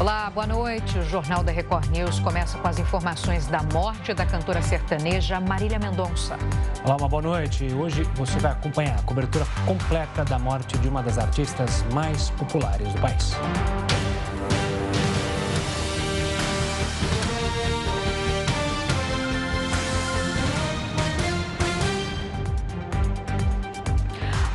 Olá, 0.00 0.30
boa 0.30 0.46
noite. 0.46 0.98
O 0.98 1.02
Jornal 1.02 1.44
da 1.44 1.52
Record 1.52 1.90
News 1.90 2.18
começa 2.20 2.56
com 2.56 2.66
as 2.66 2.78
informações 2.78 3.46
da 3.46 3.62
morte 3.62 4.14
da 4.14 4.24
cantora 4.24 4.62
sertaneja 4.62 5.38
Marília 5.38 5.78
Mendonça. 5.78 6.38
Olá, 6.82 6.96
uma 6.96 7.06
boa 7.06 7.20
noite. 7.20 7.70
Hoje 7.74 8.04
você 8.14 8.38
vai 8.38 8.52
acompanhar 8.52 8.98
a 8.98 9.02
cobertura 9.02 9.44
completa 9.66 10.24
da 10.24 10.38
morte 10.38 10.78
de 10.78 10.88
uma 10.88 11.02
das 11.02 11.18
artistas 11.18 11.84
mais 11.92 12.30
populares 12.30 12.90
do 12.94 12.98
país. 12.98 13.32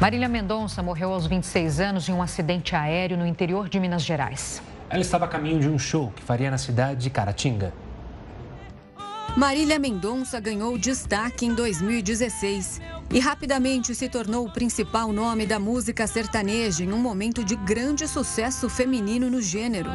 Marília 0.01 0.27
Mendonça 0.27 0.81
morreu 0.81 1.13
aos 1.13 1.27
26 1.27 1.79
anos 1.79 2.09
em 2.09 2.13
um 2.13 2.23
acidente 2.23 2.75
aéreo 2.75 3.15
no 3.15 3.27
interior 3.27 3.69
de 3.69 3.79
Minas 3.79 4.01
Gerais. 4.01 4.59
Ela 4.89 5.01
estava 5.01 5.25
a 5.25 5.27
caminho 5.27 5.59
de 5.59 5.67
um 5.67 5.79
show 5.79 6.11
que 6.15 6.21
faria 6.21 6.51
na 6.51 6.57
cidade 6.57 7.01
de 7.01 7.09
Caratinga. 7.09 7.73
Marília 9.35 9.77
Mendonça 9.77 10.39
ganhou 10.39 10.77
destaque 10.77 11.45
em 11.45 11.53
2016 11.53 12.79
e 13.11 13.19
rapidamente 13.19 13.93
se 13.93 14.07
tornou 14.07 14.45
o 14.45 14.51
principal 14.51 15.11
nome 15.11 15.45
da 15.45 15.59
música 15.59 16.07
sertaneja 16.07 16.85
em 16.85 16.93
um 16.93 16.97
momento 16.97 17.43
de 17.43 17.53
grande 17.57 18.07
sucesso 18.07 18.69
feminino 18.69 19.29
no 19.29 19.41
gênero. 19.41 19.89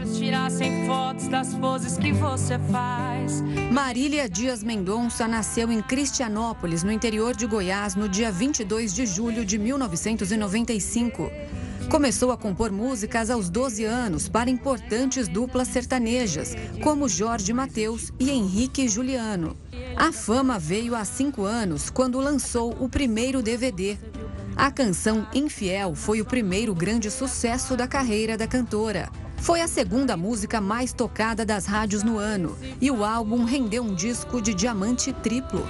Marília 3.72 4.28
Dias 4.28 4.62
Mendonça 4.62 5.26
nasceu 5.26 5.72
em 5.72 5.80
Cristianópolis, 5.80 6.82
no 6.82 6.92
interior 6.92 7.34
de 7.34 7.46
Goiás, 7.46 7.94
no 7.94 8.10
dia 8.10 8.30
22 8.30 8.92
de 8.92 9.06
julho 9.06 9.42
de 9.46 9.56
1995. 9.58 11.30
Começou 11.90 12.30
a 12.30 12.36
compor 12.36 12.70
músicas 12.70 13.30
aos 13.30 13.50
12 13.50 13.84
anos 13.84 14.28
para 14.28 14.48
importantes 14.48 15.26
duplas 15.26 15.66
sertanejas, 15.66 16.54
como 16.80 17.08
Jorge 17.08 17.52
Mateus 17.52 18.12
e 18.20 18.30
Henrique 18.30 18.88
Juliano. 18.88 19.56
A 19.96 20.12
fama 20.12 20.56
veio 20.56 20.94
há 20.94 21.04
cinco 21.04 21.42
anos, 21.42 21.90
quando 21.90 22.20
lançou 22.20 22.76
o 22.78 22.88
primeiro 22.88 23.42
DVD. 23.42 23.98
A 24.56 24.70
canção 24.70 25.26
Infiel 25.34 25.96
foi 25.96 26.20
o 26.20 26.24
primeiro 26.24 26.72
grande 26.76 27.10
sucesso 27.10 27.76
da 27.76 27.88
carreira 27.88 28.36
da 28.36 28.46
cantora. 28.46 29.10
Foi 29.38 29.60
a 29.60 29.66
segunda 29.66 30.16
música 30.16 30.60
mais 30.60 30.92
tocada 30.92 31.44
das 31.44 31.66
rádios 31.66 32.04
no 32.04 32.18
ano 32.18 32.56
e 32.80 32.88
o 32.88 33.04
álbum 33.04 33.42
rendeu 33.42 33.82
um 33.82 33.94
disco 33.94 34.40
de 34.40 34.54
diamante 34.54 35.12
triplo. 35.12 35.66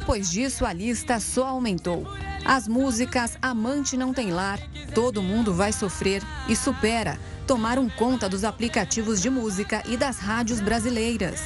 Depois 0.00 0.30
disso, 0.30 0.64
a 0.64 0.72
lista 0.72 1.20
só 1.20 1.46
aumentou. 1.48 2.06
As 2.42 2.66
músicas 2.66 3.36
Amante 3.42 3.98
Não 3.98 4.14
Tem 4.14 4.30
Lar, 4.30 4.58
Todo 4.94 5.22
Mundo 5.22 5.52
Vai 5.52 5.72
Sofrer 5.74 6.22
e 6.48 6.56
Supera 6.56 7.18
tomaram 7.46 7.86
conta 7.90 8.26
dos 8.26 8.42
aplicativos 8.42 9.20
de 9.20 9.28
música 9.28 9.82
e 9.86 9.98
das 9.98 10.18
rádios 10.18 10.58
brasileiras. 10.58 11.42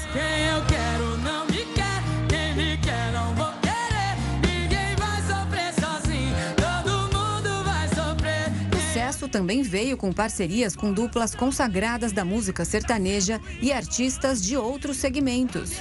Também 9.35 9.63
veio 9.63 9.97
com 9.97 10.13
parcerias 10.13 10.77
com 10.77 10.93
duplas 10.93 11.35
consagradas 11.35 12.13
da 12.13 12.25
música 12.25 12.65
sertaneja 12.65 13.41
e 13.61 13.73
artistas 13.73 14.41
de 14.41 14.57
outros 14.57 14.97
segmentos. 14.97 15.73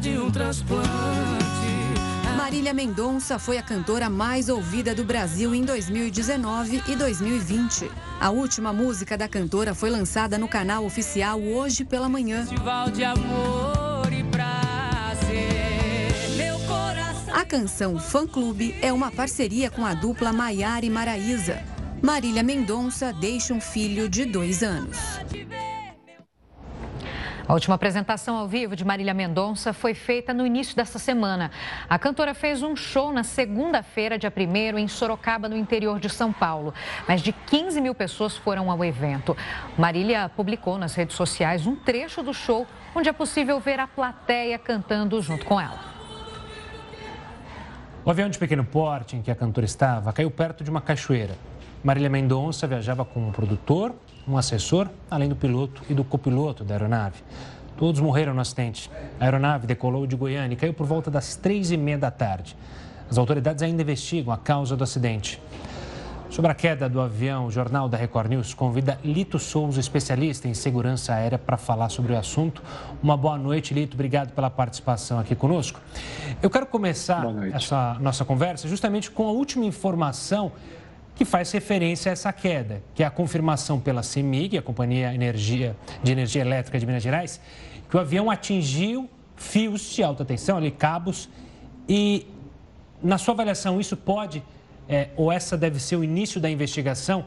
De 0.00 0.16
um. 0.16 0.30
Marília 2.36 2.72
Mendonça 2.72 3.36
foi 3.36 3.58
a 3.58 3.62
cantora 3.62 4.08
mais 4.08 4.48
ouvida 4.48 4.94
do 4.94 5.02
Brasil 5.02 5.52
em 5.52 5.64
2019 5.64 6.84
e 6.86 6.94
2020. 6.94 7.90
A 8.20 8.30
última 8.30 8.72
música 8.72 9.18
da 9.18 9.26
cantora 9.26 9.74
foi 9.74 9.90
lançada 9.90 10.38
no 10.38 10.46
canal 10.46 10.84
oficial 10.84 11.40
hoje 11.40 11.84
pela 11.84 12.08
manhã. 12.08 12.46
A 12.48 13.79
canção 17.50 17.98
Fã 17.98 18.28
Clube 18.28 18.76
é 18.80 18.92
uma 18.92 19.10
parceria 19.10 19.72
com 19.72 19.84
a 19.84 19.92
dupla 19.92 20.32
Maiara 20.32 20.86
e 20.86 20.88
Maraísa. 20.88 21.60
Marília 22.00 22.44
Mendonça 22.44 23.12
deixa 23.12 23.52
um 23.52 23.60
filho 23.60 24.08
de 24.08 24.24
dois 24.24 24.62
anos. 24.62 24.96
A 27.48 27.52
última 27.52 27.74
apresentação 27.74 28.36
ao 28.36 28.46
vivo 28.46 28.76
de 28.76 28.84
Marília 28.84 29.12
Mendonça 29.12 29.72
foi 29.72 29.94
feita 29.94 30.32
no 30.32 30.46
início 30.46 30.76
desta 30.76 30.96
semana. 30.96 31.50
A 31.88 31.98
cantora 31.98 32.34
fez 32.34 32.62
um 32.62 32.76
show 32.76 33.12
na 33.12 33.24
segunda-feira, 33.24 34.16
dia 34.16 34.32
1 34.32 34.78
em 34.78 34.86
Sorocaba, 34.86 35.48
no 35.48 35.56
interior 35.56 35.98
de 35.98 36.08
São 36.08 36.32
Paulo. 36.32 36.72
Mais 37.08 37.20
de 37.20 37.32
15 37.32 37.80
mil 37.80 37.96
pessoas 37.96 38.36
foram 38.36 38.70
ao 38.70 38.84
evento. 38.84 39.36
Marília 39.76 40.30
publicou 40.36 40.78
nas 40.78 40.94
redes 40.94 41.16
sociais 41.16 41.66
um 41.66 41.74
trecho 41.74 42.22
do 42.22 42.32
show, 42.32 42.64
onde 42.94 43.08
é 43.08 43.12
possível 43.12 43.58
ver 43.58 43.80
a 43.80 43.88
plateia 43.88 44.56
cantando 44.56 45.20
junto 45.20 45.44
com 45.44 45.60
ela. 45.60 45.99
O 48.02 48.10
avião 48.10 48.30
de 48.30 48.38
pequeno 48.38 48.64
porte 48.64 49.14
em 49.14 49.20
que 49.20 49.30
a 49.30 49.34
cantora 49.34 49.66
estava 49.66 50.10
caiu 50.12 50.30
perto 50.30 50.64
de 50.64 50.70
uma 50.70 50.80
cachoeira. 50.80 51.34
Marília 51.84 52.08
Mendonça 52.08 52.66
viajava 52.66 53.04
com 53.04 53.20
um 53.20 53.30
produtor 53.30 53.94
um 54.26 54.36
assessor, 54.36 54.88
além 55.10 55.28
do 55.28 55.36
piloto 55.36 55.82
e 55.88 55.94
do 55.94 56.04
copiloto 56.04 56.64
da 56.64 56.74
aeronave. 56.74 57.22
Todos 57.76 58.00
morreram 58.00 58.32
no 58.32 58.40
acidente. 58.40 58.90
A 59.18 59.24
aeronave 59.24 59.66
decolou 59.66 60.06
de 60.06 60.16
Goiânia 60.16 60.54
e 60.54 60.56
caiu 60.56 60.72
por 60.72 60.86
volta 60.86 61.10
das 61.10 61.36
três 61.36 61.70
e 61.70 61.76
meia 61.76 61.98
da 61.98 62.10
tarde. 62.10 62.56
As 63.10 63.18
autoridades 63.18 63.62
ainda 63.62 63.82
investigam 63.82 64.32
a 64.32 64.38
causa 64.38 64.76
do 64.76 64.84
acidente. 64.84 65.40
Sobre 66.30 66.48
a 66.48 66.54
queda 66.54 66.88
do 66.88 67.00
avião, 67.00 67.46
o 67.46 67.50
Jornal 67.50 67.88
da 67.88 67.96
Record 67.96 68.30
News 68.30 68.54
convida 68.54 69.00
Lito 69.04 69.36
Souza, 69.36 69.80
especialista 69.80 70.46
em 70.46 70.54
segurança 70.54 71.12
aérea, 71.12 71.36
para 71.36 71.56
falar 71.56 71.88
sobre 71.88 72.12
o 72.12 72.16
assunto. 72.16 72.62
Uma 73.02 73.16
boa 73.16 73.36
noite, 73.36 73.74
Lito. 73.74 73.94
Obrigado 73.94 74.32
pela 74.32 74.48
participação 74.48 75.18
aqui 75.18 75.34
conosco. 75.34 75.80
Eu 76.40 76.48
quero 76.48 76.66
começar 76.66 77.26
essa 77.52 77.96
nossa 77.98 78.24
conversa 78.24 78.68
justamente 78.68 79.10
com 79.10 79.26
a 79.26 79.32
última 79.32 79.64
informação 79.64 80.52
que 81.16 81.24
faz 81.24 81.50
referência 81.50 82.10
a 82.10 82.12
essa 82.12 82.32
queda, 82.32 82.80
que 82.94 83.02
é 83.02 83.06
a 83.06 83.10
confirmação 83.10 83.80
pela 83.80 84.00
CEMIG, 84.00 84.56
a 84.56 84.62
Companhia 84.62 85.12
Energia, 85.12 85.76
de 86.00 86.12
Energia 86.12 86.42
Elétrica 86.42 86.78
de 86.78 86.86
Minas 86.86 87.02
Gerais, 87.02 87.40
que 87.90 87.96
o 87.96 88.00
avião 88.00 88.30
atingiu 88.30 89.10
fios 89.34 89.82
de 89.90 90.02
alta 90.04 90.24
tensão, 90.24 90.58
ali, 90.58 90.70
cabos, 90.70 91.28
e 91.88 92.24
na 93.02 93.18
sua 93.18 93.34
avaliação 93.34 93.80
isso 93.80 93.96
pode, 93.96 94.44
é, 94.90 95.08
ou 95.16 95.30
essa 95.30 95.56
deve 95.56 95.78
ser 95.78 95.94
o 95.94 96.02
início 96.02 96.40
da 96.40 96.50
investigação, 96.50 97.24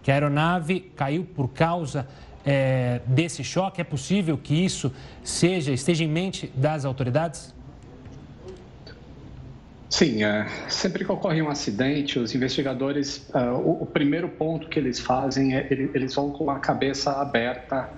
que 0.00 0.12
a 0.12 0.14
aeronave 0.14 0.92
caiu 0.94 1.24
por 1.24 1.48
causa 1.48 2.06
é, 2.46 3.00
desse 3.04 3.42
choque? 3.42 3.80
É 3.80 3.84
possível 3.84 4.38
que 4.38 4.54
isso 4.54 4.92
seja, 5.24 5.72
esteja 5.72 6.04
em 6.04 6.08
mente 6.08 6.52
das 6.54 6.84
autoridades? 6.84 7.52
Sim, 9.88 10.22
é, 10.22 10.46
sempre 10.68 11.04
que 11.04 11.10
ocorre 11.10 11.42
um 11.42 11.50
acidente, 11.50 12.16
os 12.16 12.32
investigadores, 12.32 13.28
uh, 13.34 13.56
o, 13.56 13.82
o, 13.82 13.86
primeiro 13.86 14.28
ponto 14.28 14.68
que 14.68 14.78
eles 14.78 15.00
fazem 15.00 15.56
é 15.56 15.66
ele, 15.68 15.90
eles 15.92 16.14
vão 16.14 16.30
com 16.30 16.48
a 16.48 16.60
cabeça 16.60 17.20
aberta, 17.20 17.90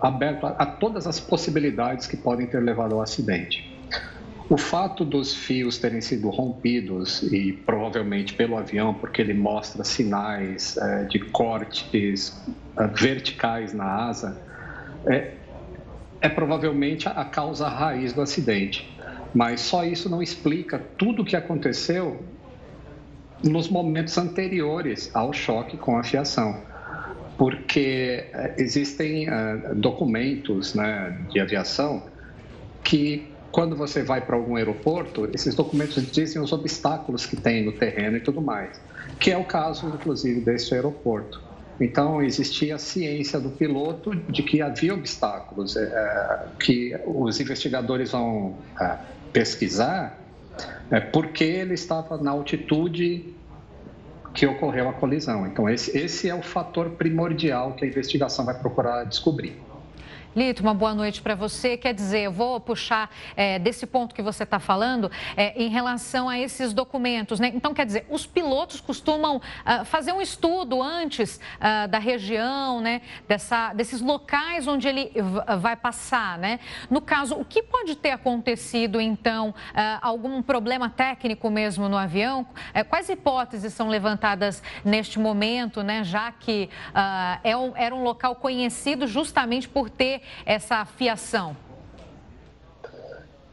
aberta 0.00 0.46
a, 0.46 0.62
a 0.62 0.66
todas 0.66 1.04
as 1.04 1.18
possibilidades 1.18 2.06
que 2.06 2.16
podem 2.16 2.46
ter 2.46 2.60
levado 2.60 2.94
ao 2.94 3.02
acidente. 3.02 3.75
O 4.48 4.56
fato 4.56 5.04
dos 5.04 5.34
fios 5.34 5.76
terem 5.76 6.00
sido 6.00 6.30
rompidos 6.30 7.22
e 7.32 7.52
provavelmente 7.52 8.32
pelo 8.34 8.56
avião, 8.56 8.94
porque 8.94 9.20
ele 9.20 9.34
mostra 9.34 9.82
sinais 9.82 10.76
uh, 10.76 11.08
de 11.08 11.18
cortes 11.18 12.28
uh, 12.28 12.86
verticais 12.94 13.72
na 13.72 14.06
asa, 14.06 14.40
é, 15.06 15.32
é 16.20 16.28
provavelmente 16.28 17.08
a 17.08 17.24
causa 17.24 17.68
raiz 17.68 18.12
do 18.12 18.22
acidente. 18.22 18.88
Mas 19.34 19.60
só 19.60 19.84
isso 19.84 20.08
não 20.08 20.22
explica 20.22 20.78
tudo 20.96 21.22
o 21.22 21.24
que 21.24 21.34
aconteceu 21.34 22.22
nos 23.42 23.68
momentos 23.68 24.16
anteriores 24.16 25.10
ao 25.14 25.32
choque 25.32 25.76
com 25.76 25.98
a 25.98 26.04
fiação. 26.04 26.62
Porque 27.36 28.24
eh, 28.32 28.54
existem 28.56 29.28
uh, 29.28 29.74
documentos 29.74 30.74
né, 30.74 31.18
de 31.30 31.38
aviação 31.38 32.04
que, 32.82 33.26
quando 33.56 33.74
você 33.74 34.02
vai 34.02 34.20
para 34.20 34.36
algum 34.36 34.56
aeroporto, 34.56 35.30
esses 35.32 35.54
documentos 35.54 36.12
dizem 36.12 36.42
os 36.42 36.52
obstáculos 36.52 37.24
que 37.24 37.36
tem 37.36 37.64
no 37.64 37.72
terreno 37.72 38.18
e 38.18 38.20
tudo 38.20 38.42
mais, 38.42 38.78
que 39.18 39.30
é 39.30 39.38
o 39.38 39.44
caso, 39.44 39.88
inclusive, 39.88 40.42
desse 40.42 40.74
aeroporto. 40.74 41.42
Então, 41.80 42.22
existia 42.22 42.74
a 42.74 42.78
ciência 42.78 43.40
do 43.40 43.48
piloto 43.48 44.14
de 44.14 44.42
que 44.42 44.60
havia 44.60 44.92
obstáculos, 44.92 45.74
é, 45.74 46.48
que 46.60 46.94
os 47.06 47.40
investigadores 47.40 48.10
vão 48.10 48.58
é, 48.78 48.98
pesquisar 49.32 50.18
é, 50.90 51.00
porque 51.00 51.44
ele 51.44 51.72
estava 51.72 52.18
na 52.18 52.32
altitude 52.32 53.34
que 54.34 54.46
ocorreu 54.46 54.90
a 54.90 54.92
colisão. 54.92 55.46
Então, 55.46 55.66
esse, 55.66 55.96
esse 55.96 56.28
é 56.28 56.34
o 56.34 56.42
fator 56.42 56.90
primordial 56.90 57.72
que 57.72 57.86
a 57.86 57.88
investigação 57.88 58.44
vai 58.44 58.58
procurar 58.58 59.04
descobrir. 59.04 59.56
Lito, 60.36 60.62
uma 60.62 60.74
boa 60.74 60.94
noite 60.94 61.22
para 61.22 61.34
você. 61.34 61.78
Quer 61.78 61.94
dizer, 61.94 62.18
eu 62.20 62.30
vou 62.30 62.60
puxar 62.60 63.10
é, 63.34 63.58
desse 63.58 63.86
ponto 63.86 64.14
que 64.14 64.20
você 64.20 64.42
está 64.42 64.58
falando 64.58 65.10
é, 65.34 65.54
em 65.56 65.70
relação 65.70 66.28
a 66.28 66.38
esses 66.38 66.74
documentos. 66.74 67.40
Né? 67.40 67.50
Então, 67.54 67.72
quer 67.72 67.86
dizer, 67.86 68.04
os 68.10 68.26
pilotos 68.26 68.78
costumam 68.78 69.36
uh, 69.36 69.84
fazer 69.86 70.12
um 70.12 70.20
estudo 70.20 70.82
antes 70.82 71.40
uh, 71.56 71.88
da 71.88 71.98
região, 71.98 72.82
né? 72.82 73.00
Dessa, 73.26 73.72
desses 73.72 74.02
locais 74.02 74.68
onde 74.68 74.86
ele 74.86 75.10
vai 75.58 75.74
passar. 75.74 76.36
Né? 76.36 76.60
No 76.90 77.00
caso, 77.00 77.36
o 77.36 77.44
que 77.44 77.62
pode 77.62 77.96
ter 77.96 78.10
acontecido, 78.10 79.00
então? 79.00 79.48
Uh, 79.48 79.98
algum 80.02 80.42
problema 80.42 80.90
técnico 80.90 81.48
mesmo 81.48 81.88
no 81.88 81.96
avião? 81.96 82.46
quais 82.90 83.08
hipóteses 83.08 83.72
são 83.72 83.88
levantadas 83.88 84.62
neste 84.84 85.18
momento, 85.18 85.82
né? 85.82 86.04
já 86.04 86.30
que 86.30 86.68
é 87.42 87.56
um, 87.56 87.72
era 87.74 87.94
um 87.94 88.02
local 88.02 88.34
conhecido 88.36 89.06
justamente 89.06 89.68
por 89.68 89.88
ter 89.88 90.22
essa 90.44 90.84
fiação? 90.84 91.56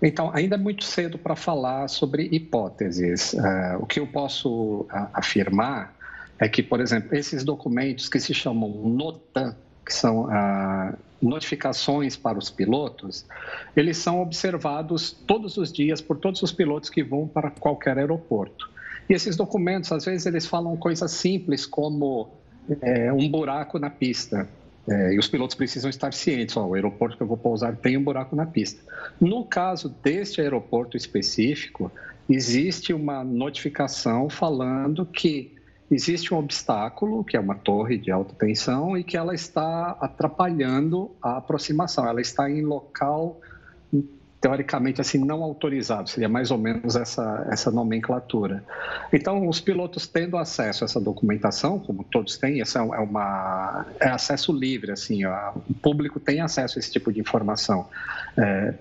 Então, 0.02 0.32
ainda 0.34 0.56
é 0.56 0.58
muito 0.58 0.84
cedo 0.84 1.18
para 1.18 1.36
falar 1.36 1.88
sobre 1.88 2.28
hipóteses. 2.32 3.34
Uh, 3.34 3.78
o 3.80 3.86
que 3.86 4.00
eu 4.00 4.08
posso 4.08 4.86
afirmar 5.14 5.96
é 6.38 6.50
que, 6.50 6.62
por 6.62 6.82
exemplo, 6.82 7.16
esses 7.16 7.44
documentos 7.44 8.10
que 8.10 8.20
se 8.20 8.34
chamam 8.34 8.70
NOTAM, 8.70 9.56
que 9.86 9.94
são 9.94 10.26
uh, 10.26 10.98
notificações 11.22 12.18
para 12.18 12.38
os 12.38 12.50
pilotos, 12.50 13.26
eles 13.76 13.98
são 13.98 14.22
observados 14.22 15.12
todos 15.12 15.56
os 15.56 15.72
dias 15.72 16.02
por 16.02 16.18
todos 16.18 16.42
os 16.42 16.52
pilotos 16.52 16.90
que 16.90 17.02
vão 17.02 17.28
para 17.28 17.50
qualquer 17.50 17.98
aeroporto. 17.98 18.70
E 19.10 19.14
esses 19.14 19.36
documentos, 19.36 19.92
às 19.92 20.06
vezes, 20.06 20.26
eles 20.26 20.46
falam 20.46 20.76
coisas 20.76 21.12
simples 21.12 21.66
como 21.66 22.30
é, 22.82 23.12
um 23.12 23.30
buraco 23.30 23.80
na 23.80 23.90
pista. 23.90 24.48
É, 24.88 25.14
e 25.14 25.20
os 25.20 25.28
pilotos 25.28 25.56
precisam 25.56 25.90
estar 25.90 26.14
cientes, 26.14 26.58
ó, 26.58 26.66
o 26.66 26.74
aeroporto 26.74 27.16
que 27.16 27.24
eu 27.24 27.28
vou 27.28 27.38
pousar 27.38 27.76
tem 27.78 27.98
um 27.98 28.04
buraco 28.04 28.36
na 28.36 28.46
pista. 28.46 28.82
No 29.20 29.46
caso 29.46 29.90
deste 30.04 30.42
aeroporto 30.42 30.98
específico, 30.98 31.90
existe 32.30 32.94
uma 32.94 33.24
notificação 33.24 34.30
falando 34.30 35.06
que 35.06 35.54
existe 35.90 36.34
um 36.34 36.38
obstáculo, 36.38 37.24
que 37.24 37.38
é 37.38 37.40
uma 37.40 37.56
torre 37.56 37.98
de 37.98 38.12
alta 38.12 38.34
tensão, 38.34 38.98
e 38.98 39.04
que 39.04 39.16
ela 39.16 39.34
está 39.34 39.98
atrapalhando 40.02 41.12
a 41.22 41.38
aproximação. 41.38 42.06
Ela 42.06 42.20
está 42.20 42.50
em 42.50 42.62
local 42.62 43.40
teoricamente 44.44 45.00
assim 45.00 45.20
não 45.20 45.42
autorizado, 45.42 46.10
seria 46.10 46.28
mais 46.28 46.52
ou 46.52 46.58
menos 46.58 46.98
essa, 46.98 47.48
essa 47.50 47.72
nomenclatura. 47.72 48.62
Então, 49.14 49.48
os 49.48 49.62
pilotos 49.62 50.06
tendo 50.06 50.36
acesso 50.36 50.84
a 50.84 50.86
essa 50.86 51.00
documentação, 51.00 51.80
como 51.80 52.04
todos 52.04 52.36
têm, 52.36 52.60
essa 52.60 52.80
é 52.80 52.82
uma 52.82 53.86
é 54.02 54.10
acesso 54.10 54.52
livre, 54.52 54.92
assim, 54.92 55.24
ó, 55.24 55.54
o 55.70 55.74
público 55.74 56.20
tem 56.20 56.42
acesso 56.42 56.78
a 56.78 56.80
esse 56.82 56.92
tipo 56.92 57.10
de 57.14 57.22
informação. 57.22 57.88
É, 58.38 58.74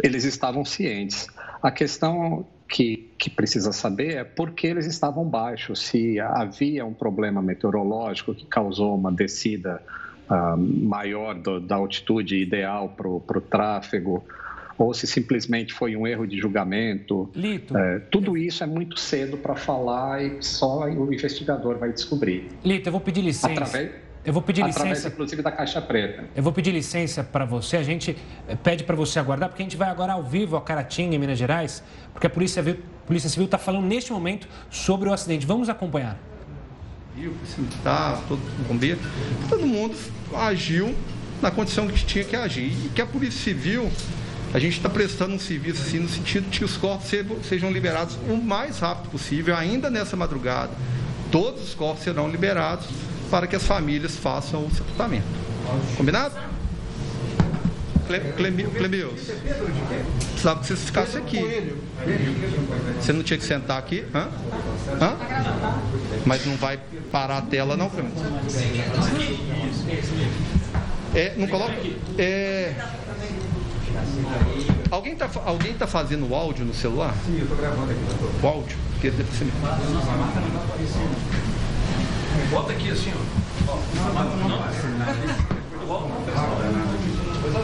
eles 0.00 0.22
estavam 0.22 0.64
cientes. 0.64 1.26
A 1.60 1.72
questão 1.72 2.46
que, 2.68 3.10
que, 3.18 3.28
precisa 3.28 3.72
saber 3.72 4.18
é 4.18 4.22
por 4.22 4.52
que 4.52 4.68
eles 4.68 4.86
estavam 4.86 5.24
baixos, 5.24 5.80
se 5.80 6.20
havia 6.20 6.86
um 6.86 6.94
problema 6.94 7.42
meteorológico 7.42 8.36
que 8.36 8.46
causou 8.46 8.94
uma 8.94 9.10
descida 9.10 9.82
uh, 10.30 10.56
maior 10.56 11.34
do, 11.34 11.58
da 11.58 11.74
altitude 11.74 12.36
ideal 12.36 12.90
para 12.90 13.08
o 13.08 13.40
tráfego, 13.40 14.22
ou 14.78 14.94
se 14.94 15.06
simplesmente 15.06 15.74
foi 15.74 15.96
um 15.96 16.06
erro 16.06 16.26
de 16.26 16.38
julgamento. 16.38 17.28
Lito. 17.34 17.76
É, 17.76 17.98
tudo 18.10 18.36
isso 18.36 18.62
é 18.62 18.66
muito 18.66 18.98
cedo 18.98 19.36
para 19.36 19.56
falar 19.56 20.22
e 20.22 20.36
só 20.40 20.84
o 20.84 21.12
investigador 21.12 21.76
vai 21.76 21.92
descobrir. 21.92 22.48
Lito, 22.64 22.88
eu 22.88 22.92
vou 22.92 23.00
pedir 23.00 23.22
licença. 23.22 23.52
Através, 23.52 23.90
eu 24.24 24.32
vou 24.32 24.42
pedir 24.42 24.62
através, 24.62 24.90
licença. 24.90 25.08
inclusive, 25.08 25.42
da 25.42 25.50
Caixa 25.50 25.80
Preta. 25.80 26.24
Eu 26.36 26.42
vou 26.42 26.52
pedir 26.52 26.70
licença 26.70 27.24
para 27.24 27.44
você. 27.44 27.76
A 27.76 27.82
gente 27.82 28.16
eh, 28.46 28.54
pede 28.54 28.84
para 28.84 28.94
você 28.94 29.18
aguardar, 29.18 29.48
porque 29.48 29.62
a 29.62 29.64
gente 29.64 29.76
vai 29.76 29.88
agora 29.88 30.12
ao 30.12 30.22
vivo 30.22 30.56
a 30.56 30.60
Caratinga, 30.60 31.16
em 31.16 31.18
Minas 31.18 31.38
Gerais, 31.38 31.82
porque 32.12 32.26
a 32.26 32.30
Polícia, 32.30 32.62
Polícia 33.06 33.28
Civil 33.28 33.46
está 33.46 33.58
falando 33.58 33.86
neste 33.86 34.12
momento 34.12 34.46
sobre 34.70 35.08
o 35.08 35.12
acidente. 35.12 35.44
Vamos 35.46 35.68
acompanhar. 35.68 36.18
O 37.16 37.60
militar, 37.60 38.22
todo 38.28 38.38
bombeiro, 38.68 39.00
todo 39.48 39.66
mundo 39.66 39.96
agiu 40.36 40.94
na 41.42 41.50
condição 41.50 41.88
que 41.88 42.04
tinha 42.04 42.22
que 42.22 42.36
agir. 42.36 42.70
E 42.84 42.90
que 42.90 43.02
a 43.02 43.06
Polícia 43.06 43.40
Civil 43.40 43.90
a 44.52 44.58
gente 44.58 44.76
está 44.76 44.88
prestando 44.88 45.34
um 45.34 45.38
serviço 45.38 45.82
assim, 45.82 45.98
no 45.98 46.08
sentido 46.08 46.48
de 46.48 46.58
que 46.58 46.64
os 46.64 46.76
corpos 46.76 47.08
sejam 47.46 47.70
liberados 47.70 48.16
o 48.28 48.36
mais 48.36 48.78
rápido 48.78 49.10
possível, 49.10 49.54
ainda 49.54 49.90
nessa 49.90 50.16
madrugada. 50.16 50.72
Todos 51.30 51.62
os 51.62 51.74
corpos 51.74 52.02
serão 52.02 52.28
liberados 52.28 52.86
para 53.30 53.46
que 53.46 53.54
as 53.54 53.62
famílias 53.62 54.16
façam 54.16 54.64
o 54.64 54.70
sepultamento. 54.70 55.26
Combinado? 55.96 56.34
Clemeus, 58.36 59.20
precisava 60.30 60.60
que 60.60 60.66
você 60.66 60.76
ficasse 60.76 61.18
aqui. 61.18 61.74
Você 62.98 63.12
não 63.12 63.22
tinha 63.22 63.38
que 63.38 63.44
sentar 63.44 63.78
aqui? 63.78 64.02
Hã? 64.14 64.28
Hã? 64.98 65.14
Mas 66.24 66.46
não 66.46 66.56
vai 66.56 66.78
parar 67.12 67.36
a 67.36 67.42
tela, 67.42 67.76
não, 67.76 67.90
Clemeus? 67.90 68.14
É, 71.14 71.34
não 71.36 71.46
coloca. 71.48 71.74
É. 72.16 72.74
Alguém 74.90 75.12
está 75.12 75.28
alguém 75.44 75.74
tá 75.74 75.86
fazendo 75.86 76.28
o 76.30 76.34
áudio 76.34 76.64
no 76.64 76.74
celular? 76.74 77.14
Sim, 77.24 77.36
eu 77.38 77.42
estou 77.42 77.56
gravando 77.56 77.90
aqui. 77.90 78.00
O 78.42 78.46
áudio? 78.46 78.76
Porque 78.92 79.10
você 79.10 79.44
me... 79.44 79.52
Bota 82.50 82.72
aqui 82.72 82.90
assim, 82.90 83.12
ó. 83.14 83.38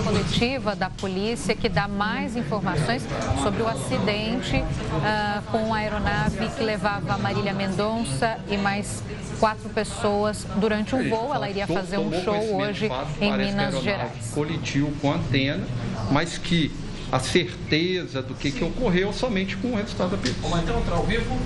Coletiva 0.05 0.75
da 0.75 0.91
polícia 0.91 1.55
que 1.55 1.69
dá 1.69 1.87
mais 1.87 2.37
informações 2.37 3.03
sobre 3.43 3.63
o 3.63 3.69
acidente 3.69 4.57
uh, 4.57 5.43
com 5.51 5.73
a 5.75 5.79
aeronave 5.79 6.49
que 6.57 6.63
levava 6.63 7.19
Marília 7.19 7.53
Mendonça 7.53 8.39
e 8.49 8.57
mais 8.57 9.03
quatro 9.39 9.69
pessoas 9.71 10.47
durante 10.57 10.95
um 10.95 11.09
voo. 11.09 11.35
Ela 11.35 11.51
iria 11.51 11.67
fazer 11.67 11.99
um 11.99 12.11
show 12.23 12.57
hoje 12.57 12.91
em 13.21 13.37
Minas 13.37 13.83
Gerais. 13.83 14.31
Colitiu 14.35 14.93
com 15.01 15.13
a 15.13 15.17
antena 15.17 15.65
mas 16.11 16.39
que 16.39 16.71
a 17.11 17.19
certeza 17.19 18.23
do 18.23 18.35
que, 18.35 18.51
que 18.51 18.65
ocorreu 18.65 19.13
somente 19.13 19.57
com 19.57 19.69
o 19.69 19.77
resultado 19.77 20.11
da 20.11 20.17
perícia. 20.17 20.41
Vamos 20.43 20.61
então 20.61 20.81
entrar 20.81 20.97
ao 20.97 21.05
vivo? 21.05 21.39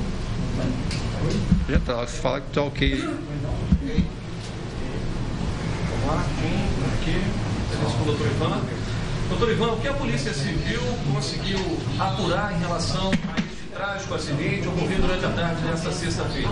Já 1.69 1.77
está, 1.77 2.07
se 2.07 2.21
fala 2.21 2.41
que 2.41 2.49
está 2.49 2.63
ok. 2.63 2.97
Vamos 2.97 3.19
lá, 6.07 6.25
aqui, 7.01 7.21
com 7.79 8.03
o 8.03 8.05
doutor 8.07 8.27
Ivan. 8.27 8.61
Doutor 9.29 9.51
Ivan, 9.51 9.73
o 9.73 9.81
que 9.81 9.89
a 9.89 9.93
Polícia 9.93 10.33
Civil 10.33 10.81
conseguiu 11.13 11.59
apurar 11.99 12.53
em 12.55 12.59
relação 12.59 13.11
a 13.11 13.39
esse 13.39 13.69
trágico 13.73 14.15
acidente 14.15 14.67
ocorrido 14.67 15.03
durante 15.03 15.25
a 15.25 15.31
tarde 15.31 15.63
desta 15.63 15.93
sexta-feira? 15.93 16.49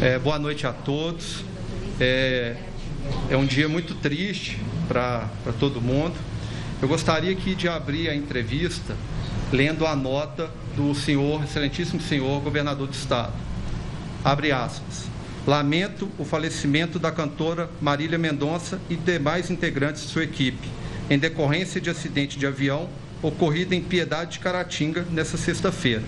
É, 0.00 0.18
boa 0.18 0.38
noite 0.38 0.66
a 0.66 0.72
todos. 0.72 1.44
É, 1.98 2.56
é 3.30 3.36
um 3.36 3.44
dia 3.44 3.68
muito 3.68 3.94
triste 3.94 4.60
para 4.86 5.28
todo 5.58 5.80
mundo. 5.80 6.14
Eu 6.80 6.88
gostaria 6.88 7.32
aqui 7.32 7.54
de 7.54 7.68
abrir 7.68 8.08
a 8.08 8.14
entrevista 8.14 8.94
lendo 9.52 9.86
a 9.86 9.96
nota 9.96 10.50
do 10.76 10.94
senhor, 10.94 11.42
excelentíssimo 11.44 12.00
senhor 12.00 12.40
governador 12.40 12.86
do 12.86 12.94
estado. 12.94 13.32
Abre 14.24 14.52
aspas. 14.52 15.11
Lamento 15.46 16.08
o 16.18 16.24
falecimento 16.24 17.00
da 17.00 17.10
cantora 17.10 17.68
Marília 17.80 18.16
Mendonça 18.16 18.80
e 18.88 18.94
demais 18.94 19.50
integrantes 19.50 20.02
de 20.02 20.08
sua 20.08 20.22
equipe, 20.22 20.68
em 21.10 21.18
decorrência 21.18 21.80
de 21.80 21.90
acidente 21.90 22.38
de 22.38 22.46
avião 22.46 22.88
ocorrido 23.20 23.74
em 23.74 23.82
Piedade 23.82 24.32
de 24.32 24.38
Caratinga 24.38 25.04
nesta 25.10 25.36
sexta-feira. 25.36 26.02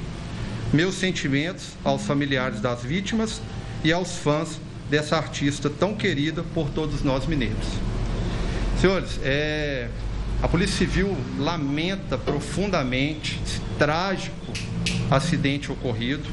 Meus 0.72 0.94
sentimentos 0.94 1.70
aos 1.82 2.02
familiares 2.02 2.60
das 2.60 2.82
vítimas 2.82 3.42
e 3.82 3.92
aos 3.92 4.18
fãs 4.18 4.60
dessa 4.88 5.16
artista 5.16 5.68
tão 5.68 5.94
querida 5.94 6.44
por 6.54 6.70
todos 6.70 7.02
nós 7.02 7.26
mineiros. 7.26 7.66
Senhores, 8.80 9.18
é, 9.24 9.88
a 10.40 10.46
Polícia 10.46 10.76
Civil 10.76 11.16
lamenta 11.38 12.16
profundamente 12.16 13.40
esse 13.44 13.60
trágico 13.78 14.52
acidente 15.10 15.72
ocorrido 15.72 16.24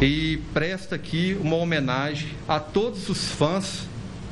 e 0.00 0.38
presta 0.52 0.96
aqui 0.96 1.36
uma 1.40 1.56
homenagem 1.56 2.30
a 2.48 2.58
todos 2.58 3.08
os 3.08 3.30
fãs 3.30 3.82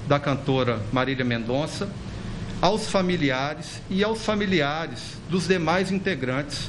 da 0.08 0.18
cantora 0.18 0.80
Marília 0.92 1.24
Mendonça, 1.24 1.88
aos 2.60 2.88
familiares 2.88 3.80
e 3.88 4.02
aos 4.02 4.24
familiares 4.24 5.18
dos 5.30 5.46
demais 5.46 5.90
integrantes 5.90 6.68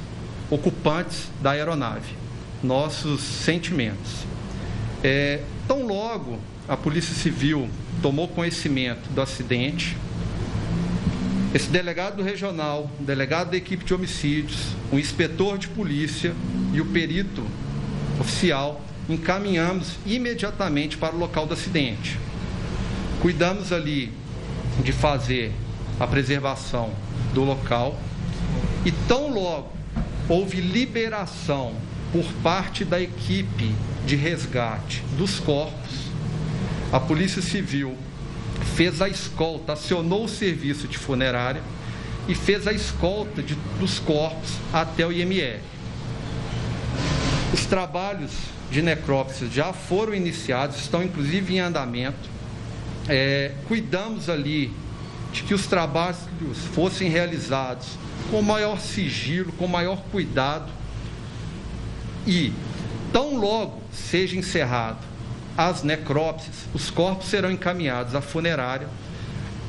ocupantes 0.49 1.27
da 1.41 1.51
aeronave. 1.51 2.13
Nossos 2.63 3.21
sentimentos. 3.21 4.25
É, 5.03 5.41
tão 5.67 5.85
logo 5.85 6.39
a 6.67 6.77
Polícia 6.77 7.13
Civil 7.13 7.69
tomou 8.01 8.27
conhecimento 8.27 9.09
do 9.09 9.21
acidente, 9.21 9.97
esse 11.53 11.69
delegado 11.69 12.23
regional, 12.23 12.89
delegado 12.99 13.51
da 13.51 13.57
equipe 13.57 13.83
de 13.83 13.93
homicídios, 13.93 14.69
o 14.91 14.97
inspetor 14.97 15.57
de 15.57 15.67
polícia 15.67 16.33
e 16.73 16.81
o 16.81 16.85
perito 16.85 17.43
oficial 18.19 18.81
encaminhamos 19.09 19.97
imediatamente 20.05 20.97
para 20.97 21.15
o 21.15 21.19
local 21.19 21.45
do 21.45 21.53
acidente. 21.53 22.17
Cuidamos 23.21 23.71
ali 23.71 24.11
de 24.83 24.91
fazer 24.91 25.51
a 25.99 26.07
preservação 26.07 26.91
do 27.33 27.43
local 27.43 27.99
e 28.85 28.91
tão 28.91 29.33
logo 29.33 29.71
houve 30.29 30.61
liberação 30.61 31.73
por 32.11 32.25
parte 32.41 32.85
da 32.85 33.01
equipe 33.01 33.73
de 34.05 34.15
resgate 34.15 35.03
dos 35.17 35.39
corpos, 35.39 36.03
a 36.91 36.99
Polícia 36.99 37.41
Civil 37.41 37.97
fez 38.75 39.01
a 39.01 39.09
escolta, 39.09 39.73
acionou 39.73 40.25
o 40.25 40.29
serviço 40.29 40.87
de 40.87 40.97
funerária 40.97 41.61
e 42.27 42.35
fez 42.35 42.67
a 42.67 42.71
escolta 42.71 43.41
de, 43.41 43.55
dos 43.79 43.99
corpos 43.99 44.51
até 44.71 45.05
o 45.05 45.11
IML. 45.11 45.59
Os 47.53 47.65
trabalhos 47.65 48.31
de 48.71 48.81
necrópsia 48.81 49.47
já 49.47 49.71
foram 49.71 50.15
iniciados, 50.15 50.77
estão 50.77 51.03
inclusive 51.03 51.53
em 51.53 51.59
andamento. 51.59 52.29
É, 53.07 53.51
cuidamos 53.67 54.27
ali 54.27 54.73
de 55.31 55.43
que 55.43 55.53
os 55.53 55.67
trabalhos 55.67 56.17
fossem 56.73 57.09
realizados 57.09 57.87
com 58.31 58.41
maior 58.41 58.79
sigilo, 58.79 59.51
com 59.53 59.67
maior 59.67 60.01
cuidado 60.11 60.71
e 62.25 62.51
tão 63.11 63.35
logo 63.35 63.83
seja 63.91 64.37
encerrado 64.37 65.13
as 65.57 65.83
necrópsias, 65.83 66.65
os 66.73 66.89
corpos 66.89 67.27
serão 67.27 67.51
encaminhados 67.51 68.15
à 68.15 68.21
funerária. 68.21 68.87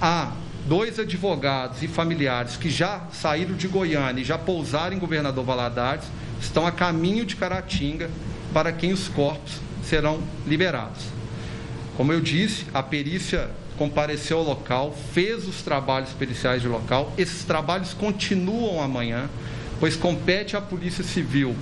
Há 0.00 0.33
dois 0.67 0.99
advogados 0.99 1.83
e 1.83 1.88
familiares 1.88 2.57
que 2.57 2.71
já 2.71 3.03
saíram 3.12 3.55
de 3.55 3.69
Goiânia 3.69 4.23
e 4.23 4.25
já 4.25 4.38
pousaram 4.38 4.97
em 4.97 4.99
Governador 4.99 5.45
Valadares, 5.45 6.05
estão 6.45 6.67
a 6.67 6.73
caminho 6.73 7.25
de 7.25 7.37
Caratinga, 7.37 8.11
para 8.53 8.73
quem 8.73 8.93
os 8.93 9.09
corpos 9.09 9.55
serão 9.83 10.23
liberados. 10.47 11.03
Como 11.97 12.13
eu 12.13 12.21
disse, 12.21 12.67
a 12.73 12.83
perícia 12.83 13.51
compareceu 13.77 14.39
ao 14.39 14.45
local, 14.45 14.97
fez 15.13 15.49
os 15.49 15.63
trabalhos 15.63 16.11
periciais 16.11 16.63
de 16.63 16.69
local. 16.69 17.13
Esses 17.19 17.45
trabalhos 17.45 17.93
continuam 17.93 18.81
amanhã, 18.81 19.29
pois 19.81 19.97
compete 19.97 20.57
à 20.57 20.61
Polícia 20.61 21.03
Civil 21.03 21.57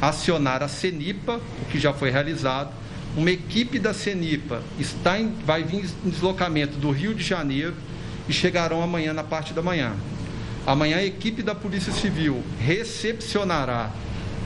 acionar 0.00 0.62
a 0.62 0.68
CENIPA, 0.68 1.40
o 1.62 1.64
que 1.70 1.78
já 1.78 1.92
foi 1.92 2.10
realizado. 2.10 2.70
Uma 3.16 3.30
equipe 3.30 3.78
da 3.78 3.94
CENIPA 3.94 4.62
está 4.78 5.18
em, 5.18 5.32
vai 5.46 5.62
vir 5.62 5.86
em 6.04 6.10
deslocamento 6.10 6.76
do 6.76 6.90
Rio 6.90 7.14
de 7.14 7.22
Janeiro 7.22 7.74
e 8.28 8.32
chegarão 8.32 8.82
amanhã 8.82 9.12
na 9.12 9.22
parte 9.22 9.54
da 9.54 9.62
manhã. 9.62 9.94
Amanhã 10.66 10.96
a 10.96 11.04
equipe 11.04 11.42
da 11.42 11.54
Polícia 11.54 11.92
Civil 11.92 12.42
recepcionará 12.58 13.90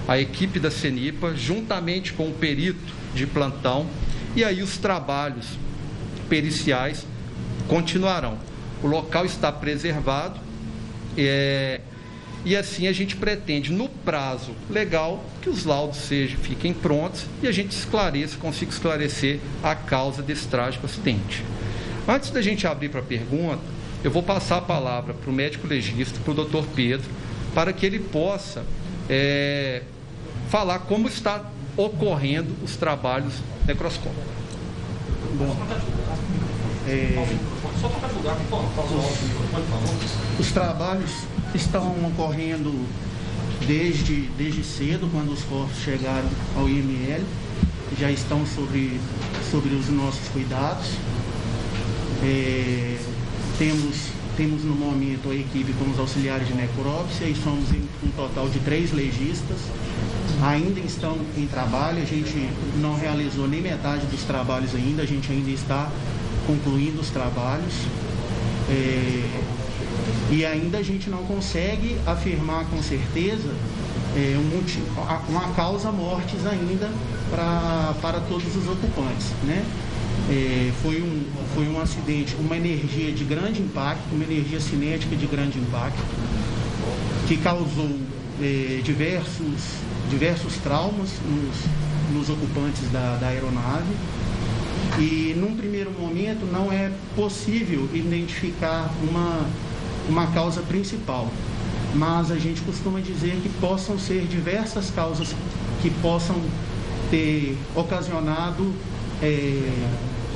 a 0.09 0.19
equipe 0.19 0.59
da 0.59 0.71
CENIPA, 0.71 1.37
juntamente 1.37 2.15
com 2.15 2.29
o 2.29 2.33
perito 2.33 2.95
de 3.15 3.27
plantão, 3.27 3.87
e 4.35 4.43
aí 4.43 4.63
os 4.63 4.79
trabalhos 4.79 5.47
periciais 6.31 7.07
continuarão. 7.69 8.39
O 8.83 8.87
local 8.87 9.27
está 9.27 9.53
preservado 9.53 10.41
é, 11.17 11.81
e 12.45 12.57
assim 12.57 12.87
a 12.87 12.93
gente 12.93 13.17
pretende, 13.17 13.71
no 13.71 13.89
prazo 13.89 14.53
legal, 14.71 15.23
que 15.43 15.51
os 15.51 15.65
laudos 15.65 15.99
sejam, 15.99 16.39
fiquem 16.39 16.73
prontos 16.73 17.27
e 17.43 17.49
a 17.49 17.53
gente 17.53 17.73
esclareça, 17.73 18.39
consiga 18.39 18.71
esclarecer 18.71 19.41
a 19.63 19.75
causa 19.75 20.23
desse 20.23 20.49
trágico 20.49 20.87
acidente. 20.87 21.45
Antes 22.07 22.31
da 22.31 22.41
gente 22.41 22.67
abrir 22.67 22.89
para 22.89 23.03
pergunta, 23.03 23.61
eu 24.03 24.11
vou 24.11 24.23
passar 24.23 24.59
a 24.59 24.63
palavra 24.63 25.13
para 25.13 25.29
o 25.29 25.33
médico 25.33 25.67
legista, 25.67 26.19
para 26.21 26.31
o 26.31 26.35
doutor 26.35 26.65
Pedro, 26.75 27.11
para 27.55 27.73
que 27.73 27.85
ele 27.85 27.99
possa 27.99 28.65
é, 29.11 29.83
falar 30.49 30.81
como 30.81 31.09
está 31.09 31.45
ocorrendo 31.77 32.55
os 32.63 32.77
trabalhos 32.77 33.35
necroscópicos. 33.67 34.25
Bom, 35.39 35.57
é, 36.89 37.27
os 40.41 40.51
trabalhos 40.53 41.11
estão 41.55 41.95
ocorrendo 42.07 42.73
desde, 43.67 44.23
desde 44.39 44.65
cedo, 44.65 45.09
quando 45.13 45.33
os 45.33 45.43
corpos 45.45 45.79
chegaram 45.79 46.29
ao 46.57 46.69
IML, 46.69 47.23
já 47.99 48.11
estão 48.11 48.45
sobre, 48.47 48.99
sobre 49.51 49.75
os 49.75 49.89
nossos 49.91 50.27
cuidados. 50.29 50.87
É, 52.25 52.97
temos, 53.59 53.97
temos 54.37 54.65
no 54.65 54.75
momento 54.75 55.31
a 55.31 55.35
equipe 55.35 55.73
com 55.75 55.91
os 55.91 55.99
auxiliares 55.99 56.49
de 56.49 56.55
necrópsia 56.55 57.27
e 57.27 57.35
somos 57.35 57.69
um 57.71 58.11
total 58.17 58.49
de 58.49 58.59
três 58.61 58.93
legistas. 58.93 59.59
Ainda 60.43 60.79
estão 60.81 61.17
em 61.37 61.47
trabalho, 61.47 62.01
a 62.01 62.05
gente 62.05 62.49
não 62.77 62.95
realizou 62.95 63.49
nem 63.49 63.61
metade 63.61 64.07
dos 64.07 64.23
trabalhos 64.23 64.75
ainda, 64.75 65.03
a 65.03 65.07
gente 65.07 65.31
ainda 65.33 65.51
está 65.51 65.91
concluindo 66.47 67.01
os 67.01 67.11
trabalhos. 67.11 67.75
É, 68.71 69.25
e 70.31 70.45
ainda 70.45 70.79
a 70.79 70.83
gente 70.83 71.09
não 71.11 71.25
consegue 71.25 71.97
afirmar 72.07 72.67
com 72.67 72.83
certeza 72.83 73.49
é, 74.15 74.37
um, 74.37 75.31
uma 75.31 75.49
causa 75.55 75.91
mortes 75.91 76.47
ainda 76.47 76.91
pra, 77.31 77.95
para 78.01 78.21
todos 78.21 78.55
os 78.55 78.69
ocupantes. 78.69 79.29
Né? 79.43 79.65
É, 80.31 80.73
foi, 80.83 81.01
um, 81.01 81.25
foi 81.55 81.69
um 81.69 81.81
acidente, 81.81 82.37
uma 82.39 82.57
energia 82.57 83.13
de 83.13 83.25
grande 83.25 83.63
impacto, 83.63 84.03
uma 84.13 84.25
energia 84.25 84.61
cinética 84.61 85.17
de 85.17 85.27
grande 85.27 85.59
impacto, 85.59 86.03
que 87.27 87.37
causou 87.39 87.99
é, 88.41 88.81
diversos, 88.83 89.79
diversos 90.09 90.57
traumas 90.57 91.11
nos, 91.25 92.17
nos 92.17 92.31
ocupantes 92.31 92.91
da, 92.91 93.17
da 93.17 93.29
aeronave. 93.29 93.95
E 94.99 95.35
num 95.37 95.57
primeiro 95.57 95.91
momento 95.93 96.45
não 96.51 96.73
é 96.73 96.91
possível 97.15 97.89
identificar 97.95 98.91
uma 99.03 99.47
uma 100.09 100.27
causa 100.33 100.63
principal, 100.63 101.29
mas 101.95 102.31
a 102.31 102.39
gente 102.39 102.63
costuma 102.63 103.01
dizer 103.01 103.39
que 103.43 103.49
possam 103.61 103.99
ser 103.99 104.27
diversas 104.27 104.91
causas 104.91 105.35
que 105.83 105.91
possam 106.01 106.37
ter 107.11 107.57
ocasionado 107.77 108.75
é, 109.23 109.71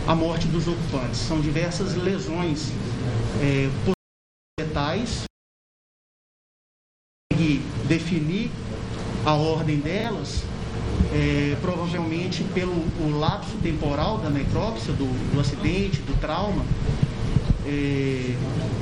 a 0.07 0.15
morte 0.15 0.47
dos 0.49 0.69
ocupantes. 0.69 1.19
São 1.21 1.41
diversas 1.41 1.95
lesões 1.97 2.71
é, 3.41 3.71
letais 4.61 5.25
definir 7.89 8.51
a 9.25 9.35
ordem 9.35 9.79
delas, 9.79 10.43
é, 11.13 11.57
provavelmente 11.61 12.43
pelo 12.55 12.73
o 12.73 13.19
lapso 13.19 13.57
temporal 13.63 14.19
da 14.19 14.31
necrópsia, 14.31 14.93
do, 14.93 15.07
do 15.33 15.41
acidente, 15.41 16.01
do 16.03 16.19
trauma, 16.21 16.65
é, 17.67 18.35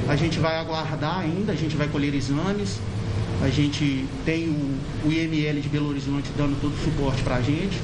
a 0.09 0.17
gente 0.17 0.39
vai 0.39 0.57
aguardar 0.57 1.21
ainda, 1.21 1.53
a 1.53 1.57
gente 1.57 1.77
vai 1.77 1.89
colher 1.89 2.15
exames. 2.15 2.79
A 3.43 3.49
gente 3.49 4.07
tem 4.25 4.49
o, 4.49 5.09
o 5.09 5.13
IML 5.13 5.61
de 5.61 5.69
Belo 5.69 5.89
Horizonte 5.89 6.31
dando 6.37 6.61
todo 6.61 6.75
o 6.75 6.85
suporte 6.85 7.23
para 7.23 7.37
a 7.37 7.41
gente 7.41 7.81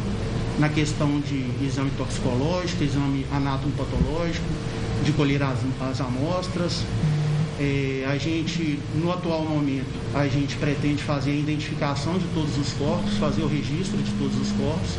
na 0.59 0.69
questão 0.69 1.21
de 1.21 1.51
exame 1.65 1.91
toxicológico, 1.97 2.83
exame 2.83 3.27
anatomopatológico, 3.33 4.47
de 5.05 5.13
colher 5.13 5.43
as, 5.43 5.59
as 5.81 6.01
amostras. 6.01 6.83
É, 7.59 8.07
a 8.07 8.19
gente, 8.19 8.79
no 8.95 9.11
atual 9.11 9.43
momento, 9.45 9.87
a 10.15 10.27
gente 10.29 10.57
pretende 10.57 11.03
fazer 11.03 11.31
a 11.31 11.35
identificação 11.35 12.19
de 12.19 12.27
todos 12.35 12.59
os 12.59 12.73
corpos, 12.75 13.17
fazer 13.17 13.43
o 13.43 13.49
registro 13.49 13.97
de 13.97 14.11
todos 14.13 14.39
os 14.39 14.53
corpos 14.53 14.97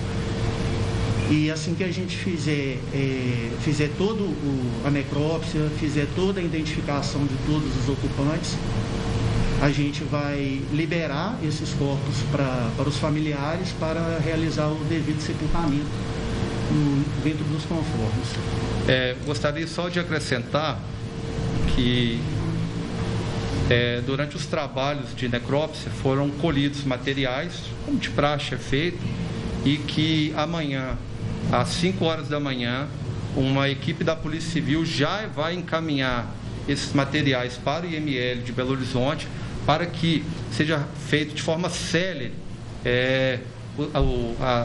e 1.30 1.52
assim 1.52 1.76
que 1.76 1.84
a 1.84 1.92
gente 1.92 2.16
fizer, 2.16 2.78
é, 2.94 3.50
fizer 3.62 3.90
toda 3.98 4.24
a 4.86 4.90
necrópsia, 4.90 5.70
fizer 5.78 6.08
toda 6.16 6.40
a 6.40 6.44
identificação 6.44 7.26
de 7.26 7.36
todos 7.46 7.68
os 7.76 7.90
ocupantes, 7.90 8.56
a 9.62 9.70
gente 9.70 10.04
vai 10.06 10.62
liberar 10.72 11.38
esses 11.44 11.74
corpos 11.74 12.16
pra, 12.32 12.70
para 12.78 12.88
os 12.88 12.98
familiares 12.98 13.74
para 13.78 14.20
realizar 14.24 14.68
o 14.68 14.80
devido 14.88 15.20
sepultamento 15.20 15.86
no, 16.72 17.04
dentro 17.24 17.44
dos 17.46 17.64
conformes. 17.66 18.30
É, 18.88 19.16
gostaria 19.26 19.68
só 19.68 19.90
de 19.90 20.00
acrescentar 20.00 20.80
que 21.76 22.22
é, 23.70 24.02
durante 24.06 24.36
os 24.36 24.46
trabalhos 24.46 25.16
de 25.16 25.28
necrópsia 25.28 25.92
foram 25.92 26.30
colhidos 26.30 26.84
materiais, 26.84 27.54
como 27.86 27.98
de 27.98 28.10
praxe 28.10 28.56
é 28.56 28.58
feito, 28.58 29.00
e 29.66 29.78
que 29.78 30.34
amanhã 30.36 30.98
às 31.52 31.70
5 31.70 32.04
horas 32.04 32.28
da 32.28 32.40
manhã, 32.40 32.88
uma 33.36 33.70
equipe 33.70 34.04
da 34.04 34.16
Polícia 34.16 34.52
Civil 34.52 34.86
já 34.86 35.28
vai 35.28 35.54
encaminhar 35.54 36.34
esses 36.68 36.94
materiais 36.94 37.56
para 37.56 37.86
o 37.86 37.90
IML 37.90 38.42
de 38.42 38.52
Belo 38.52 38.72
Horizonte 38.72 39.28
para 39.66 39.86
que 39.86 40.24
seja 40.52 40.86
feito 41.08 41.36
de 41.36 41.42
forma 41.42 41.70
célere 41.70 42.34
é, 42.84 43.40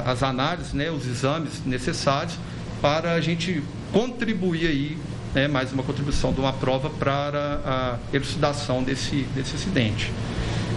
as 0.07 0.23
análises, 0.23 0.73
né, 0.73 0.91
os 0.91 1.07
exames 1.07 1.65
necessários 1.67 2.39
para 2.81 3.13
a 3.13 3.21
gente 3.21 3.63
contribuir 3.93 4.67
aí, 4.67 4.99
né, 5.35 5.49
mais 5.49 5.73
uma 5.73 5.83
contribuição 5.83 6.33
de 6.33 6.41
uma 6.41 6.53
prova 6.53 6.91
para 6.91 7.61
a 7.65 7.99
elucidação 8.13 8.83
desse, 8.83 9.23
desse 9.35 9.57
acidente. 9.57 10.13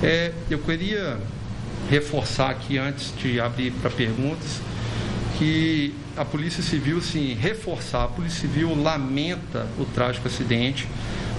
É, 0.01 0.31
eu 0.49 0.59
queria 0.59 1.17
reforçar 1.89 2.49
aqui, 2.49 2.77
antes 2.77 3.13
de 3.17 3.39
abrir 3.39 3.71
para 3.71 3.89
perguntas, 3.89 4.61
que 5.37 5.93
a 6.15 6.23
Polícia 6.23 6.63
Civil, 6.63 7.01
sim, 7.01 7.33
reforçar, 7.33 8.05
a 8.05 8.07
Polícia 8.07 8.41
Civil 8.41 8.73
lamenta 8.81 9.67
o 9.77 9.85
trágico 9.85 10.27
acidente, 10.27 10.87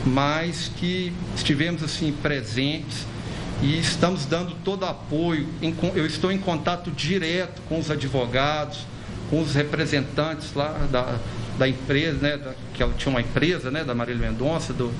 mas 0.05 0.71
que 0.77 1.13
estivemos, 1.35 1.83
assim, 1.83 2.13
presentes 2.13 3.07
e 3.63 3.79
estamos 3.79 4.27
dando 4.27 4.55
todo 4.63 4.85
apoio. 4.85 5.49
Eu 5.95 6.07
estou 6.07 6.31
em 6.31 6.39
contato 6.39 6.91
direto 6.91 7.63
com 7.69 7.79
os 7.79 7.91
advogados, 7.91 8.87
com 9.31 9.41
os 9.41 9.55
representantes 9.55 10.53
lá 10.55 10.87
da, 10.91 11.19
da 11.59 11.69
empresa, 11.69 12.19
né, 12.19 12.37
da, 12.37 12.55
que 12.75 12.83
ela 12.83 12.93
tinha 12.95 13.11
uma 13.11 13.21
empresa, 13.21 13.71
né, 13.71 13.85
da 13.85 13.95
Marília 13.95 14.31
Mendonça, 14.31 14.73
do, 14.73 14.93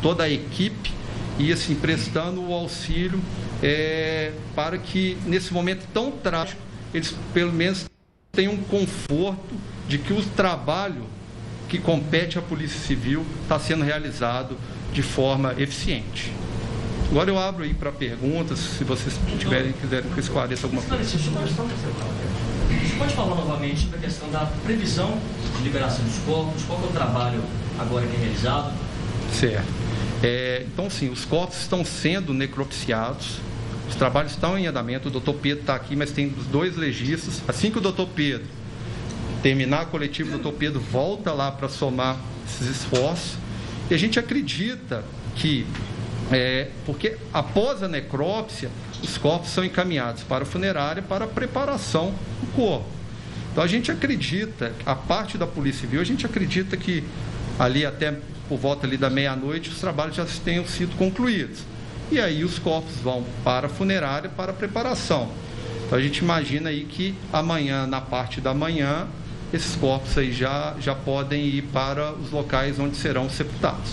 toda 0.00 0.24
a 0.24 0.30
equipe, 0.30 0.92
e 1.38 1.52
assim, 1.52 1.74
prestando 1.74 2.42
o 2.42 2.52
auxílio 2.52 3.20
é, 3.62 4.32
para 4.54 4.76
que, 4.78 5.16
nesse 5.26 5.52
momento 5.52 5.86
tão 5.92 6.10
trágico, 6.10 6.60
eles 6.92 7.14
pelo 7.32 7.52
menos 7.52 7.84
tenham 8.32 8.54
um 8.54 8.62
conforto 8.62 9.54
de 9.88 9.98
que 9.98 10.12
o 10.12 10.22
trabalho 10.22 11.06
que 11.68 11.78
compete 11.78 12.38
à 12.38 12.42
Polícia 12.42 12.80
Civil 12.80 13.24
está 13.42 13.58
sendo 13.58 13.84
realizado 13.84 14.56
de 14.92 15.02
forma 15.02 15.54
eficiente. 15.58 16.32
Agora 17.10 17.30
eu 17.30 17.38
abro 17.38 17.64
aí 17.64 17.72
para 17.72 17.90
perguntas, 17.90 18.58
se 18.58 18.84
vocês 18.84 19.14
tiverem, 19.38 19.72
quiserem 19.72 20.10
que 20.10 20.18
eu 20.18 20.22
esclareça 20.22 20.66
alguma 20.66 20.82
coisa. 20.82 21.04
Você 22.68 22.96
pode 22.96 23.14
falar 23.14 23.34
novamente 23.34 23.80
sobre 23.80 23.96
a 23.96 24.00
questão 24.00 24.30
da 24.30 24.46
previsão 24.64 25.18
de 25.56 25.62
liberação 25.62 26.04
dos 26.04 26.18
corpos? 26.18 26.62
Qual 26.64 26.78
é 26.82 26.84
o 26.84 26.88
trabalho 26.88 27.42
agora 27.78 28.06
que 28.06 28.14
é 28.14 28.18
realizado? 28.18 28.72
Certo. 29.32 29.66
É, 30.22 30.64
então, 30.66 30.90
sim, 30.90 31.08
os 31.08 31.24
corpos 31.24 31.58
estão 31.60 31.84
sendo 31.84 32.34
necropsiados, 32.34 33.38
os 33.88 33.94
trabalhos 33.94 34.32
estão 34.32 34.58
em 34.58 34.66
andamento. 34.66 35.08
O 35.08 35.10
doutor 35.10 35.34
Pedro 35.34 35.60
está 35.60 35.74
aqui, 35.74 35.96
mas 35.96 36.10
tem 36.10 36.26
os 36.36 36.46
dois 36.46 36.76
legistas. 36.76 37.42
Assim 37.48 37.70
que 37.70 37.78
o 37.78 37.80
doutor 37.80 38.08
Pedro 38.08 38.46
terminar 39.42 39.82
a 39.82 39.84
coletiva, 39.86 40.28
o 40.28 40.32
doutor 40.32 40.58
Pedro 40.58 40.80
volta 40.80 41.32
lá 41.32 41.50
para 41.50 41.68
somar 41.68 42.18
esses 42.46 42.68
esforços. 42.68 43.36
E 43.90 43.94
a 43.94 43.98
gente 43.98 44.18
acredita 44.18 45.02
que 45.36 45.66
é, 46.30 46.68
porque 46.84 47.16
após 47.32 47.82
a 47.82 47.88
necrópsia, 47.88 48.70
os 49.02 49.16
corpos 49.16 49.50
são 49.50 49.64
encaminhados 49.64 50.22
para 50.22 50.42
a 50.42 50.46
funerária 50.46 51.02
para 51.02 51.24
a 51.24 51.28
preparação 51.28 52.12
Então 53.52 53.62
a 53.62 53.66
gente 53.66 53.90
acredita, 53.90 54.72
a 54.84 54.94
parte 54.94 55.38
da 55.38 55.46
Polícia 55.46 55.82
Civil, 55.82 56.00
a 56.00 56.04
gente 56.04 56.26
acredita 56.26 56.76
que 56.76 57.04
ali 57.58 57.86
até 57.86 58.16
por 58.48 58.58
volta 58.58 58.86
ali 58.86 58.96
da 58.96 59.10
meia-noite 59.10 59.70
os 59.70 59.78
trabalhos 59.78 60.16
já 60.16 60.26
tenham 60.44 60.66
sido 60.66 60.96
concluídos. 60.96 61.60
E 62.10 62.18
aí 62.18 62.42
os 62.42 62.58
corpos 62.58 62.96
vão 62.96 63.24
para 63.44 63.66
a 63.66 63.70
funerária 63.70 64.30
para 64.30 64.52
a 64.52 64.54
preparação. 64.54 65.30
Então 65.86 65.98
a 65.98 66.02
gente 66.02 66.18
imagina 66.18 66.70
aí 66.70 66.84
que 66.84 67.14
amanhã, 67.32 67.86
na 67.86 68.00
parte 68.00 68.40
da 68.40 68.52
manhã, 68.54 69.06
esses 69.52 69.76
corpos 69.76 70.16
aí 70.18 70.32
já, 70.32 70.74
já 70.80 70.94
podem 70.94 71.46
ir 71.46 71.62
para 71.72 72.12
os 72.12 72.30
locais 72.30 72.78
onde 72.78 72.96
serão 72.96 73.30
sepultados. 73.30 73.90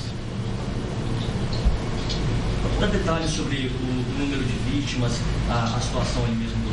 Dá 2.80 2.88
detalhes 2.88 3.32
sobre 3.32 3.68
o 3.68 4.20
número 4.20 4.44
de 4.44 4.54
vítimas, 4.70 5.20
a, 5.50 5.76
a 5.76 5.80
situação 5.80 6.24
ali 6.26 6.36
mesmo 6.36 6.65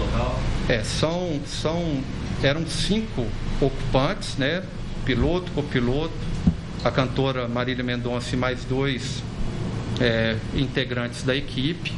É, 0.68 0.82
são, 0.82 1.40
são, 1.46 2.02
eram 2.42 2.66
cinco 2.66 3.26
ocupantes, 3.60 4.36
né? 4.36 4.62
Piloto, 5.04 5.50
copiloto, 5.52 6.14
a 6.84 6.90
cantora 6.90 7.48
Marília 7.48 7.82
Mendonça 7.82 8.34
e 8.34 8.38
mais 8.38 8.64
dois 8.64 9.22
é, 10.00 10.36
integrantes 10.54 11.22
da 11.22 11.34
equipe. 11.34 11.92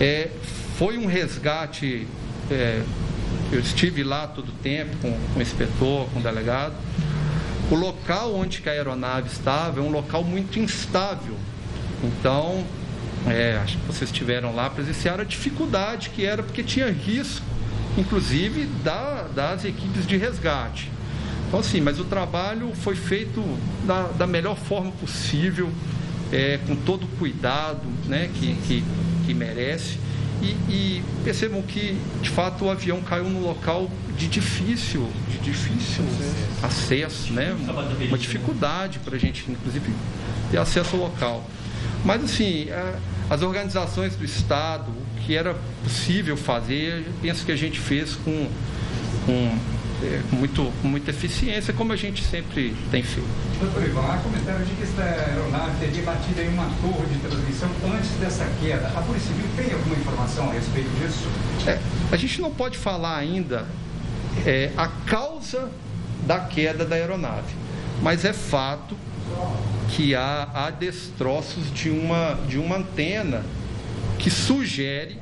É, 0.00 0.30
foi 0.76 0.96
um 0.96 1.06
resgate, 1.06 2.06
é, 2.50 2.82
eu 3.50 3.60
estive 3.60 4.04
lá 4.04 4.26
todo 4.26 4.50
o 4.50 4.52
tempo 4.62 4.96
com, 5.02 5.10
com 5.32 5.38
o 5.38 5.42
inspetor, 5.42 6.06
com 6.10 6.20
o 6.20 6.22
delegado. 6.22 6.74
O 7.70 7.74
local 7.74 8.34
onde 8.34 8.62
a 8.66 8.70
aeronave 8.70 9.28
estava 9.28 9.80
é 9.80 9.82
um 9.82 9.90
local 9.90 10.24
muito 10.24 10.58
instável. 10.58 11.36
Então, 12.02 12.64
é, 13.30 13.58
acho 13.62 13.78
que 13.78 13.86
vocês 13.86 14.10
estiveram 14.10 14.54
lá, 14.54 14.70
presenciaram 14.70 15.22
a 15.22 15.24
dificuldade 15.26 16.10
que 16.10 16.24
era, 16.24 16.42
porque 16.42 16.62
tinha 16.62 16.90
risco, 16.90 17.44
inclusive, 17.96 18.64
da, 18.82 19.24
das 19.34 19.64
equipes 19.64 20.06
de 20.06 20.16
resgate. 20.16 20.90
Então, 21.48 21.60
assim, 21.60 21.80
mas 21.80 21.98
o 21.98 22.04
trabalho 22.04 22.72
foi 22.74 22.94
feito 22.94 23.42
da, 23.86 24.08
da 24.08 24.26
melhor 24.26 24.56
forma 24.56 24.92
possível, 24.92 25.70
é, 26.30 26.58
com 26.66 26.76
todo 26.76 27.04
o 27.04 27.08
cuidado 27.18 27.82
né, 28.06 28.28
que, 28.34 28.54
que, 28.66 28.84
que 29.26 29.34
merece. 29.34 29.98
E, 30.42 30.50
e, 30.70 31.04
percebam 31.24 31.62
que, 31.62 31.98
de 32.22 32.30
fato, 32.30 32.66
o 32.66 32.70
avião 32.70 33.00
caiu 33.00 33.24
num 33.24 33.42
local 33.42 33.90
de 34.16 34.28
difícil, 34.28 35.08
de 35.30 35.38
difícil 35.38 36.04
acesso, 36.62 37.32
né? 37.32 37.56
Uma 38.08 38.18
dificuldade 38.18 39.00
para 39.00 39.16
a 39.16 39.18
gente, 39.18 39.50
inclusive, 39.50 39.92
ter 40.50 40.58
acesso 40.58 40.94
ao 40.94 41.02
local. 41.02 41.44
Mas, 42.04 42.22
assim, 42.22 42.68
as 43.30 43.42
organizações 43.42 44.16
do 44.16 44.24
Estado, 44.24 44.90
o 44.90 45.20
que 45.20 45.36
era 45.36 45.54
possível 45.84 46.36
fazer, 46.36 47.06
penso 47.20 47.44
que 47.44 47.52
a 47.52 47.56
gente 47.56 47.78
fez 47.78 48.16
com, 48.16 48.48
com, 49.26 49.58
é, 50.02 50.20
muito, 50.32 50.72
com 50.80 50.88
muita 50.88 51.10
eficiência, 51.10 51.74
como 51.74 51.92
a 51.92 51.96
gente 51.96 52.24
sempre 52.24 52.74
tem 52.90 53.02
feito. 53.02 53.28
Doutor 53.60 53.84
Ivan, 53.84 54.00
há 54.00 54.16
comentário 54.18 54.64
de 54.64 54.72
que 54.74 54.82
esta 54.82 55.02
aeronave 55.02 55.72
teria 55.78 56.02
batido 56.02 56.40
em 56.40 56.48
uma 56.48 56.70
torre 56.80 57.06
de 57.12 57.18
transmissão 57.18 57.68
antes 57.92 58.10
dessa 58.12 58.46
queda. 58.60 58.88
A 58.96 59.02
Polícia 59.02 59.28
Civil 59.28 59.50
tem 59.56 59.74
alguma 59.74 59.96
informação 59.96 60.48
a 60.48 60.52
respeito 60.54 60.88
disso? 60.98 61.28
É, 61.66 61.78
a 62.10 62.16
gente 62.16 62.40
não 62.40 62.50
pode 62.50 62.78
falar 62.78 63.18
ainda 63.18 63.66
é, 64.46 64.70
a 64.76 64.88
causa 64.88 65.68
da 66.26 66.40
queda 66.40 66.84
da 66.84 66.96
aeronave, 66.96 67.54
mas 68.02 68.24
é 68.24 68.32
fato 68.32 68.96
que 69.88 70.14
há, 70.14 70.48
há 70.54 70.70
destroços 70.70 71.72
de 71.72 71.90
uma, 71.90 72.38
de 72.46 72.58
uma 72.58 72.76
antena 72.76 73.44
que 74.18 74.30
sugere 74.30 75.18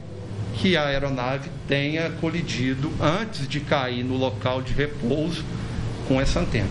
que 0.55 0.77
a 0.77 0.87
aeronave 0.87 1.51
tenha 1.69 2.11
colidido 2.21 2.91
antes 3.01 3.47
de 3.47 3.61
cair 3.61 4.03
no 4.03 4.17
local 4.17 4.63
de 4.63 4.73
repouso 4.73 5.45
com 6.09 6.21
essa 6.21 6.41
antena. 6.41 6.71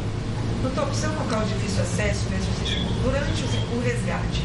Doutor, 0.62 0.88
por 0.88 0.96
ser 0.96 1.08
um 1.08 1.20
local 1.20 1.44
de 1.44 1.54
difícil 1.54 1.82
acesso, 1.84 2.26
mesmo 2.30 2.56
durante 3.04 3.44
o 3.76 3.82
resgate, 3.82 4.42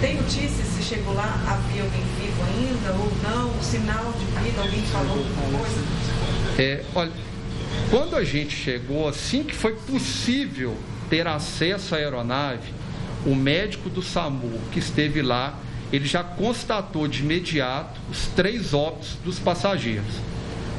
tem 0.00 0.16
notícias 0.16 0.68
se 0.68 0.82
chegou 0.82 1.14
lá, 1.14 1.42
havia 1.46 1.82
alguém 1.82 2.02
vivo 2.20 2.42
ainda 2.44 2.92
ou 2.92 3.10
não? 3.22 3.62
Sinal 3.62 4.12
de 4.12 4.24
vida, 4.44 4.60
alguém 4.60 4.82
falou 4.82 5.18
alguma 5.18 5.58
coisa? 5.58 5.82
É, 6.58 6.84
olha, 6.94 7.12
quando 7.90 8.14
a 8.14 8.24
gente 8.24 8.54
chegou, 8.54 9.08
assim 9.08 9.42
que 9.42 9.54
foi 9.54 9.74
possível 9.74 10.76
ter 11.08 11.26
acesso 11.26 11.94
à 11.94 11.98
aeronave, 11.98 12.72
o 13.26 13.34
médico 13.34 13.88
do 13.88 14.02
SAMU 14.02 14.60
que 14.72 14.78
esteve 14.78 15.22
lá, 15.22 15.58
ele 15.92 16.06
já 16.06 16.22
constatou 16.22 17.08
de 17.08 17.22
imediato 17.22 18.00
os 18.10 18.26
três 18.28 18.74
óbitos 18.74 19.16
dos 19.24 19.38
passageiros. 19.38 20.14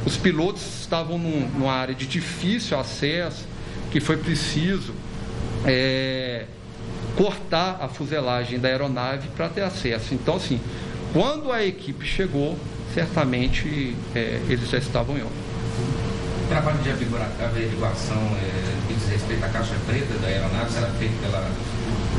Os 0.06 0.16
pilotos 0.16 0.62
estavam 0.82 1.18
num, 1.18 1.48
numa 1.50 1.74
área 1.74 1.94
de 1.94 2.06
difícil 2.06 2.80
acesso, 2.80 3.46
que 3.92 4.00
foi 4.00 4.18
preciso 4.18 4.94
é, 5.66 6.46
cortar 7.16 7.80
a 7.82 7.88
fuselagem 7.88 8.60
da 8.60 8.70
aeronave 8.70 9.28
para 9.36 9.50
ter 9.50 9.62
acesso. 9.62 10.14
Então, 10.14 10.36
assim, 10.36 10.60
quando 11.12 11.52
a 11.52 11.66
equipe 11.66 12.06
chegou, 12.06 12.58
certamente 12.94 13.96
é, 14.16 14.40
eles 14.48 14.70
já 14.70 14.78
estavam 14.78 15.18
em 15.18 15.22
óbito. 15.22 15.49
Trabalho 16.50 16.80
de 16.80 16.90
averiguação 16.90 18.18
é, 18.18 18.88
que 18.88 18.96
diz 18.96 19.08
respeito 19.08 19.46
à 19.46 19.50
caixa 19.50 19.76
preta 19.86 20.18
da 20.18 20.28
aeronave 20.28 20.72
será 20.72 20.88
feito 20.88 21.14
pela 21.22 21.48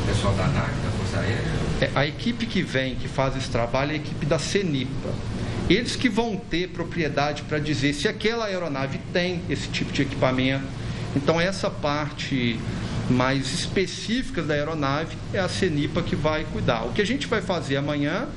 pessoal 0.07 0.33
da 0.35 0.45
ANAC, 0.45 0.69
da 0.69 0.89
Força 0.97 1.19
Aérea? 1.19 1.51
É, 1.81 1.91
a 1.93 2.07
equipe 2.07 2.45
que 2.45 2.61
vem, 2.61 2.95
que 2.95 3.09
faz 3.09 3.35
esse 3.35 3.49
trabalho, 3.49 3.91
é 3.91 3.95
a 3.95 3.97
equipe 3.97 4.25
da 4.25 4.39
CENIPA. 4.39 5.09
Eles 5.69 5.97
que 5.97 6.07
vão 6.07 6.37
ter 6.37 6.69
propriedade 6.69 7.41
para 7.43 7.59
dizer 7.59 7.93
se 7.93 8.07
aquela 8.07 8.45
aeronave 8.45 9.01
tem 9.11 9.41
esse 9.49 9.67
tipo 9.67 9.91
de 9.91 10.03
equipamento. 10.03 10.63
Então, 11.13 11.39
essa 11.39 11.69
parte 11.69 12.57
mais 13.09 13.53
específica 13.53 14.41
da 14.41 14.53
aeronave 14.53 15.17
é 15.33 15.39
a 15.39 15.49
CENIPA 15.49 16.03
que 16.03 16.15
vai 16.15 16.45
cuidar. 16.45 16.85
O 16.85 16.93
que 16.93 17.01
a 17.01 17.05
gente 17.05 17.27
vai 17.27 17.41
fazer 17.41 17.75
amanhã 17.75 18.29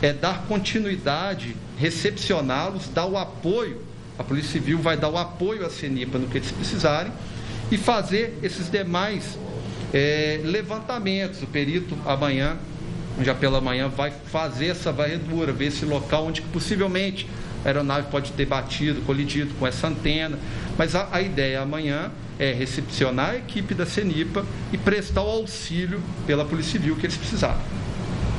é 0.00 0.14
dar 0.14 0.46
continuidade, 0.48 1.54
recepcioná-los, 1.78 2.88
dar 2.88 3.04
o 3.04 3.18
apoio. 3.18 3.91
A 4.18 4.24
Polícia 4.24 4.52
Civil 4.52 4.78
vai 4.78 4.96
dar 4.96 5.08
o 5.08 5.16
apoio 5.16 5.64
à 5.64 5.70
CENIPA 5.70 6.18
no 6.18 6.28
que 6.28 6.38
eles 6.38 6.50
precisarem 6.50 7.12
e 7.70 7.78
fazer 7.78 8.38
esses 8.42 8.70
demais 8.70 9.38
é, 9.92 10.40
levantamentos. 10.44 11.42
O 11.42 11.46
perito 11.46 11.96
amanhã, 12.04 12.56
já 13.22 13.34
pela 13.34 13.60
manhã, 13.60 13.88
vai 13.88 14.10
fazer 14.10 14.66
essa 14.68 14.92
varredura, 14.92 15.52
ver 15.52 15.66
esse 15.66 15.84
local 15.84 16.26
onde 16.26 16.42
possivelmente 16.42 17.26
a 17.64 17.68
aeronave 17.68 18.08
pode 18.10 18.32
ter 18.32 18.46
batido, 18.46 19.00
colidido 19.02 19.54
com 19.58 19.66
essa 19.66 19.86
antena. 19.86 20.38
Mas 20.76 20.94
a, 20.94 21.08
a 21.10 21.22
ideia 21.22 21.62
amanhã 21.62 22.10
é 22.38 22.52
recepcionar 22.52 23.30
a 23.30 23.36
equipe 23.36 23.74
da 23.74 23.86
CENIPA 23.86 24.44
e 24.72 24.78
prestar 24.78 25.22
o 25.22 25.30
auxílio 25.30 26.02
pela 26.26 26.44
Polícia 26.44 26.72
Civil 26.72 26.96
que 26.96 27.06
eles 27.06 27.16
precisaram. 27.16 27.60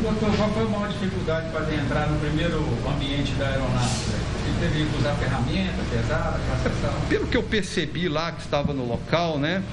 Doutor, 0.01 0.35
qual 0.35 0.49
foi 0.49 0.63
a 0.63 0.65
maior 0.65 0.89
dificuldade 0.89 1.49
para 1.51 1.73
entrar 1.73 2.09
no 2.09 2.19
primeiro 2.19 2.59
ambiente 2.85 3.31
da 3.33 3.47
aeronave? 3.47 4.32
Teve 4.59 4.85
que 4.85 4.97
usar 4.97 5.15
ferramenta 5.15 5.83
pesada 5.91 6.39
para 6.39 6.91
Pelo 7.09 7.27
que 7.27 7.37
eu 7.37 7.43
percebi 7.43 8.07
lá 8.07 8.31
que 8.31 8.41
estava 8.41 8.73
no 8.73 8.85
local, 8.85 9.37
né? 9.37 9.63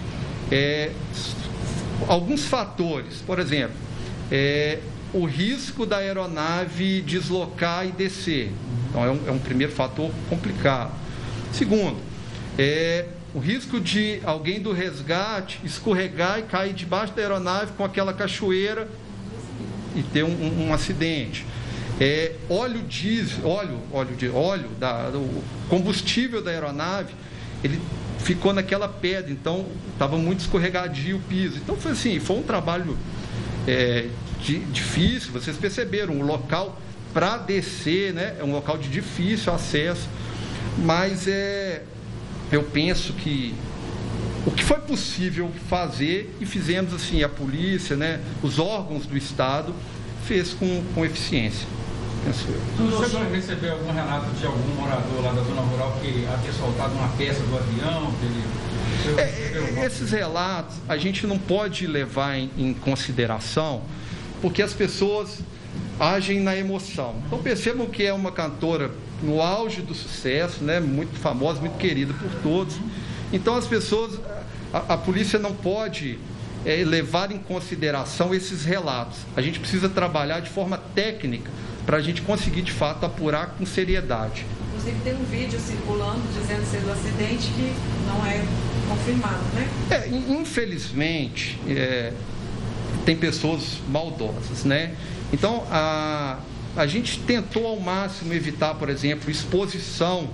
É, 0.50 0.92
alguns 2.09 2.44
fatores, 2.44 3.22
por 3.26 3.38
exemplo, 3.38 3.76
é, 4.30 4.78
o 5.12 5.24
risco 5.24 5.85
da 5.85 5.98
aeronave 5.98 7.02
deslocar 7.02 7.87
e 7.87 7.92
descer. 7.92 8.52
Então, 8.88 9.04
é 9.04 9.11
um, 9.11 9.28
é 9.28 9.30
um 9.30 9.38
primeiro 9.38 9.72
fator 9.72 10.11
complicado. 10.28 10.92
Segundo, 11.52 11.98
é 12.59 13.06
o 13.35 13.38
risco 13.38 13.80
de 13.80 14.20
alguém 14.24 14.61
do 14.61 14.72
resgate 14.72 15.61
escorregar 15.64 16.40
e 16.40 16.42
cair 16.42 16.72
debaixo 16.72 17.12
da 17.12 17.22
aeronave 17.22 17.72
com 17.76 17.85
aquela 17.85 18.12
cachoeira 18.12 18.88
e 19.94 20.02
ter 20.02 20.24
um, 20.24 20.28
um, 20.28 20.68
um 20.68 20.74
acidente. 20.74 21.46
É, 22.00 22.32
óleo 22.48 22.80
diesel, 22.88 23.46
óleo, 23.46 23.78
óleo 23.92 24.16
de 24.16 24.26
óleo, 24.30 24.70
da, 24.78 25.10
o 25.14 25.44
combustível 25.68 26.42
da 26.42 26.50
aeronave, 26.50 27.12
ele 27.62 27.78
ficou 28.20 28.54
naquela 28.54 28.88
pedra, 28.88 29.30
então 29.30 29.66
estava 29.92 30.16
muito 30.16 30.40
escorregadio 30.40 31.18
o 31.18 31.20
piso. 31.20 31.58
Então 31.58 31.76
foi 31.76 31.92
assim, 31.92 32.18
foi 32.18 32.36
um 32.36 32.42
trabalho 32.42 32.96
é, 33.68 34.08
de, 34.40 34.60
difícil, 34.60 35.30
vocês 35.30 35.58
perceberam, 35.58 36.18
o 36.18 36.22
local 36.22 36.80
para 37.12 37.36
descer, 37.36 38.14
né, 38.14 38.36
é 38.40 38.44
um 38.44 38.52
local 38.52 38.78
de 38.78 38.88
difícil 38.88 39.52
acesso, 39.52 40.08
mas 40.78 41.28
é, 41.28 41.82
eu 42.50 42.62
penso 42.62 43.12
que 43.12 43.54
o 44.46 44.50
que 44.50 44.64
foi 44.64 44.78
possível 44.78 45.50
fazer 45.68 46.34
e 46.40 46.46
fizemos 46.46 46.94
assim, 46.94 47.22
a 47.22 47.28
polícia, 47.28 47.94
né, 47.94 48.20
os 48.42 48.58
órgãos 48.58 49.04
do 49.04 49.18
Estado, 49.18 49.74
fez 50.24 50.54
com, 50.54 50.82
com 50.94 51.04
eficiência. 51.04 51.66
Penso 52.24 52.46
eu. 52.48 52.87
O 52.87 53.09
senhor 53.09 53.30
recebeu 53.30 53.72
algum 53.72 53.92
relato 53.92 54.30
de 54.33 54.46
algum 54.46 54.74
morador 54.74 55.22
lá 55.22 55.33
da 55.33 55.42
zona 55.42 55.62
rural 55.62 55.96
que 56.00 56.26
havia 56.26 56.52
soltado 56.52 56.94
uma 56.94 57.09
peça 57.16 57.40
do 57.42 57.56
avião? 57.56 58.12
Ele... 58.22 58.70
É, 59.16 59.87
esses 59.87 60.11
relatos 60.11 60.76
a 60.88 60.96
gente 60.96 61.26
não 61.26 61.38
pode 61.38 61.87
levar 61.87 62.37
em, 62.37 62.50
em 62.59 62.74
consideração, 62.74 63.83
porque 64.42 64.62
as 64.62 64.74
pessoas 64.74 65.38
agem 65.98 66.40
na 66.40 66.56
emoção. 66.56 67.16
Então 67.26 67.42
percebam 67.42 67.87
que 67.87 68.04
é 68.04 68.12
uma 68.12 68.30
cantora 68.33 68.90
no 69.22 69.40
auge 69.40 69.83
do 69.83 69.94
sucesso, 69.94 70.62
né, 70.62 70.80
muito 70.80 71.18
famosa, 71.18 71.61
muito 71.61 71.76
querida 71.76 72.12
por 72.14 72.30
todos. 72.42 72.76
Então 73.33 73.54
as 73.54 73.66
pessoas, 73.66 74.18
a, 74.72 74.94
a 74.94 74.98
polícia 74.98 75.38
não 75.38 75.54
pode 75.54 76.18
é, 76.64 76.85
levar 76.85 77.30
em 77.33 77.38
consideração 77.38 78.35
esses 78.35 78.64
relatos. 78.64 79.18
A 79.37 79.42
gente 79.42 79.59
precisa 79.59 79.88
trabalhar 79.88 80.40
de 80.40 80.50
forma 80.50 80.78
técnica 80.94 81.50
para 81.86 81.96
a 81.96 82.00
gente 82.00 82.22
conseguir 82.22 82.62
de 82.62 82.72
fato 82.72 83.04
apurar 83.04 83.54
com 83.58 83.66
seriedade. 83.66 84.44
Inclusive 84.68 85.00
tem 85.02 85.14
um 85.14 85.24
vídeo 85.24 85.58
circulando 85.58 86.20
dizendo 86.34 86.64
ser 86.70 86.80
do 86.80 86.92
acidente 86.92 87.48
que 87.52 87.72
não 88.06 88.26
é 88.26 88.44
confirmado, 88.88 89.44
né? 89.54 89.68
É, 89.90 90.08
infelizmente 90.08 91.58
é, 91.68 92.12
tem 93.04 93.16
pessoas 93.16 93.78
maldosas, 93.88 94.64
né? 94.64 94.94
Então 95.32 95.64
a 95.70 96.38
a 96.76 96.86
gente 96.86 97.18
tentou 97.20 97.66
ao 97.66 97.80
máximo 97.80 98.32
evitar, 98.32 98.74
por 98.74 98.88
exemplo, 98.88 99.30
exposição 99.30 100.30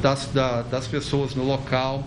das, 0.00 0.26
da, 0.26 0.62
das 0.62 0.86
pessoas 0.86 1.34
no 1.34 1.44
local. 1.44 2.06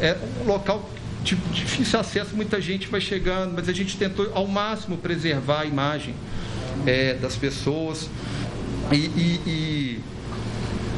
É 0.00 0.16
um 0.42 0.46
local 0.46 0.88
de 1.22 1.34
difícil 1.52 1.98
acesso, 1.98 2.36
muita 2.36 2.60
gente 2.60 2.86
vai 2.88 3.00
chegando, 3.00 3.54
mas 3.54 3.68
a 3.68 3.72
gente 3.72 3.96
tentou 3.96 4.30
ao 4.34 4.46
máximo 4.46 4.96
preservar 4.96 5.62
a 5.62 5.64
imagem 5.64 6.14
é, 6.84 7.14
das 7.14 7.36
pessoas. 7.36 8.10
E, 8.92 8.96
e, 8.96 9.40
e 9.46 10.00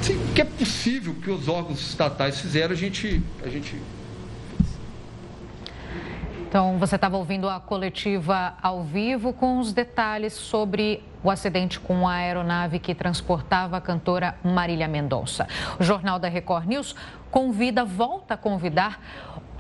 sim, 0.03 0.19
que 0.35 0.41
é 0.41 0.45
possível 0.45 1.15
que 1.15 1.31
os 1.31 1.49
órgãos 1.49 1.81
estatais 1.81 2.41
fizeram, 2.41 2.73
a 2.73 2.77
gente, 2.77 3.23
a 3.45 3.49
gente 3.49 3.77
então, 6.49 6.79
você 6.79 6.95
estava 6.95 7.19
ouvindo 7.19 7.47
a 7.47 7.61
coletiva 7.61 8.55
ao 8.63 8.83
vivo 8.83 9.35
com 9.35 9.59
os 9.59 9.75
detalhes 9.75 10.33
sobre 10.33 11.05
o 11.23 11.31
acidente 11.31 11.79
com 11.79 12.09
a 12.09 12.15
aeronave 12.15 12.79
que 12.79 12.95
transportava 12.95 13.77
a 13.77 13.81
cantora 13.83 14.35
Marília 14.43 14.89
Mendonça. 14.89 15.47
O 15.79 15.85
Jornal 15.85 16.19
da 16.19 16.27
Record 16.27 16.67
News 16.67 16.97
convida, 17.31 17.85
volta 17.85 18.33
a 18.33 18.37
convidar 18.39 18.99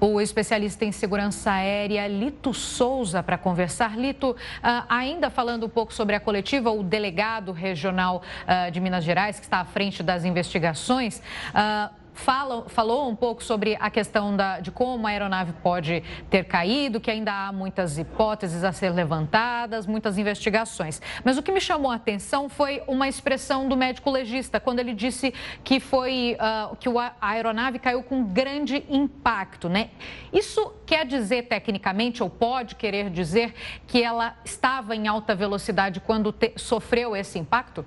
o 0.00 0.20
especialista 0.20 0.84
em 0.84 0.92
segurança 0.92 1.50
aérea 1.50 2.06
Lito 2.06 2.54
Souza 2.54 3.22
para 3.22 3.36
conversar. 3.36 3.98
Lito, 3.98 4.36
ah, 4.62 4.84
ainda 4.88 5.30
falando 5.30 5.66
um 5.66 5.68
pouco 5.68 5.92
sobre 5.92 6.14
a 6.14 6.20
coletiva, 6.20 6.70
o 6.70 6.82
delegado 6.82 7.52
regional 7.52 8.22
ah, 8.46 8.70
de 8.70 8.80
Minas 8.80 9.04
Gerais, 9.04 9.38
que 9.38 9.44
está 9.44 9.58
à 9.60 9.64
frente 9.64 10.02
das 10.02 10.24
investigações, 10.24 11.22
ah, 11.54 11.90
fala, 12.18 12.68
falou 12.68 13.08
um 13.08 13.14
pouco 13.14 13.42
sobre 13.42 13.76
a 13.78 13.88
questão 13.88 14.36
da, 14.36 14.58
de 14.58 14.70
como 14.70 15.06
a 15.06 15.10
aeronave 15.10 15.52
pode 15.62 16.02
ter 16.28 16.44
caído, 16.44 17.00
que 17.00 17.10
ainda 17.10 17.32
há 17.32 17.52
muitas 17.52 17.96
hipóteses 17.96 18.64
a 18.64 18.72
ser 18.72 18.90
levantadas, 18.90 19.86
muitas 19.86 20.18
investigações. 20.18 21.00
Mas 21.24 21.38
o 21.38 21.42
que 21.42 21.52
me 21.52 21.60
chamou 21.60 21.90
a 21.90 21.94
atenção 21.94 22.48
foi 22.48 22.82
uma 22.86 23.08
expressão 23.08 23.68
do 23.68 23.76
médico 23.76 24.10
legista, 24.10 24.58
quando 24.58 24.80
ele 24.80 24.92
disse 24.92 25.32
que 25.62 25.78
foi 25.78 26.36
uh, 26.40 26.76
que 26.76 26.88
a 26.88 27.14
aeronave 27.20 27.78
caiu 27.78 28.02
com 28.02 28.24
grande 28.24 28.84
impacto, 28.88 29.68
né? 29.68 29.90
Isso 30.32 30.74
quer 30.84 31.06
dizer 31.06 31.44
tecnicamente, 31.44 32.22
ou 32.22 32.28
pode 32.28 32.74
querer 32.74 33.10
dizer, 33.10 33.54
que 33.86 34.02
ela 34.02 34.36
estava 34.44 34.96
em 34.96 35.06
alta 35.06 35.34
velocidade 35.34 36.00
quando 36.00 36.32
te, 36.32 36.52
sofreu 36.56 37.14
esse 37.14 37.38
impacto? 37.38 37.86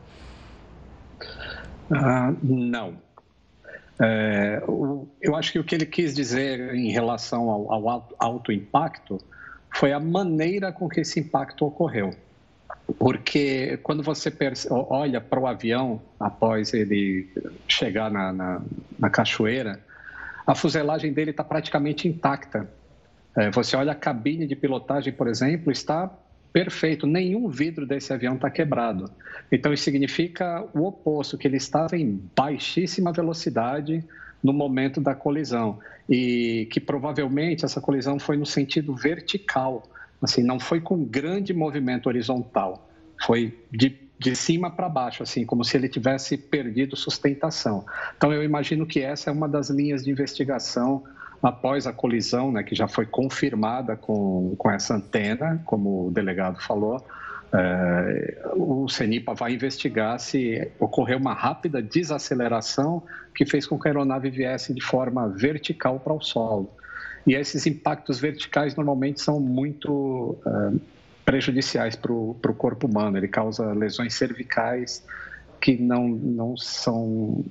Uh, 1.90 2.38
não. 2.42 3.11
É, 4.02 4.64
o, 4.68 5.08
eu 5.22 5.36
acho 5.36 5.52
que 5.52 5.60
o 5.60 5.64
que 5.64 5.76
ele 5.76 5.86
quis 5.86 6.16
dizer 6.16 6.74
em 6.74 6.92
relação 6.92 7.50
ao, 7.50 7.72
ao 7.72 8.06
alto, 8.18 8.52
impacto 8.52 9.20
foi 9.76 9.94
a 9.94 10.00
maneira 10.00 10.72
com 10.72 10.90
que 10.90 11.02
esse 11.02 11.20
impacto 11.20 11.66
ocorreu. 11.66 12.12
Porque 12.98 13.78
quando 13.84 14.02
você 14.02 14.34
olha 14.70 15.22
para 15.22 15.40
o 15.40 15.46
avião 15.46 16.02
após 16.20 16.74
ele 16.74 17.30
chegar 17.68 18.10
na, 18.10 18.34
na, 18.34 18.62
na 18.98 19.10
cachoeira, 19.10 19.80
a 20.48 20.56
fuselagem 20.56 21.14
dele 21.14 21.32
está 21.32 21.44
praticamente 21.44 22.08
intacta. 22.08 22.68
É, 23.38 23.52
você 23.52 23.78
olha 23.78 23.92
a 23.92 23.96
cabine 23.96 24.48
de 24.48 24.56
pilotagem, 24.56 25.14
por 25.14 25.28
exemplo, 25.28 25.72
está 25.72 26.12
perfeito, 26.52 27.08
nenhum 27.08 27.48
vidro 27.48 27.86
desse 27.86 28.12
avião 28.14 28.36
está 28.36 28.50
quebrado. 28.50 29.10
Então, 29.52 29.74
isso 29.74 29.84
significa 29.84 30.66
o 30.74 30.86
oposto, 30.86 31.38
que 31.38 31.48
ele 31.48 31.58
estava 31.58 31.98
em 31.98 32.22
baixíssima 32.36 33.12
velocidade 33.12 34.04
no 34.44 34.52
momento 34.52 35.00
da 35.00 35.14
colisão 35.14 35.80
e 36.10 36.68
que 36.72 36.80
provavelmente 36.80 37.64
essa 37.64 37.80
colisão 37.80 38.20
foi 38.20 38.38
no 38.38 38.46
sentido 38.46 38.94
vertical, 38.96 39.84
assim, 40.22 40.44
não 40.44 40.60
foi 40.60 40.82
com 40.82 41.04
grande 41.04 41.54
movimento 41.54 42.08
horizontal, 42.08 42.90
foi 43.24 43.58
de, 43.72 43.96
de 44.18 44.36
cima 44.36 44.70
para 44.70 44.90
baixo, 44.90 45.24
assim, 45.24 45.46
como 45.46 45.64
se 45.64 45.78
ele 45.78 45.88
tivesse 45.88 46.38
perdido 46.38 46.96
sustentação. 46.96 47.86
Então, 48.18 48.34
eu 48.34 48.44
imagino 48.44 48.86
que 48.86 49.00
essa 49.00 49.30
é 49.30 49.34
uma 49.34 49.48
das 49.48 49.70
linhas 49.70 50.04
de 50.04 50.12
investigação 50.12 51.04
após 51.42 51.88
a 51.88 51.94
colisão, 51.94 52.52
né, 52.52 52.64
que 52.64 52.76
já 52.76 52.88
foi 52.88 53.06
confirmada 53.06 53.96
com, 53.96 54.56
com 54.58 54.70
essa 54.70 54.96
antena, 54.96 55.62
como 55.66 56.08
o 56.08 56.12
delegado 56.12 56.62
falou, 56.62 57.04
é, 57.54 58.44
o 58.56 58.88
CENIPA 58.88 59.34
vai 59.34 59.54
investigar 59.54 60.18
se 60.20 60.72
ocorreu 60.80 61.18
uma 61.18 61.34
rápida 61.34 61.82
desaceleração 61.82 63.04
que 63.36 63.46
fez 63.46 63.68
com 63.68 63.78
que 63.78 63.88
a 63.88 63.92
aeronave 63.92 64.30
viesse 64.30 64.74
de 64.74 64.82
forma 64.82 65.28
vertical 65.28 66.00
para 66.00 66.14
o 66.14 66.22
solo. 66.22 66.72
E 67.28 67.36
esses 67.36 67.68
impactos 67.68 68.20
verticais 68.20 68.76
normalmente 68.76 69.22
são 69.22 69.40
muito 69.40 70.38
é, 70.46 70.80
prejudiciais 71.26 71.96
para 71.96 72.12
o 72.12 72.56
corpo 72.58 72.88
humano. 72.88 73.18
Ele 73.18 73.28
causa 73.28 73.74
lesões 73.74 74.14
cervicais 74.14 75.06
que 75.60 75.78
não, 75.78 76.08
não 76.08 76.58
são, 76.58 77.44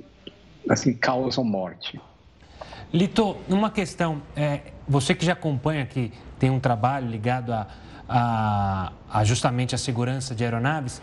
assim, 0.68 0.92
causam 0.94 1.44
morte. 1.44 2.00
Lito, 2.92 3.36
uma 3.48 3.70
questão, 3.70 4.20
é, 4.34 4.60
você 4.88 5.14
que 5.14 5.24
já 5.24 5.34
acompanha 5.34 5.86
que 5.86 6.10
tem 6.40 6.50
um 6.50 6.58
trabalho 6.58 7.08
ligado 7.08 7.52
a, 7.52 7.68
a, 8.08 8.92
a 9.08 9.24
justamente 9.24 9.76
a 9.76 9.78
segurança 9.78 10.34
de 10.34 10.42
aeronaves, 10.42 11.00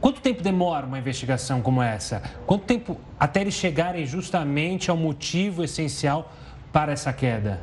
quanto 0.00 0.20
tempo 0.20 0.44
demora 0.44 0.86
uma 0.86 0.96
investigação 0.96 1.60
como 1.60 1.82
essa? 1.82 2.22
Quanto 2.46 2.66
tempo 2.66 3.00
até 3.18 3.40
eles 3.40 3.54
chegarem 3.54 4.06
justamente 4.06 4.88
ao 4.88 4.96
motivo 4.96 5.64
essencial 5.64 6.32
para 6.72 6.92
essa 6.92 7.12
queda? 7.12 7.60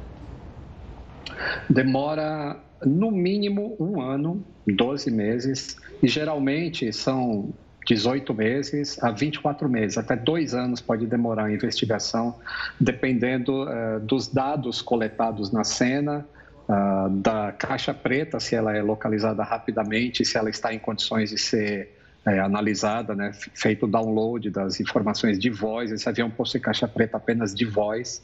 Demora 1.70 2.60
no 2.86 3.10
mínimo 3.10 3.78
um 3.80 4.02
ano, 4.02 4.44
12 4.68 5.10
meses, 5.10 5.78
e 6.02 6.10
geralmente 6.10 6.92
são 6.92 7.54
18 7.86 8.34
meses 8.34 9.02
a 9.04 9.12
24 9.12 9.68
meses, 9.70 9.98
até 9.98 10.16
dois 10.16 10.54
anos 10.54 10.80
pode 10.80 11.06
demorar 11.06 11.46
a 11.46 11.52
investigação, 11.52 12.36
dependendo 12.80 13.64
uh, 13.64 14.00
dos 14.00 14.28
dados 14.28 14.82
coletados 14.82 15.52
na 15.52 15.64
cena, 15.64 16.26
uh, 16.68 17.10
da 17.10 17.52
caixa 17.52 17.94
preta, 17.94 18.40
se 18.40 18.56
ela 18.56 18.76
é 18.76 18.82
localizada 18.82 19.44
rapidamente, 19.44 20.24
se 20.24 20.38
ela 20.38 20.50
está 20.50 20.74
em 20.74 20.80
condições 20.80 21.30
de 21.30 21.38
ser 21.38 21.90
é, 22.26 22.40
analisada, 22.40 23.14
né, 23.14 23.32
feito 23.34 23.86
o 23.86 23.88
download 23.88 24.50
das 24.50 24.80
informações 24.80 25.38
de 25.38 25.50
voz. 25.50 25.92
Esse 25.92 26.08
avião 26.08 26.30
possui 26.30 26.60
caixa 26.60 26.88
preta 26.88 27.18
apenas 27.18 27.54
de 27.54 27.66
voz. 27.66 28.24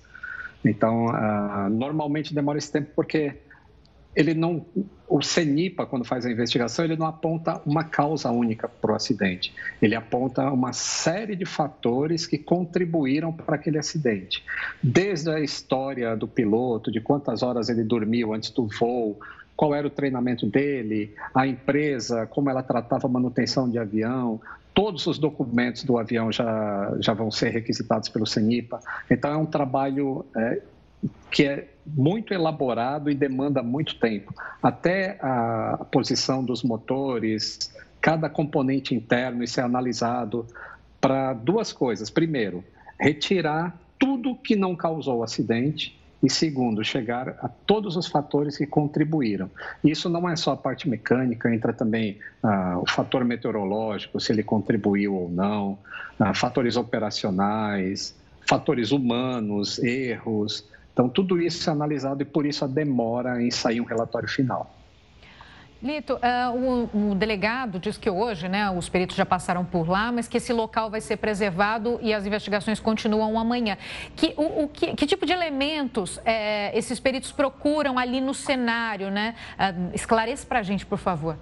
Então, 0.63 1.08
uh, 1.08 1.69
normalmente 1.69 2.34
demora 2.34 2.58
esse 2.58 2.72
tempo 2.72 2.91
porque 2.95 3.36
ele 4.15 4.34
não, 4.34 4.65
o 5.08 5.22
CENIPA, 5.22 5.86
quando 5.86 6.04
faz 6.04 6.26
a 6.26 6.32
investigação, 6.32 6.86
ele 6.86 6.95
não 6.95 7.06
aponta 7.06 7.62
uma 7.65 7.84
causa 7.84 8.30
única 8.32 8.67
para 8.67 8.91
o 8.91 8.95
acidente. 8.95 9.54
Ele 9.82 9.95
aponta 9.95 10.52
uma 10.52 10.74
série 10.74 11.36
de 11.36 11.45
fatores 11.45 12.26
que 12.26 12.38
contribuíram 12.38 13.32
para 13.32 13.56
aquele 13.56 13.78
acidente. 13.78 14.43
Desde 14.82 15.30
a 15.30 15.39
história 15.39 16.15
do 16.15 16.28
piloto, 16.28 16.91
de 16.91 17.00
quantas 17.00 17.43
horas 17.43 17.69
ele 17.69 17.84
dormiu 17.84 18.34
antes 18.34 18.50
do 18.50 18.67
voo, 18.67 19.19
qual 19.56 19.76
era 19.76 19.86
o 19.86 19.89
treinamento 19.89 20.45
dele, 20.45 21.13
a 21.36 21.45
empresa, 21.45 22.26
como 22.26 22.50
ela 22.50 22.63
tratava 22.63 23.08
a 23.08 23.10
manutenção 23.10 23.69
de 23.69 23.78
avião, 23.78 24.39
todos 24.74 25.06
os 25.08 25.19
documentos 25.19 25.84
do 25.84 25.98
avião 25.98 26.32
já, 26.32 26.95
já 27.00 27.13
vão 27.13 27.30
ser 27.30 27.50
requisitados 27.50 28.08
pelo 28.08 28.26
CENIPA. 28.26 28.80
Então, 29.12 29.32
é 29.32 29.38
um 29.38 29.45
trabalho 29.45 30.26
é, 30.36 30.62
que 31.31 31.43
é 31.43 31.67
muito 31.85 32.33
elaborado 32.33 33.09
e 33.09 33.15
demanda 33.15 33.63
muito 33.63 33.99
tempo. 33.99 34.33
Até 34.62 35.17
a 35.21 35.85
posição 35.91 36.43
dos 36.43 36.63
motores, 36.63 37.73
cada 38.01 38.29
componente 38.29 38.93
interno, 38.93 39.43
isso 39.43 39.59
é 39.59 39.63
analisado 39.63 40.45
para 40.99 41.33
duas 41.33 41.71
coisas. 41.71 42.09
Primeiro, 42.09 42.63
retirar 42.99 43.77
tudo 43.97 44.35
que 44.35 44.55
não 44.55 44.75
causou 44.75 45.19
o 45.19 45.23
acidente 45.23 45.97
e 46.21 46.29
segundo, 46.29 46.83
chegar 46.83 47.29
a 47.41 47.47
todos 47.47 47.95
os 47.95 48.07
fatores 48.07 48.57
que 48.57 48.65
contribuíram. 48.65 49.49
Isso 49.83 50.09
não 50.09 50.29
é 50.29 50.35
só 50.35 50.51
a 50.51 50.57
parte 50.57 50.89
mecânica, 50.89 51.53
entra 51.53 51.71
também 51.71 52.17
ah, 52.43 52.77
o 52.81 52.89
fator 52.89 53.23
meteorológico, 53.23 54.19
se 54.19 54.33
ele 54.33 54.43
contribuiu 54.43 55.15
ou 55.15 55.29
não, 55.29 55.79
ah, 56.19 56.33
fatores 56.33 56.75
operacionais, 56.75 58.13
fatores 58.45 58.91
humanos, 58.91 59.79
erros. 59.79 60.67
Então, 60.99 61.07
tudo 61.07 61.41
isso 61.41 61.69
é 61.69 61.71
analisado 61.71 62.21
e 62.23 62.25
por 62.25 62.45
isso 62.45 62.65
a 62.65 62.67
demora 62.67 63.41
em 63.41 63.49
sair 63.49 63.79
um 63.79 63.85
relatório 63.85 64.27
final. 64.27 64.69
Lito, 65.81 66.15
uh, 66.15 66.89
o, 66.93 67.12
o, 67.12 67.15
delegado 67.15 67.79
diz 67.79 67.97
que 67.97 68.09
hoje, 68.09 68.49
né, 68.49 68.69
os 68.69 68.89
peritos 68.89 69.15
já 69.15 69.25
passaram 69.25 69.63
por 69.63 69.88
lá, 69.88 70.12
mas 70.12 70.27
que 70.27 70.35
esse 70.35 70.51
local 70.51 70.89
vai 70.89 70.99
ser 70.99 71.15
preservado 71.15 71.99
e 72.01 72.13
as 72.13 72.25
investigações 72.25 72.81
continuam 72.81 73.39
amanhã. 73.39 73.77
Que, 74.13 74.33
o, 74.35 74.63
o 74.63 74.67
que, 74.67 74.93
que, 74.93 75.07
tipo 75.07 75.25
de 75.25 75.31
elementos 75.31 76.19
é, 76.25 76.77
esses 76.77 76.99
peritos 76.99 77.31
procuram 77.31 77.97
ali 77.97 78.19
no 78.19 78.33
cenário, 78.33 79.09
né? 79.09 79.35
Uh, 79.57 79.95
esclareça 79.95 80.45
para 80.45 80.59
a 80.59 80.63
gente, 80.63 80.85
por 80.85 80.97
favor. 80.97 81.38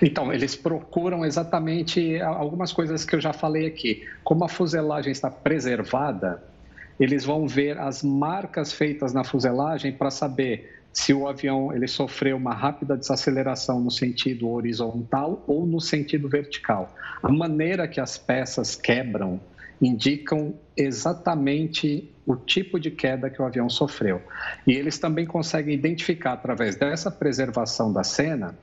Então, 0.00 0.32
eles 0.32 0.54
procuram 0.54 1.24
exatamente 1.24 2.20
algumas 2.20 2.72
coisas 2.72 3.04
que 3.04 3.16
eu 3.16 3.20
já 3.20 3.32
falei 3.32 3.66
aqui. 3.66 4.06
Como 4.22 4.44
a 4.44 4.48
fuselagem 4.48 5.10
está 5.10 5.28
preservada, 5.28 6.51
eles 6.98 7.24
vão 7.24 7.46
ver 7.46 7.78
as 7.78 8.02
marcas 8.02 8.72
feitas 8.72 9.12
na 9.12 9.24
fuselagem 9.24 9.92
para 9.92 10.10
saber 10.10 10.82
se 10.92 11.14
o 11.14 11.26
avião 11.26 11.72
ele 11.72 11.88
sofreu 11.88 12.36
uma 12.36 12.54
rápida 12.54 12.96
desaceleração 12.96 13.80
no 13.80 13.90
sentido 13.90 14.48
horizontal 14.50 15.42
ou 15.46 15.66
no 15.66 15.80
sentido 15.80 16.28
vertical. 16.28 16.94
A 17.22 17.32
maneira 17.32 17.88
que 17.88 18.00
as 18.00 18.18
peças 18.18 18.76
quebram 18.76 19.40
indicam 19.80 20.54
exatamente 20.76 22.08
o 22.24 22.36
tipo 22.36 22.78
de 22.78 22.90
queda 22.90 23.28
que 23.28 23.42
o 23.42 23.44
avião 23.44 23.68
sofreu. 23.68 24.22
E 24.64 24.72
eles 24.72 24.96
também 24.98 25.26
conseguem 25.26 25.74
identificar, 25.74 26.34
através 26.34 26.76
dessa 26.76 27.10
preservação 27.10 27.92
da 27.92 28.04
cena, 28.04 28.56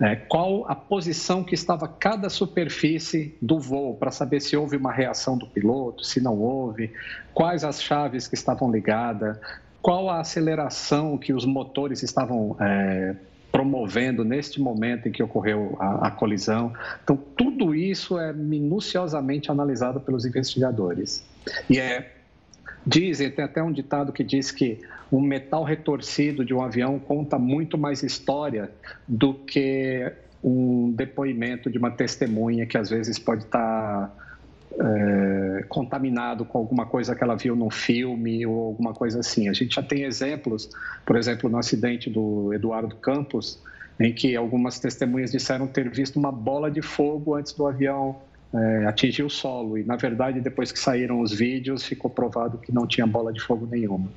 é, 0.00 0.16
qual 0.16 0.64
a 0.66 0.74
posição 0.74 1.44
que 1.44 1.54
estava 1.54 1.86
cada 1.86 2.30
superfície 2.30 3.36
do 3.40 3.58
voo, 3.58 3.94
para 3.94 4.10
saber 4.10 4.40
se 4.40 4.56
houve 4.56 4.76
uma 4.76 4.90
reação 4.90 5.36
do 5.36 5.46
piloto, 5.46 6.04
se 6.04 6.20
não 6.20 6.38
houve, 6.38 6.90
quais 7.34 7.64
as 7.64 7.82
chaves 7.82 8.26
que 8.26 8.34
estavam 8.34 8.70
ligadas, 8.70 9.38
qual 9.82 10.08
a 10.08 10.20
aceleração 10.20 11.18
que 11.18 11.32
os 11.32 11.44
motores 11.44 12.02
estavam 12.02 12.56
é, 12.58 13.14
promovendo 13.52 14.24
neste 14.24 14.60
momento 14.60 15.08
em 15.08 15.12
que 15.12 15.22
ocorreu 15.22 15.76
a, 15.78 16.08
a, 16.08 16.10
colisão. 16.10 16.72
Então, 17.02 17.16
tudo 17.36 17.74
isso 17.74 18.18
é 18.18 18.32
minuciosamente 18.32 19.50
analisado 19.50 20.00
pelos 20.00 20.24
investigadores. 20.24 21.24
E 21.68 21.78
é, 21.78 22.12
dizem, 22.86 23.30
tem 23.30 23.44
até 23.44 23.62
um 23.62 23.72
ditado 23.72 24.12
que 24.12 24.24
diz 24.24 24.50
que 24.50 24.80
um 25.12 25.20
metal 25.20 25.64
retorcido 25.64 26.44
de 26.44 26.54
um 26.54 26.62
avião 26.62 26.98
conta 26.98 27.38
muito 27.38 27.76
mais 27.76 28.02
história 28.02 28.70
do 29.06 29.34
que 29.34 30.10
um 30.42 30.90
depoimento 30.92 31.70
de 31.70 31.78
uma 31.78 31.90
testemunha 31.90 32.64
que 32.64 32.78
às 32.78 32.88
vezes 32.88 33.18
pode 33.18 33.44
estar 33.44 34.14
é, 34.78 35.64
contaminado 35.68 36.44
com 36.44 36.58
alguma 36.58 36.86
coisa 36.86 37.14
que 37.14 37.22
ela 37.22 37.36
viu 37.36 37.56
num 37.56 37.70
filme 37.70 38.46
ou 38.46 38.68
alguma 38.68 38.94
coisa 38.94 39.20
assim. 39.20 39.48
A 39.48 39.52
gente 39.52 39.74
já 39.74 39.82
tem 39.82 40.04
exemplos, 40.04 40.70
por 41.04 41.16
exemplo, 41.16 41.50
no 41.50 41.58
acidente 41.58 42.08
do 42.08 42.52
Eduardo 42.54 42.94
Campos, 42.96 43.58
em 43.98 44.12
que 44.14 44.34
algumas 44.34 44.78
testemunhas 44.78 45.30
disseram 45.30 45.66
ter 45.66 45.90
visto 45.90 46.18
uma 46.18 46.32
bola 46.32 46.70
de 46.70 46.80
fogo 46.80 47.34
antes 47.34 47.52
do 47.52 47.66
avião 47.66 48.16
é, 48.54 48.86
atingir 48.86 49.22
o 49.22 49.30
solo. 49.30 49.76
E, 49.76 49.84
na 49.84 49.96
verdade, 49.96 50.40
depois 50.40 50.72
que 50.72 50.78
saíram 50.78 51.20
os 51.20 51.32
vídeos, 51.32 51.84
ficou 51.84 52.10
provado 52.10 52.58
que 52.58 52.72
não 52.72 52.86
tinha 52.86 53.06
bola 53.06 53.32
de 53.32 53.40
fogo 53.40 53.66
nenhuma. 53.70 54.08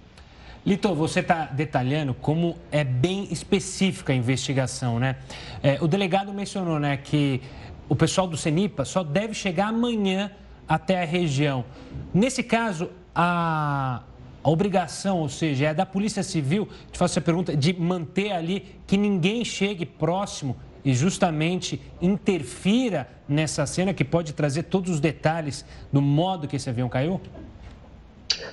Lito, 0.65 0.95
você 0.95 1.19
está 1.19 1.45
detalhando 1.45 2.13
como 2.13 2.55
é 2.71 2.85
bem 2.85 3.27
específica 3.29 4.13
a 4.13 4.15
investigação, 4.15 4.97
né? 4.97 5.17
É, 5.61 5.77
o 5.81 5.87
delegado 5.89 6.33
mencionou 6.33 6.79
né, 6.79 6.95
que 6.95 7.41
o 7.89 7.95
pessoal 7.97 8.25
do 8.27 8.37
CENIPA 8.37 8.85
só 8.85 9.03
deve 9.03 9.33
chegar 9.33 9.67
amanhã 9.67 10.31
até 10.65 11.01
a 11.01 11.05
região. 11.05 11.65
Nesse 12.13 12.41
caso, 12.41 12.89
a, 13.13 14.03
a 14.41 14.49
obrigação, 14.49 15.19
ou 15.19 15.27
seja, 15.27 15.67
é 15.67 15.73
da 15.73 15.85
Polícia 15.85 16.23
Civil, 16.23 16.69
te 16.89 16.97
faço 16.97 17.13
essa 17.13 17.21
pergunta, 17.21 17.57
de 17.57 17.73
manter 17.73 18.31
ali 18.31 18.77
que 18.87 18.95
ninguém 18.95 19.43
chegue 19.43 19.85
próximo 19.85 20.55
e 20.85 20.93
justamente 20.93 21.81
interfira 22.01 23.09
nessa 23.27 23.65
cena 23.65 23.93
que 23.93 24.05
pode 24.05 24.31
trazer 24.31 24.63
todos 24.63 24.91
os 24.91 24.99
detalhes 25.01 25.65
do 25.91 26.01
modo 26.01 26.47
que 26.47 26.55
esse 26.55 26.69
avião 26.69 26.87
caiu? 26.87 27.19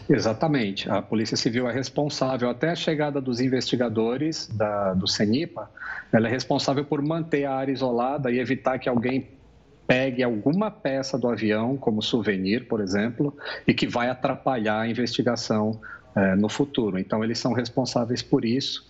Exatamente. 0.09 0.91
A 0.91 1.01
Polícia 1.01 1.37
Civil 1.37 1.69
é 1.69 1.73
responsável, 1.73 2.51
até 2.51 2.71
a 2.71 2.75
chegada 2.75 3.21
dos 3.21 3.41
investigadores 3.41 4.49
da, 4.49 4.95
do 4.95 5.07
CENIPA, 5.07 5.71
ela 6.13 6.29
é 6.29 6.31
responsável 6.31 6.85
por 6.85 7.01
manter 7.01 7.45
a 7.45 7.55
área 7.55 7.73
isolada 7.73 8.31
e 8.31 8.39
evitar 8.39 8.79
que 8.79 8.89
alguém 8.89 9.29
pegue 9.87 10.23
alguma 10.23 10.71
peça 10.71 11.19
do 11.19 11.29
avião, 11.29 11.77
como 11.77 12.01
souvenir, 12.01 12.69
por 12.69 12.81
exemplo, 12.81 13.37
e 13.67 13.75
que 13.75 13.87
vai 13.89 14.09
atrapalhar 14.09 14.81
a 14.81 14.89
investigação 14.89 15.81
é, 16.15 16.35
no 16.37 16.49
futuro. 16.49 16.99
Então, 16.99 17.25
eles 17.25 17.39
são 17.39 17.53
responsáveis 17.53 18.23
por 18.23 18.45
isso. 18.45 18.89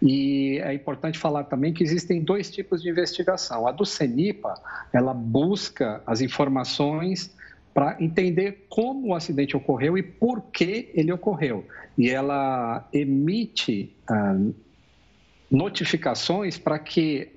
E 0.00 0.58
é 0.62 0.74
importante 0.74 1.18
falar 1.18 1.44
também 1.44 1.72
que 1.72 1.82
existem 1.82 2.22
dois 2.22 2.50
tipos 2.50 2.82
de 2.82 2.90
investigação. 2.90 3.66
A 3.66 3.72
do 3.72 3.86
CENIPA, 3.86 4.54
ela 4.92 5.14
busca 5.14 6.02
as 6.06 6.20
informações 6.20 7.34
para 7.72 7.96
entender 8.02 8.66
como 8.68 9.08
o 9.08 9.14
acidente 9.14 9.56
ocorreu 9.56 9.96
e 9.96 10.02
por 10.02 10.42
que 10.52 10.90
ele 10.94 11.12
ocorreu. 11.12 11.66
E 11.96 12.10
ela 12.10 12.86
emite 12.92 13.94
ah, 14.08 14.36
notificações 15.50 16.58
para 16.58 16.78
que 16.78 17.30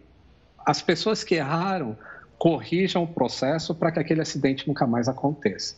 as 0.65 0.81
pessoas 0.81 1.23
que 1.23 1.35
erraram 1.35 1.97
corrijam 2.37 3.03
o 3.03 3.07
processo 3.07 3.73
para 3.73 3.91
que 3.91 3.99
aquele 3.99 4.21
acidente 4.21 4.67
nunca 4.67 4.85
mais 4.85 5.07
aconteça. 5.07 5.75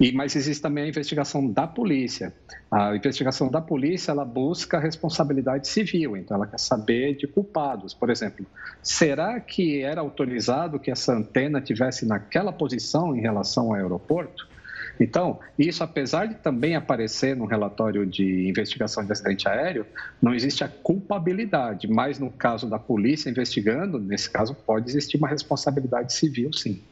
E 0.00 0.12
mas 0.12 0.36
existe 0.36 0.60
também 0.60 0.84
a 0.84 0.88
investigação 0.88 1.48
da 1.48 1.66
polícia. 1.66 2.32
A 2.70 2.96
investigação 2.96 3.50
da 3.50 3.60
polícia 3.60 4.12
ela 4.12 4.24
busca 4.24 4.78
responsabilidade 4.78 5.68
civil, 5.68 6.16
então 6.16 6.36
ela 6.36 6.46
quer 6.46 6.58
saber 6.58 7.16
de 7.16 7.26
culpados. 7.26 7.94
Por 7.94 8.10
exemplo, 8.10 8.46
será 8.82 9.38
que 9.40 9.82
era 9.82 10.00
autorizado 10.00 10.78
que 10.78 10.90
essa 10.90 11.12
antena 11.12 11.60
tivesse 11.60 12.06
naquela 12.06 12.52
posição 12.52 13.14
em 13.14 13.20
relação 13.20 13.66
ao 13.66 13.74
aeroporto? 13.74 14.51
Então, 15.00 15.40
isso, 15.58 15.82
apesar 15.82 16.26
de 16.26 16.34
também 16.34 16.76
aparecer 16.76 17.36
no 17.36 17.44
relatório 17.44 18.06
de 18.06 18.48
investigação 18.48 19.04
de 19.04 19.12
acidente 19.12 19.48
aéreo, 19.48 19.86
não 20.20 20.34
existe 20.34 20.62
a 20.62 20.68
culpabilidade, 20.68 21.88
mas 21.88 22.18
no 22.18 22.30
caso 22.30 22.68
da 22.68 22.78
polícia 22.78 23.28
investigando, 23.28 23.98
nesse 23.98 24.30
caso, 24.30 24.54
pode 24.54 24.88
existir 24.88 25.16
uma 25.16 25.28
responsabilidade 25.28 26.12
civil, 26.12 26.52
sim. 26.52 26.82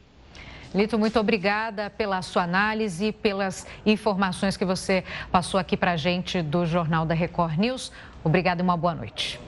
Lito, 0.73 0.97
muito 0.97 1.19
obrigada 1.19 1.89
pela 1.89 2.21
sua 2.21 2.43
análise, 2.43 3.07
e 3.07 3.11
pelas 3.11 3.67
informações 3.85 4.55
que 4.55 4.63
você 4.63 5.03
passou 5.29 5.59
aqui 5.59 5.75
para 5.75 5.91
a 5.91 5.97
gente 5.97 6.41
do 6.41 6.65
Jornal 6.65 7.05
da 7.05 7.13
Record 7.13 7.57
News. 7.57 7.91
Obrigada 8.23 8.61
e 8.61 8.63
uma 8.63 8.77
boa 8.77 8.95
noite. 8.95 9.39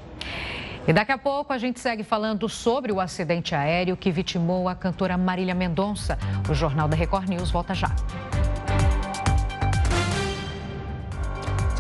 E 0.86 0.92
daqui 0.92 1.14
a 1.14 1.18
pouco 1.18 1.54
a 1.54 1.58
gente 1.58 1.80
segue 1.80 2.04
falando 2.04 2.50
sobre 2.50 2.92
o 2.92 3.00
acidente 3.00 3.56
aéreo 3.56 3.96
que 3.96 4.12
vitimou 4.12 4.68
a 4.68 4.76
cantora 4.76 5.18
Marília 5.18 5.56
Mendonça. 5.56 6.18
O 6.50 6.54
Jornal 6.54 6.90
da 6.90 6.96
Record 6.96 7.30
News 7.30 7.50
volta 7.50 7.74
já. 7.74 7.90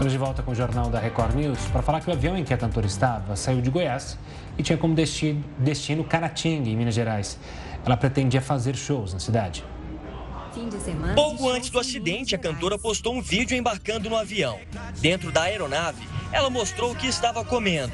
Estamos 0.03 0.11
de 0.11 0.19
volta 0.19 0.43
com 0.43 0.51
o 0.51 0.55
Jornal 0.55 0.89
da 0.89 0.99
Record 0.99 1.33
News 1.33 1.59
para 1.71 1.81
falar 1.81 2.01
que 2.01 2.09
o 2.09 2.11
avião 2.11 2.37
em 2.37 2.43
que 2.43 2.53
a 2.53 2.57
cantora 2.57 2.85
estava 2.85 3.37
saiu 3.37 3.61
de 3.61 3.69
Goiás 3.69 4.17
e 4.57 4.61
tinha 4.61 4.77
como 4.77 4.93
destino, 4.93 5.41
destino 5.57 6.03
Caratinga, 6.03 6.69
em 6.69 6.75
Minas 6.75 6.93
Gerais. 6.93 7.39
Ela 7.85 7.95
pretendia 7.95 8.41
fazer 8.41 8.75
shows 8.75 9.13
na 9.13 9.19
cidade. 9.21 9.63
Pouco 11.15 11.47
antes 11.47 11.69
do 11.69 11.79
acidente, 11.79 12.35
a 12.35 12.37
cantora 12.37 12.77
postou 12.77 13.15
um 13.15 13.21
vídeo 13.21 13.55
embarcando 13.55 14.09
no 14.09 14.17
avião. 14.17 14.59
Dentro 14.99 15.31
da 15.31 15.43
aeronave, 15.43 16.05
ela 16.33 16.49
mostrou 16.49 16.91
o 16.91 16.95
que 16.95 17.07
estava 17.07 17.45
comendo. 17.45 17.93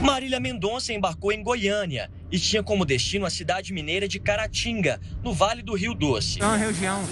Marília 0.00 0.38
Mendonça 0.38 0.92
embarcou 0.92 1.32
em 1.32 1.42
Goiânia 1.42 2.08
e 2.30 2.38
tinha 2.38 2.62
como 2.62 2.84
destino 2.84 3.26
a 3.26 3.30
cidade 3.30 3.72
mineira 3.72 4.06
de 4.06 4.20
Caratinga, 4.20 5.00
no 5.24 5.34
Vale 5.34 5.60
do 5.60 5.74
Rio 5.74 5.92
Doce. 5.92 6.40
É 6.40 6.44
uma 6.44 6.56
região 6.56 7.02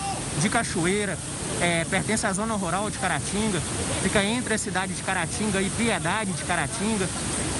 de 0.40 0.48
cachoeira, 0.48 1.18
é, 1.60 1.84
pertence 1.84 2.26
à 2.26 2.32
zona 2.32 2.54
rural 2.54 2.90
de 2.90 2.98
Caratinga, 2.98 3.60
fica 4.02 4.22
entre 4.22 4.54
a 4.54 4.58
cidade 4.58 4.92
de 4.92 5.02
Caratinga 5.02 5.60
e 5.60 5.70
Piedade 5.70 6.32
de 6.32 6.42
Caratinga 6.44 7.08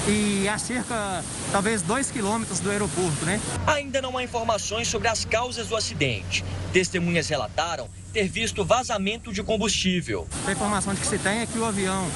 e 0.07 0.47
a 0.47 0.57
cerca, 0.57 1.23
talvez, 1.51 1.81
dois 1.81 2.09
quilômetros 2.09 2.59
do 2.59 2.71
aeroporto, 2.71 3.25
né? 3.25 3.39
Ainda 3.67 4.01
não 4.01 4.17
há 4.17 4.23
informações 4.23 4.87
sobre 4.87 5.07
as 5.07 5.25
causas 5.25 5.67
do 5.67 5.75
acidente. 5.75 6.43
Testemunhas 6.71 7.27
relataram 7.27 7.87
ter 8.09 8.27
visto 8.27 8.65
vazamento 8.65 9.31
de 9.31 9.43
combustível. 9.43 10.27
A 10.47 10.51
informação 10.51 10.93
de 10.93 10.99
que 10.99 11.07
se 11.07 11.17
tem 11.17 11.39
é 11.39 11.45
que 11.45 11.57
o 11.57 11.65
avião 11.65 12.09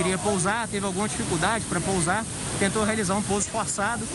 iria 0.00 0.16
pousar, 0.16 0.66
teve 0.68 0.86
alguma 0.86 1.08
dificuldade 1.08 1.64
para 1.66 1.80
pousar, 1.80 2.24
tentou 2.58 2.84
realizar 2.84 3.14
um 3.14 3.22
pouso 3.22 3.48
forçado 3.50 4.06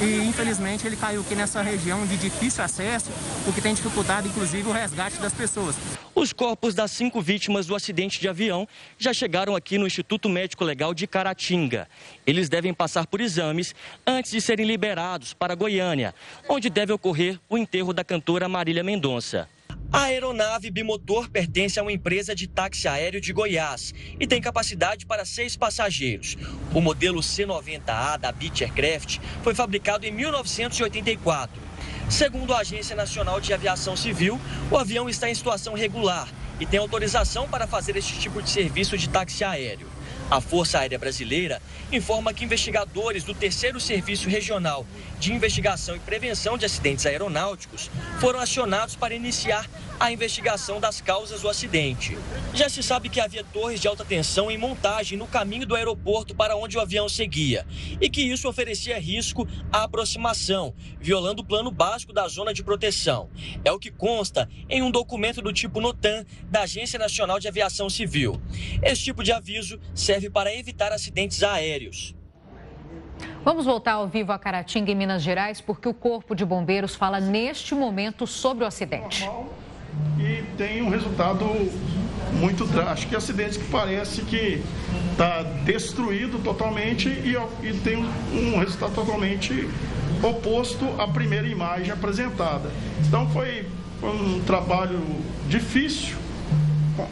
e 0.00 0.24
infelizmente 0.24 0.86
ele 0.86 0.96
caiu 0.96 1.20
aqui 1.20 1.34
nessa 1.34 1.60
região 1.60 2.06
de 2.06 2.16
difícil 2.16 2.64
acesso, 2.64 3.10
o 3.46 3.52
que 3.52 3.60
tem 3.60 3.74
dificultado 3.74 4.28
inclusive 4.28 4.68
o 4.68 4.72
resgate 4.72 5.18
das 5.18 5.34
pessoas. 5.34 5.74
Os 6.14 6.32
corpos 6.32 6.74
das 6.74 6.92
cinco 6.92 7.20
vítimas 7.20 7.66
do 7.66 7.74
acidente 7.74 8.18
de 8.18 8.28
avião 8.28 8.66
já 8.96 9.12
chegaram 9.12 9.54
aqui 9.54 9.76
no 9.76 9.86
Instituto 9.86 10.30
Médico 10.30 10.64
Legal 10.64 10.94
de 10.94 11.06
Caratinga. 11.06 11.86
Eles 12.26 12.48
devem 12.48 12.72
passar 12.72 13.06
por 13.06 13.20
exames 13.20 13.74
antes 14.06 14.30
de 14.30 14.40
serem 14.40 14.66
liberados 14.66 15.34
para 15.34 15.54
Goiânia, 15.54 16.14
onde 16.48 16.70
deve 16.70 16.92
ocorrer 16.92 17.38
o 17.50 17.58
enterro 17.58 17.92
da 17.92 18.02
cantora 18.02 18.48
Marília 18.48 18.82
Mendonça. 18.82 19.46
A 19.92 20.04
aeronave 20.04 20.70
bimotor 20.70 21.30
pertence 21.30 21.78
a 21.78 21.82
uma 21.82 21.92
empresa 21.92 22.34
de 22.34 22.46
táxi 22.46 22.88
aéreo 22.88 23.20
de 23.20 23.32
Goiás 23.32 23.94
e 24.18 24.26
tem 24.26 24.40
capacidade 24.40 25.06
para 25.06 25.24
seis 25.24 25.56
passageiros. 25.56 26.36
O 26.74 26.80
modelo 26.80 27.22
C-90A 27.22 28.18
da 28.18 28.32
Beech 28.32 28.64
Aircraft 28.64 29.18
foi 29.42 29.54
fabricado 29.54 30.04
em 30.04 30.10
1984. 30.10 31.62
Segundo 32.10 32.52
a 32.52 32.58
Agência 32.58 32.96
Nacional 32.96 33.40
de 33.40 33.52
Aviação 33.52 33.96
Civil, 33.96 34.40
o 34.70 34.76
avião 34.76 35.08
está 35.08 35.30
em 35.30 35.34
situação 35.34 35.74
regular 35.74 36.28
e 36.58 36.66
tem 36.66 36.80
autorização 36.80 37.48
para 37.48 37.66
fazer 37.66 37.96
este 37.96 38.18
tipo 38.18 38.42
de 38.42 38.50
serviço 38.50 38.98
de 38.98 39.08
táxi 39.08 39.44
aéreo. 39.44 39.88
A 40.28 40.40
Força 40.40 40.80
Aérea 40.80 40.98
Brasileira 40.98 41.62
informa 41.92 42.34
que 42.34 42.44
investigadores 42.44 43.22
do 43.22 43.32
Terceiro 43.32 43.78
Serviço 43.78 44.28
Regional 44.28 44.84
de 45.18 45.32
Investigação 45.32 45.96
e 45.96 46.00
Prevenção 46.00 46.58
de 46.58 46.64
Acidentes 46.64 47.06
Aeronáuticos 47.06 47.90
foram 48.20 48.40
acionados 48.40 48.96
para 48.96 49.14
iniciar 49.14 49.68
a 49.98 50.12
investigação 50.12 50.78
das 50.78 51.00
causas 51.00 51.40
do 51.40 51.48
acidente. 51.48 52.16
Já 52.54 52.68
se 52.68 52.82
sabe 52.82 53.08
que 53.08 53.20
havia 53.20 53.42
torres 53.44 53.80
de 53.80 53.88
alta 53.88 54.04
tensão 54.04 54.50
em 54.50 54.58
montagem 54.58 55.16
no 55.16 55.26
caminho 55.26 55.66
do 55.66 55.74
aeroporto 55.74 56.34
para 56.34 56.56
onde 56.56 56.76
o 56.76 56.80
avião 56.80 57.08
seguia 57.08 57.66
e 58.00 58.10
que 58.10 58.22
isso 58.22 58.48
oferecia 58.48 58.98
risco 58.98 59.48
à 59.72 59.84
aproximação, 59.84 60.74
violando 61.00 61.42
o 61.42 61.44
plano 61.44 61.70
básico 61.70 62.12
da 62.12 62.28
zona 62.28 62.52
de 62.52 62.62
proteção. 62.62 63.30
É 63.64 63.72
o 63.72 63.78
que 63.78 63.90
consta 63.90 64.48
em 64.68 64.82
um 64.82 64.90
documento 64.90 65.40
do 65.40 65.52
tipo 65.52 65.80
NOTAM 65.80 66.24
da 66.50 66.62
Agência 66.62 66.98
Nacional 66.98 67.38
de 67.38 67.48
Aviação 67.48 67.88
Civil. 67.88 68.40
Esse 68.82 69.04
tipo 69.04 69.22
de 69.22 69.32
aviso 69.32 69.80
serve 69.94 70.28
para 70.28 70.54
evitar 70.54 70.92
acidentes 70.92 71.42
aéreos. 71.42 72.15
Vamos 73.44 73.64
voltar 73.64 73.92
ao 73.92 74.08
vivo 74.08 74.32
a 74.32 74.38
Caratinga, 74.38 74.90
em 74.90 74.94
Minas 74.94 75.22
Gerais, 75.22 75.60
porque 75.60 75.88
o 75.88 75.94
Corpo 75.94 76.34
de 76.34 76.44
Bombeiros 76.44 76.94
fala 76.94 77.20
neste 77.20 77.74
momento 77.74 78.26
sobre 78.26 78.64
o 78.64 78.66
acidente. 78.66 79.28
E 80.18 80.42
tem 80.58 80.82
um 80.82 80.90
resultado 80.90 81.44
muito 82.32 82.64
drástico, 82.66 83.10
que 83.10 83.16
acidente 83.16 83.58
que 83.58 83.66
parece 83.66 84.22
que 84.22 84.62
está 85.12 85.42
destruído 85.64 86.42
totalmente 86.42 87.08
e, 87.08 87.36
e 87.62 87.72
tem 87.78 87.96
um 87.96 88.58
resultado 88.58 88.94
totalmente 88.94 89.68
oposto 90.22 90.84
à 91.00 91.06
primeira 91.06 91.46
imagem 91.46 91.92
apresentada. 91.92 92.70
Então 93.06 93.28
foi, 93.30 93.66
foi 94.00 94.10
um 94.10 94.40
trabalho 94.40 95.00
difícil, 95.48 96.16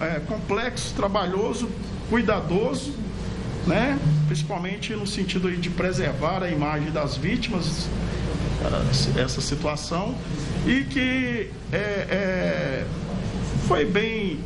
é, 0.00 0.20
complexo, 0.20 0.94
trabalhoso, 0.94 1.70
cuidadoso, 2.10 2.94
né? 3.66 3.98
principalmente 4.26 4.94
no 4.94 5.06
sentido 5.06 5.50
de 5.50 5.70
preservar 5.70 6.42
a 6.42 6.50
imagem 6.50 6.90
das 6.90 7.16
vítimas, 7.16 7.88
essa 9.16 9.40
situação, 9.40 10.14
e 10.66 10.84
que 10.84 11.50
é, 11.72 11.76
é, 11.76 12.86
foi 13.66 13.84
bem, 13.84 14.40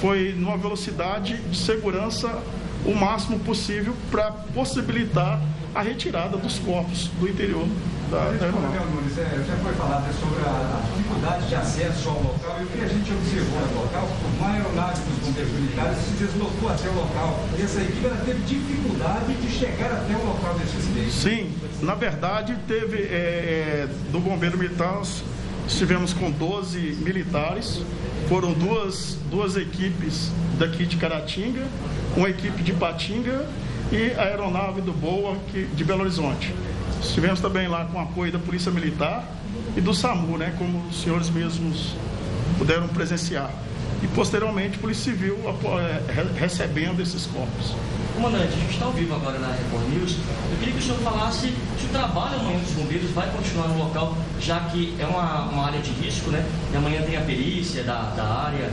foi 0.00 0.34
numa 0.36 0.56
velocidade 0.56 1.36
de 1.38 1.56
segurança 1.56 2.42
o 2.84 2.94
máximo 2.94 3.38
possível 3.40 3.94
para 4.10 4.30
possibilitar 4.30 5.40
a 5.74 5.82
retirada 5.82 6.36
dos 6.36 6.58
corpos 6.58 7.08
do 7.18 7.28
interior 7.28 7.66
da, 8.10 8.30
da 8.30 8.52
Nunes, 8.52 9.16
é, 9.16 9.44
já 9.46 9.56
foi 9.56 9.72
falado 9.72 10.04
sobre 10.20 10.44
a, 10.44 10.82
dificuldade 10.96 11.48
de 11.48 11.54
acesso 11.54 12.10
ao 12.10 12.22
local 12.22 12.58
e 12.60 12.64
o 12.64 12.66
que 12.66 12.80
a 12.84 12.88
gente 12.88 13.10
observou 13.10 13.60
no 13.60 13.82
local, 13.82 14.08
uma 14.38 14.48
aeronave 14.50 15.00
dos 15.00 15.18
bombeiros 15.26 15.52
militares 15.52 15.98
se 15.98 16.10
deslocou 16.22 16.68
até 16.68 16.88
o 16.90 16.94
local 16.94 17.40
e 17.58 17.62
essa 17.62 17.80
equipe 17.80 18.08
teve 18.26 18.40
dificuldade 18.44 19.34
de 19.34 19.50
chegar 19.50 19.92
até 19.92 20.14
o 20.14 20.26
local 20.26 20.54
desse 20.58 20.76
acidente. 20.76 21.10
Sim, 21.10 21.50
na 21.80 21.94
verdade 21.94 22.56
teve 22.68 22.98
é, 22.98 23.86
é 23.86 23.88
do 24.10 24.20
bombeiro 24.20 24.58
militar 24.58 25.02
estivemos 25.66 26.12
com 26.12 26.30
12 26.30 26.78
militares, 27.02 27.80
foram 28.28 28.52
duas, 28.52 29.16
duas 29.30 29.56
equipes 29.56 30.30
daqui 30.58 30.84
de 30.84 30.96
Caratinga, 30.96 31.66
uma 32.16 32.28
equipe 32.28 32.62
de 32.62 32.72
Patinga 32.72 33.46
e 33.92 34.10
a 34.18 34.22
aeronave 34.22 34.80
do 34.80 34.92
Boa 34.92 35.36
de 35.52 35.84
Belo 35.84 36.00
Horizonte. 36.00 36.54
Estivemos 37.02 37.40
também 37.40 37.68
lá 37.68 37.84
com 37.84 38.00
apoio 38.00 38.32
da 38.32 38.38
Polícia 38.38 38.72
Militar 38.72 39.22
e 39.76 39.80
do 39.82 39.92
SAMU, 39.92 40.38
né, 40.38 40.54
como 40.56 40.82
os 40.88 41.02
senhores 41.02 41.28
mesmos 41.28 41.94
puderam 42.56 42.88
presenciar. 42.88 43.50
E 44.02 44.06
posteriormente, 44.08 44.78
Polícia 44.78 45.12
Civil 45.12 45.36
é, 45.78 46.38
recebendo 46.38 47.02
esses 47.02 47.26
corpos. 47.26 47.74
Comandante, 48.14 48.54
a 48.54 48.60
gente 48.60 48.72
está 48.72 48.86
ao 48.86 48.92
vivo 48.92 49.14
agora 49.14 49.38
na 49.38 49.48
Record 49.48 49.88
News. 49.90 50.16
Eu 50.50 50.58
queria 50.58 50.72
que 50.72 50.80
o 50.80 50.82
senhor 50.82 50.98
falasse 50.98 51.48
se 51.78 51.86
o 51.86 51.88
trabalho 51.90 52.40
amanhã 52.40 52.58
dos 52.58 52.72
bombeiros 52.72 53.10
vai 53.10 53.30
continuar 53.30 53.68
no 53.68 53.78
local, 53.78 54.16
já 54.40 54.60
que 54.60 54.94
é 54.98 55.06
uma, 55.06 55.48
uma 55.50 55.66
área 55.66 55.80
de 55.80 55.90
risco, 55.92 56.30
né? 56.30 56.44
E 56.72 56.76
amanhã 56.76 57.02
tem 57.02 57.16
a 57.16 57.20
perícia 57.20 57.82
da, 57.84 58.12
da 58.16 58.24
área. 58.24 58.70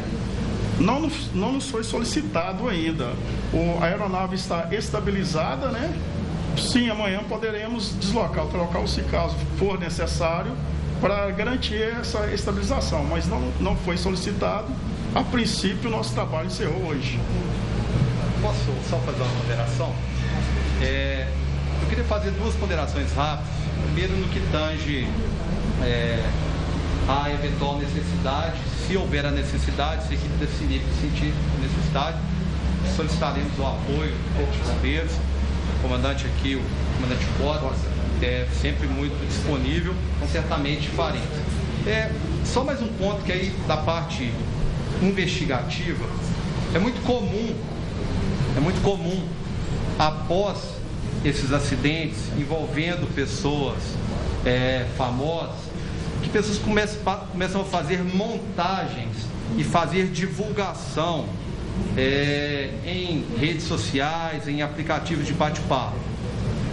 Não, 0.79 1.11
não 1.33 1.53
nos 1.53 1.69
foi 1.69 1.83
solicitado 1.83 2.67
ainda. 2.67 3.13
O, 3.53 3.81
a 3.81 3.85
aeronave 3.85 4.35
está 4.35 4.67
estabilizada, 4.71 5.67
né? 5.69 5.93
sim, 6.59 6.89
amanhã 6.89 7.23
poderemos 7.23 7.93
deslocar 7.99 8.45
o 8.45 8.57
local 8.57 8.87
se 8.87 9.01
caso 9.03 9.35
for 9.57 9.79
necessário 9.79 10.51
para 10.99 11.31
garantir 11.31 11.81
essa 11.81 12.27
estabilização, 12.27 13.05
mas 13.05 13.25
não, 13.27 13.41
não 13.59 13.75
foi 13.75 13.97
solicitado. 13.97 14.67
A 15.15 15.23
princípio, 15.23 15.89
o 15.89 15.91
nosso 15.91 16.13
trabalho 16.13 16.47
encerrou 16.47 16.87
hoje. 16.87 17.19
Posso 18.41 18.73
só 18.89 18.97
fazer 18.99 19.21
uma 19.21 19.41
ponderação? 19.41 19.93
É, 20.81 21.27
eu 21.81 21.89
queria 21.89 22.03
fazer 22.03 22.31
duas 22.31 22.53
ponderações 22.55 23.11
rápidas. 23.13 23.47
Primeiro, 23.85 24.17
no 24.17 24.27
que 24.27 24.39
tange 24.51 25.07
é, 25.81 26.23
a 27.07 27.31
eventual 27.31 27.77
necessidade, 27.77 28.59
se 28.89 28.97
houver 28.97 29.23
a 29.23 29.29
necessidade, 29.29 30.07
se 30.07 30.13
a 30.13 30.17
equipe 30.17 30.33
definir 30.39 30.81
sentir 30.99 31.31
necessidade, 31.61 32.17
solicitaremos 32.95 33.51
o 33.59 33.61
apoio 33.63 34.11
do 34.11 34.35
Corpo 34.35 34.51
de 34.51 34.71
Bombeiros 34.71 35.11
o 35.11 35.81
comandante 35.83 36.25
aqui, 36.25 36.55
o 36.55 36.63
comandante 36.95 37.23
Bota, 37.37 37.71
é 38.19 38.47
sempre 38.59 38.87
muito 38.87 39.15
disponível, 39.27 39.93
então 40.15 40.27
certamente 40.27 40.89
faremos. 40.89 41.27
É, 41.85 42.11
só 42.43 42.63
mais 42.63 42.81
um 42.81 42.87
ponto 42.87 43.23
que 43.23 43.31
aí 43.31 43.53
da 43.67 43.77
parte 43.77 44.33
investigativa, 45.03 46.05
é 46.73 46.79
muito 46.79 46.99
comum, 47.03 47.55
é 48.57 48.59
muito 48.59 48.81
comum, 48.81 49.23
após 49.99 50.57
esses 51.23 51.53
acidentes 51.53 52.17
envolvendo 52.39 53.07
pessoas 53.13 53.77
é, 54.45 54.87
famosas, 54.97 55.68
que 56.29 56.37
pessoas 56.37 56.59
começam, 56.59 57.61
a 57.61 57.65
fazer 57.65 58.03
montagens 58.03 59.15
e 59.57 59.63
fazer 59.63 60.07
divulgação 60.07 61.25
é, 61.97 62.69
em 62.85 63.25
redes 63.39 63.63
sociais, 63.63 64.47
em 64.47 64.61
aplicativos 64.61 65.25
de 65.25 65.33
bate-papo. 65.33 65.97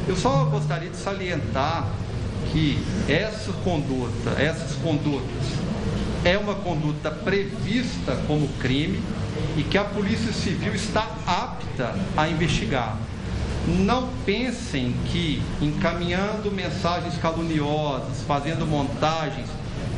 Eu 0.07 0.15
só 0.15 0.45
gostaria 0.45 0.91
de 0.91 0.97
salientar 0.97 1.89
que 2.53 2.79
essa 3.09 3.53
conduta, 3.65 4.31
essas 4.39 4.77
condutas, 4.77 5.47
é 6.25 6.37
uma 6.37 6.55
conduta 6.57 7.11
prevista 7.11 8.17
como 8.27 8.49
crime 8.61 9.01
e 9.57 9.63
que 9.63 9.79
a 9.79 9.85
Polícia 9.85 10.33
Civil 10.33 10.75
está 10.75 11.09
apta 11.27 11.95
a 12.17 12.29
investigar. 12.29 12.97
Não 13.67 14.09
pensem 14.25 14.95
que 15.07 15.43
encaminhando 15.61 16.51
mensagens 16.53 17.19
caluniosas, 17.19 18.23
fazendo 18.27 18.67
montagens, 18.67 19.49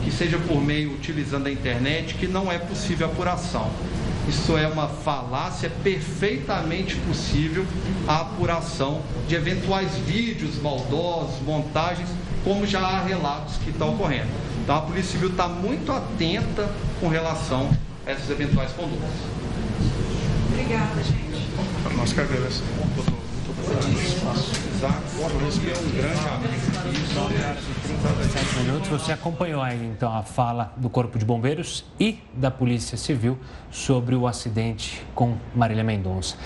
que 0.02 0.10
seja 0.10 0.38
por 0.38 0.62
meio 0.62 0.92
utilizando 0.94 1.48
a 1.48 1.50
internet, 1.50 2.14
que 2.14 2.26
não 2.26 2.50
é 2.50 2.58
possível 2.58 3.06
apuração. 3.06 3.70
Isso 4.28 4.56
é 4.56 4.66
uma 4.68 4.88
falácia, 4.88 5.66
é 5.68 5.70
perfeitamente 5.82 6.96
possível 6.96 7.64
a 8.06 8.20
apuração 8.20 9.00
de 9.26 9.34
eventuais 9.34 9.90
vídeos 10.06 10.60
maldosos, 10.60 11.40
montagens, 11.42 12.08
como 12.44 12.66
já 12.66 12.80
há 12.80 13.02
relatos 13.02 13.56
que 13.56 13.70
estão 13.70 13.94
ocorrendo. 13.94 14.28
Então 14.62 14.76
a 14.76 14.80
Polícia 14.82 15.12
Civil 15.12 15.30
está 15.30 15.48
muito 15.48 15.90
atenta 15.90 16.70
com 17.00 17.08
relação 17.08 17.70
a 18.06 18.10
essas 18.10 18.28
eventuais 18.28 18.70
condutas. 18.72 19.10
Obrigada, 20.52 21.02
gente. 21.02 21.48
Nós 21.96 22.12
que 22.12 22.20
agradecemos, 22.20 23.07
Minutos, 28.62 28.88
você 28.88 29.12
acompanhou 29.12 29.60
aí 29.60 29.84
então 29.86 30.14
a 30.14 30.22
fala 30.22 30.72
do 30.76 30.88
Corpo 30.88 31.18
de 31.18 31.24
Bombeiros 31.24 31.84
e 31.98 32.18
da 32.32 32.50
Polícia 32.50 32.96
Civil 32.96 33.38
sobre 33.70 34.14
o 34.14 34.26
acidente 34.26 35.02
com 35.14 35.36
Marília 35.54 35.82
Mendonça. 35.82 36.36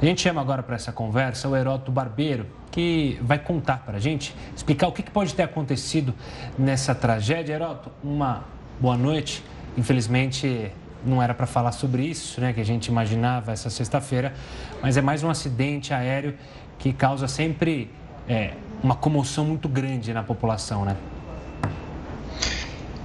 A 0.00 0.04
gente 0.04 0.20
chama 0.20 0.40
agora 0.40 0.62
para 0.62 0.74
essa 0.74 0.92
conversa 0.92 1.48
o 1.48 1.56
Heródoto 1.56 1.92
Barbeiro, 1.92 2.46
que 2.70 3.18
vai 3.22 3.38
contar 3.38 3.78
para 3.78 3.98
a 3.98 4.00
gente, 4.00 4.34
explicar 4.54 4.88
o 4.88 4.92
que 4.92 5.02
pode 5.08 5.34
ter 5.34 5.44
acontecido 5.44 6.14
nessa 6.58 6.94
tragédia. 6.94 7.54
Heródoto, 7.54 7.90
uma 8.02 8.44
boa 8.80 8.96
noite. 8.96 9.42
Infelizmente, 9.78 10.72
não 11.06 11.22
era 11.22 11.32
para 11.32 11.46
falar 11.46 11.72
sobre 11.72 12.04
isso, 12.04 12.40
né, 12.40 12.52
que 12.52 12.60
a 12.60 12.64
gente 12.64 12.86
imaginava 12.86 13.52
essa 13.52 13.70
sexta-feira, 13.70 14.34
mas 14.82 14.96
é 14.96 15.02
mais 15.02 15.22
um 15.22 15.30
acidente 15.30 15.94
aéreo 15.94 16.34
que 16.78 16.92
causa 16.92 17.28
sempre 17.28 17.90
é, 18.28 18.52
uma 18.82 18.96
comoção 18.96 19.44
muito 19.44 19.68
grande 19.68 20.12
na 20.12 20.22
população, 20.22 20.84
né? 20.84 20.96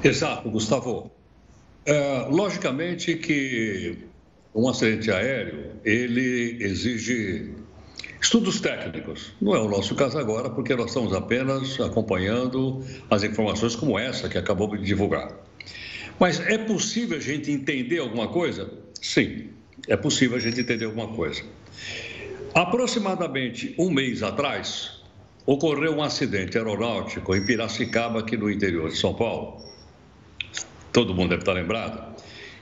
Exato, 0.03 0.49
Gustavo. 0.49 1.11
É, 1.85 2.27
logicamente 2.29 3.15
que 3.15 3.97
um 4.53 4.67
acidente 4.67 5.11
aéreo, 5.11 5.71
ele 5.85 6.57
exige 6.61 7.53
estudos 8.19 8.59
técnicos. 8.59 9.33
Não 9.41 9.55
é 9.55 9.59
o 9.59 9.69
nosso 9.69 9.95
caso 9.95 10.17
agora, 10.17 10.49
porque 10.49 10.75
nós 10.75 10.87
estamos 10.87 11.13
apenas 11.13 11.79
acompanhando 11.79 12.83
as 13.09 13.23
informações 13.23 13.75
como 13.75 13.97
essa 13.97 14.27
que 14.27 14.37
acabou 14.37 14.75
de 14.75 14.83
divulgar. 14.83 15.31
Mas 16.21 16.39
é 16.39 16.55
possível 16.55 17.17
a 17.17 17.19
gente 17.19 17.49
entender 17.49 17.97
alguma 17.97 18.27
coisa? 18.27 18.71
Sim, 19.01 19.49
é 19.87 19.97
possível 19.97 20.37
a 20.37 20.39
gente 20.39 20.61
entender 20.61 20.85
alguma 20.85 21.07
coisa. 21.07 21.41
Aproximadamente 22.53 23.73
um 23.75 23.89
mês 23.89 24.21
atrás, 24.21 25.01
ocorreu 25.47 25.95
um 25.95 26.03
acidente 26.03 26.59
aeronáutico 26.59 27.35
em 27.35 27.43
Piracicaba, 27.43 28.19
aqui 28.19 28.37
no 28.37 28.51
interior 28.51 28.91
de 28.91 28.97
São 28.97 29.15
Paulo. 29.15 29.65
Todo 30.93 31.15
mundo 31.15 31.29
deve 31.29 31.41
estar 31.41 31.53
lembrado. 31.53 32.15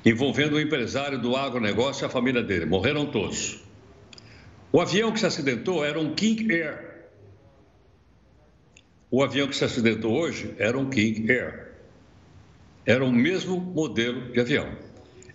Envolvendo 0.06 0.54
o 0.54 0.62
empresário 0.62 1.20
do 1.20 1.36
agronegócio 1.36 2.06
e 2.06 2.08
a 2.08 2.10
família 2.10 2.42
dele. 2.42 2.66
Morreram 2.66 3.08
todos. 3.08 3.62
O 4.72 4.80
avião 4.80 5.12
que 5.12 5.20
se 5.20 5.26
acidentou 5.26 5.84
era 5.84 6.00
um 6.00 6.16
King 6.16 6.50
Air. 6.54 7.10
O 9.12 9.22
avião 9.22 9.50
que 9.50 9.56
se 9.58 9.66
acidentou 9.66 10.18
hoje 10.18 10.56
era 10.58 10.80
um 10.80 10.90
King 10.90 11.30
Air. 11.30 11.69
Era 12.86 13.04
o 13.04 13.12
mesmo 13.12 13.60
modelo 13.60 14.32
de 14.32 14.40
avião. 14.40 14.68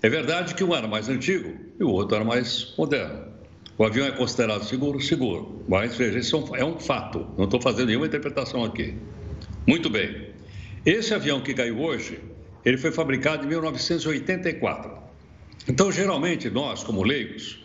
É 0.03 0.09
verdade 0.09 0.55
que 0.55 0.63
um 0.63 0.75
era 0.75 0.87
mais 0.87 1.09
antigo 1.09 1.55
e 1.79 1.85
o 1.85 1.91
outro 1.91 2.17
era 2.17 2.25
mais 2.25 2.75
moderno. 2.77 3.33
O 3.77 3.85
avião 3.85 4.07
é 4.07 4.13
considerado 4.13 4.63
seguro? 4.65 5.01
Seguro. 5.01 5.65
Mas, 5.69 5.97
veja, 5.97 6.19
isso 6.19 6.55
é 6.55 6.65
um 6.65 6.79
fato. 6.79 7.27
Não 7.37 7.45
estou 7.45 7.61
fazendo 7.61 7.87
nenhuma 7.87 8.07
interpretação 8.07 8.63
aqui. 8.65 8.95
Muito 9.67 9.91
bem. 9.91 10.29
Esse 10.87 11.15
avião 11.15 11.41
que 11.41 11.55
caiu 11.55 11.81
hoje, 11.81 12.21
ele 12.65 12.77
foi 12.77 12.93
fabricado 12.93 13.45
em 13.45 13.49
1984. 13.49 14.93
Então, 15.67 15.91
geralmente, 15.91 16.51
nós, 16.51 16.85
como 16.85 17.03
leigos, 17.03 17.65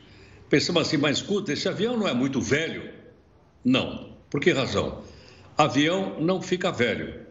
pensamos 0.49 0.87
assim, 0.87 0.97
mas 0.97 1.17
escuta, 1.17 1.53
esse 1.53 1.67
avião 1.67 1.97
não 1.97 2.07
é 2.07 2.13
muito 2.13 2.41
velho? 2.41 2.89
Não. 3.63 4.15
Por 4.29 4.39
que 4.39 4.51
razão? 4.51 5.03
Avião 5.57 6.19
não 6.19 6.41
fica 6.41 6.71
velho. 6.71 7.27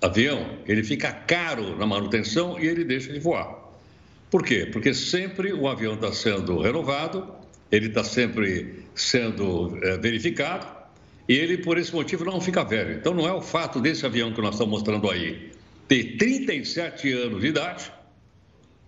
Avião, 0.00 0.58
ele 0.66 0.82
fica 0.82 1.12
caro 1.12 1.76
na 1.76 1.86
manutenção 1.86 2.58
e 2.60 2.66
ele 2.66 2.84
deixa 2.84 3.12
de 3.12 3.18
voar. 3.18 3.62
Por 4.30 4.44
quê? 4.44 4.68
Porque 4.70 4.92
sempre 4.92 5.52
o 5.52 5.68
avião 5.68 5.94
está 5.94 6.12
sendo 6.12 6.60
renovado 6.60 7.44
ele 7.74 7.88
está 7.88 8.04
sempre 8.04 8.84
sendo 8.94 9.78
é, 9.82 9.96
verificado 9.98 10.66
e 11.28 11.34
ele, 11.34 11.58
por 11.58 11.78
esse 11.78 11.92
motivo, 11.92 12.24
não 12.24 12.40
fica 12.40 12.62
velho. 12.62 12.94
Então, 12.96 13.14
não 13.14 13.26
é 13.26 13.32
o 13.32 13.40
fato 13.40 13.80
desse 13.80 14.04
avião 14.04 14.32
que 14.32 14.40
nós 14.40 14.54
estamos 14.54 14.72
mostrando 14.72 15.10
aí 15.10 15.50
ter 15.88 16.16
37 16.16 17.12
anos 17.12 17.40
de 17.40 17.46
idade 17.48 17.92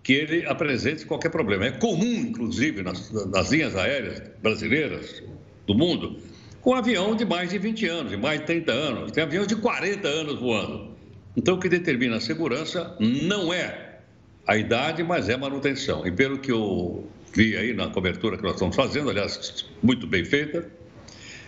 que 0.03 0.13
ele 0.13 0.45
apresente 0.45 1.05
qualquer 1.05 1.29
problema. 1.29 1.65
É 1.65 1.71
comum, 1.71 2.13
inclusive, 2.13 2.81
nas, 2.81 3.11
nas 3.11 3.51
linhas 3.51 3.75
aéreas 3.75 4.21
brasileiras 4.41 5.21
do 5.65 5.75
mundo, 5.75 6.17
com 6.61 6.73
avião 6.73 7.15
de 7.15 7.25
mais 7.25 7.49
de 7.49 7.57
20 7.57 7.85
anos, 7.87 8.11
de 8.11 8.17
mais 8.17 8.39
de 8.39 8.45
30 8.45 8.71
anos. 8.71 9.11
Tem 9.11 9.23
aviões 9.23 9.47
de 9.47 9.55
40 9.55 10.07
anos 10.07 10.39
voando. 10.39 10.95
Então, 11.37 11.53
o 11.53 11.59
que 11.59 11.69
determina 11.69 12.17
a 12.17 12.19
segurança 12.19 12.97
não 12.99 13.53
é 13.53 13.99
a 14.47 14.57
idade, 14.57 15.03
mas 15.03 15.29
é 15.29 15.35
a 15.35 15.37
manutenção. 15.37 16.05
E 16.07 16.11
pelo 16.11 16.39
que 16.39 16.51
eu 16.51 17.07
vi 17.31 17.55
aí 17.55 17.73
na 17.73 17.89
cobertura 17.89 18.37
que 18.37 18.43
nós 18.43 18.53
estamos 18.53 18.75
fazendo, 18.75 19.11
aliás, 19.11 19.63
muito 19.83 20.07
bem 20.07 20.25
feita. 20.25 20.67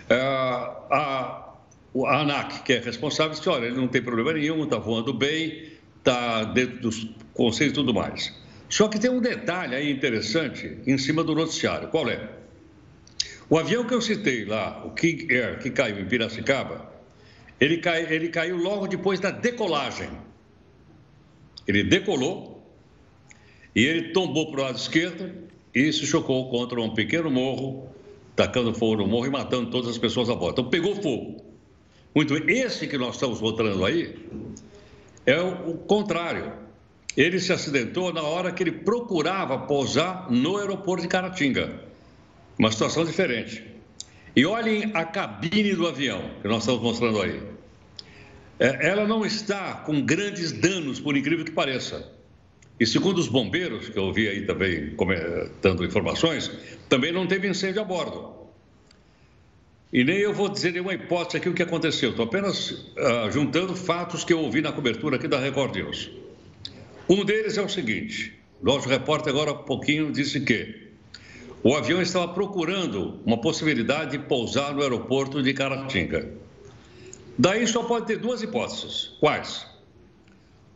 É, 0.08 0.16
a, 0.16 1.56
a 2.06 2.22
ANAC, 2.22 2.62
que 2.64 2.74
é 2.74 2.80
responsável, 2.80 3.32
disse: 3.32 3.50
olha, 3.50 3.66
ele 3.66 3.78
não 3.78 3.88
tem 3.88 4.00
problema 4.00 4.34
nenhum, 4.34 4.64
está 4.64 4.78
voando 4.78 5.12
bem, 5.12 5.72
está 5.98 6.44
dentro 6.44 6.82
dos 6.82 7.10
conceitos 7.34 7.74
e 7.74 7.82
tudo 7.82 7.92
mais. 7.92 8.32
Só 8.70 8.88
que 8.88 9.00
tem 9.00 9.10
um 9.10 9.20
detalhe 9.20 9.76
aí 9.76 9.92
interessante 9.92 10.78
em 10.86 11.00
cima 11.00 11.24
do 11.24 11.34
noticiário: 11.34 11.88
qual 11.88 12.08
é? 12.08 12.30
O 13.50 13.58
avião 13.58 13.84
que 13.84 13.96
eu 13.96 14.02
citei 14.02 14.46
lá, 14.46 14.86
o 14.86 14.92
King 14.92 15.34
Air, 15.34 15.58
que 15.58 15.72
caiu 15.72 16.00
em 16.00 16.06
Piracicaba, 16.06 16.99
ele, 17.60 17.78
cai, 17.78 18.12
ele 18.14 18.30
caiu 18.30 18.58
logo 18.58 18.88
depois 18.88 19.20
da 19.20 19.32
decolagem. 19.32 20.10
Ele 21.68 21.84
decolou 21.84 22.64
e 23.76 23.86
ele 23.86 24.12
tombou 24.14 24.52
para 24.52 24.60
o 24.60 24.64
lado 24.64 24.78
esquerdo 24.78 25.32
e 25.74 25.92
se 25.94 26.06
chocou 26.06 26.50
contra 26.50 26.82
um 26.82 26.94
pequeno 26.94 27.30
morro, 27.30 27.90
tacando 28.36 28.74
fogo 28.74 28.98
no 28.98 29.08
morro 29.08 29.28
e 29.28 29.30
matando 29.30 29.70
todas 29.70 29.90
as 29.90 29.98
pessoas 29.98 30.30
à 30.30 30.34
volta. 30.34 30.62
Então 30.62 30.70
pegou 30.70 30.96
fogo. 30.96 31.44
Muito 32.16 32.34
bem. 32.34 32.60
Esse 32.60 32.88
que 32.88 32.98
nós 32.98 33.16
estamos 33.16 33.40
mostrando 33.40 33.86
aí 33.86 34.16
é 35.26 35.40
o, 35.40 35.72
o 35.72 35.78
contrário. 35.78 36.54
Ele 37.16 37.40
se 37.40 37.52
acidentou 37.52 38.14
na 38.14 38.24
hora 38.24 38.52
que 38.52 38.64
ele 38.64 38.72
procurava 38.72 39.58
pousar 39.60 40.32
no 40.32 40.58
aeroporto 40.58 41.04
de 41.04 41.08
Caratinga. 41.08 41.84
Uma 42.58 42.72
situação 42.72 43.06
diferente. 43.06 43.69
E 44.36 44.46
olhem 44.46 44.92
a 44.94 45.04
cabine 45.06 45.74
do 45.74 45.88
avião 45.88 46.32
que 46.42 46.48
nós 46.48 46.60
estamos 46.60 46.82
mostrando 46.82 47.22
aí. 47.22 47.42
É, 48.60 48.90
ela 48.90 49.08
não 49.08 49.26
está 49.26 49.76
com 49.86 50.02
grandes 50.02 50.52
danos, 50.52 51.00
por 51.00 51.16
incrível 51.16 51.46
que 51.46 51.52
pareça. 51.52 52.12
E 52.80 52.86
segundo 52.86 53.18
os 53.18 53.28
bombeiros, 53.28 53.90
que 53.90 53.98
eu 53.98 54.04
ouvi 54.04 54.28
aí 54.28 54.46
também 54.46 54.96
dando 55.62 55.84
informações, 55.84 56.50
também 56.88 57.12
não 57.12 57.28
teve 57.28 57.48
incêndio 57.48 57.82
a 57.82 57.86
bordo. 57.86 58.40
E 59.92 60.04
nem 60.04 60.18
eu 60.18 60.34
vou 60.34 60.48
dizer 60.48 60.72
nenhuma 60.72 60.94
hipótese 60.94 61.38
aqui 61.38 61.50
o 61.50 61.54
que 61.54 61.64
aconteceu. 61.64 62.12
Estou 62.12 62.26
apenas 62.26 62.72
uh, 62.72 63.32
juntando 63.32 63.76
fatos 63.76 64.24
que 64.24 64.32
eu 64.32 64.40
ouvi 64.40 64.62
na 64.62 64.72
cobertura 64.72 65.16
aqui 65.16 65.28
da 65.28 65.40
Record 65.40 65.76
News. 65.76 66.12
Um 67.10 67.26
deles 67.26 67.58
é 67.58 67.62
o 67.62 67.68
seguinte: 67.68 68.40
nosso 68.62 68.88
repórter 68.88 69.34
agora 69.34 69.52
há 69.52 69.56
pouquinho 69.56 70.12
disse 70.12 70.40
que 70.42 70.89
o 71.64 71.76
avião 71.76 72.02
estava 72.02 72.28
procurando 72.34 73.20
uma 73.26 73.40
possibilidade 73.40 74.12
de 74.12 74.20
pousar 74.20 74.74
no 74.74 74.82
aeroporto 74.82 75.44
de 75.44 75.54
Caratinga. 75.54 76.30
Daí 77.38 77.68
só 77.68 77.84
pode 77.84 78.08
ter 78.08 78.18
duas 78.18 78.42
hipóteses. 78.42 79.12
Quais? 79.20 79.66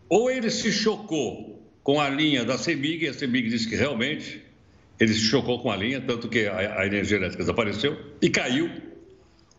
Ou 0.09 0.29
ele 0.29 0.49
se 0.49 0.71
chocou 0.71 1.61
com 1.83 1.99
a 1.99 2.09
linha 2.09 2.45
da 2.45 2.57
CEMIG, 2.57 3.05
e 3.05 3.07
a 3.09 3.13
CEMIG 3.13 3.49
disse 3.49 3.67
que 3.67 3.75
realmente 3.75 4.43
ele 4.99 5.13
se 5.13 5.19
chocou 5.19 5.59
com 5.59 5.71
a 5.71 5.75
linha, 5.75 6.01
tanto 6.01 6.29
que 6.29 6.45
a, 6.45 6.79
a 6.79 6.85
energia 6.85 7.17
elétrica 7.17 7.43
desapareceu 7.43 7.97
e 8.21 8.29
caiu. 8.29 8.69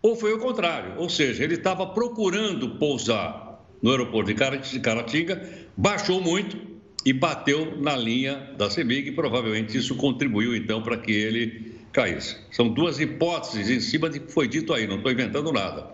Ou 0.00 0.16
foi 0.16 0.32
o 0.34 0.38
contrário, 0.38 0.94
ou 0.98 1.08
seja, 1.08 1.42
ele 1.42 1.54
estava 1.54 1.86
procurando 1.86 2.76
pousar 2.78 3.64
no 3.82 3.90
aeroporto 3.90 4.32
de 4.32 4.80
Caratinga, 4.80 5.48
baixou 5.76 6.20
muito 6.20 6.73
e 7.04 7.12
bateu 7.12 7.76
na 7.80 7.94
linha 7.94 8.50
da 8.56 8.70
CEMIG, 8.70 9.08
e 9.08 9.12
provavelmente 9.12 9.76
isso 9.76 9.94
contribuiu 9.94 10.56
então 10.56 10.82
para 10.82 10.96
que 10.96 11.12
ele 11.12 11.74
caísse. 11.92 12.36
São 12.50 12.68
duas 12.68 12.98
hipóteses 12.98 13.68
em 13.68 13.80
cima 13.80 14.08
de 14.08 14.20
que 14.20 14.32
foi 14.32 14.48
dito 14.48 14.72
aí, 14.72 14.86
não 14.86 14.96
estou 14.96 15.12
inventando 15.12 15.52
nada. 15.52 15.86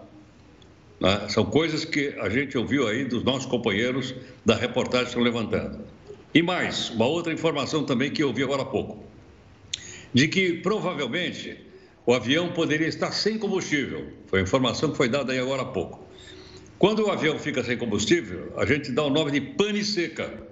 Né? 1.01 1.29
São 1.29 1.45
coisas 1.45 1.85
que 1.85 2.15
a 2.21 2.29
gente 2.29 2.57
ouviu 2.57 2.87
aí 2.87 3.05
dos 3.05 3.25
nossos 3.25 3.47
companheiros 3.47 4.15
da 4.45 4.55
reportagem 4.55 5.07
que 5.07 5.11
estão 5.11 5.23
levantando. 5.23 5.81
E 6.33 6.43
mais, 6.43 6.91
uma 6.91 7.07
outra 7.07 7.33
informação 7.33 7.85
também 7.85 8.11
que 8.11 8.23
eu 8.23 8.29
ouvi 8.29 8.43
agora 8.43 8.63
há 8.63 8.67
pouco, 8.67 9.05
de 10.15 10.29
que 10.29 10.55
provavelmente 10.55 11.57
o 12.07 12.15
avião 12.15 12.53
poderia 12.53 12.87
estar 12.87 13.11
sem 13.13 13.37
combustível. 13.37 14.13
Foi 14.27 14.41
a 14.41 14.43
informação 14.43 14.91
que 14.91 14.97
foi 14.97 15.09
dada 15.09 15.33
aí 15.33 15.39
agora 15.39 15.63
há 15.63 15.67
pouco. 15.67 16.07
Quando 16.79 17.05
o 17.05 17.11
avião 17.11 17.39
fica 17.39 17.63
sem 17.63 17.77
combustível, 17.77 18.53
a 18.57 18.65
gente 18.65 18.93
dá 18.93 19.03
o 19.03 19.11
nome 19.11 19.33
de 19.33 19.41
pane 19.41 19.85
seca. 19.85 20.50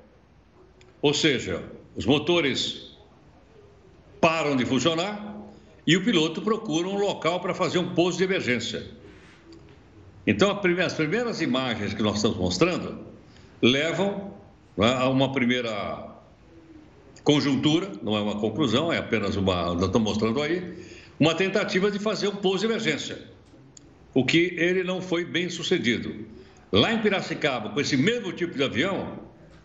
Ou 1.00 1.14
seja, 1.14 1.62
os 1.96 2.04
motores 2.04 2.96
param 4.20 4.56
de 4.56 4.64
funcionar 4.64 5.36
e 5.86 5.96
o 5.96 6.04
piloto 6.04 6.42
procura 6.42 6.88
um 6.88 6.98
local 6.98 7.40
para 7.40 7.54
fazer 7.54 7.78
um 7.78 7.94
pouso 7.94 8.18
de 8.18 8.24
emergência. 8.24 8.86
Então, 10.26 10.50
as 10.50 10.92
primeiras 10.94 11.40
imagens 11.40 11.94
que 11.94 12.02
nós 12.02 12.16
estamos 12.16 12.36
mostrando 12.36 12.98
levam 13.62 14.34
né, 14.76 14.92
a 14.92 15.08
uma 15.08 15.32
primeira 15.32 16.08
conjuntura, 17.24 17.90
não 18.02 18.16
é 18.16 18.20
uma 18.20 18.36
conclusão, 18.36 18.92
é 18.92 18.98
apenas 18.98 19.36
uma, 19.36 19.74
nós 19.74 19.86
estamos 19.86 20.10
mostrando 20.10 20.42
aí, 20.42 20.74
uma 21.18 21.34
tentativa 21.34 21.90
de 21.90 21.98
fazer 21.98 22.28
um 22.28 22.36
pouso 22.36 22.60
de 22.60 22.66
emergência, 22.72 23.18
o 24.14 24.24
que 24.24 24.54
ele 24.56 24.84
não 24.84 25.00
foi 25.00 25.24
bem 25.24 25.48
sucedido. 25.48 26.26
Lá 26.70 26.92
em 26.92 27.00
Piracicaba, 27.00 27.70
com 27.70 27.80
esse 27.80 27.96
mesmo 27.96 28.32
tipo 28.32 28.54
de 28.54 28.62
avião, 28.62 29.18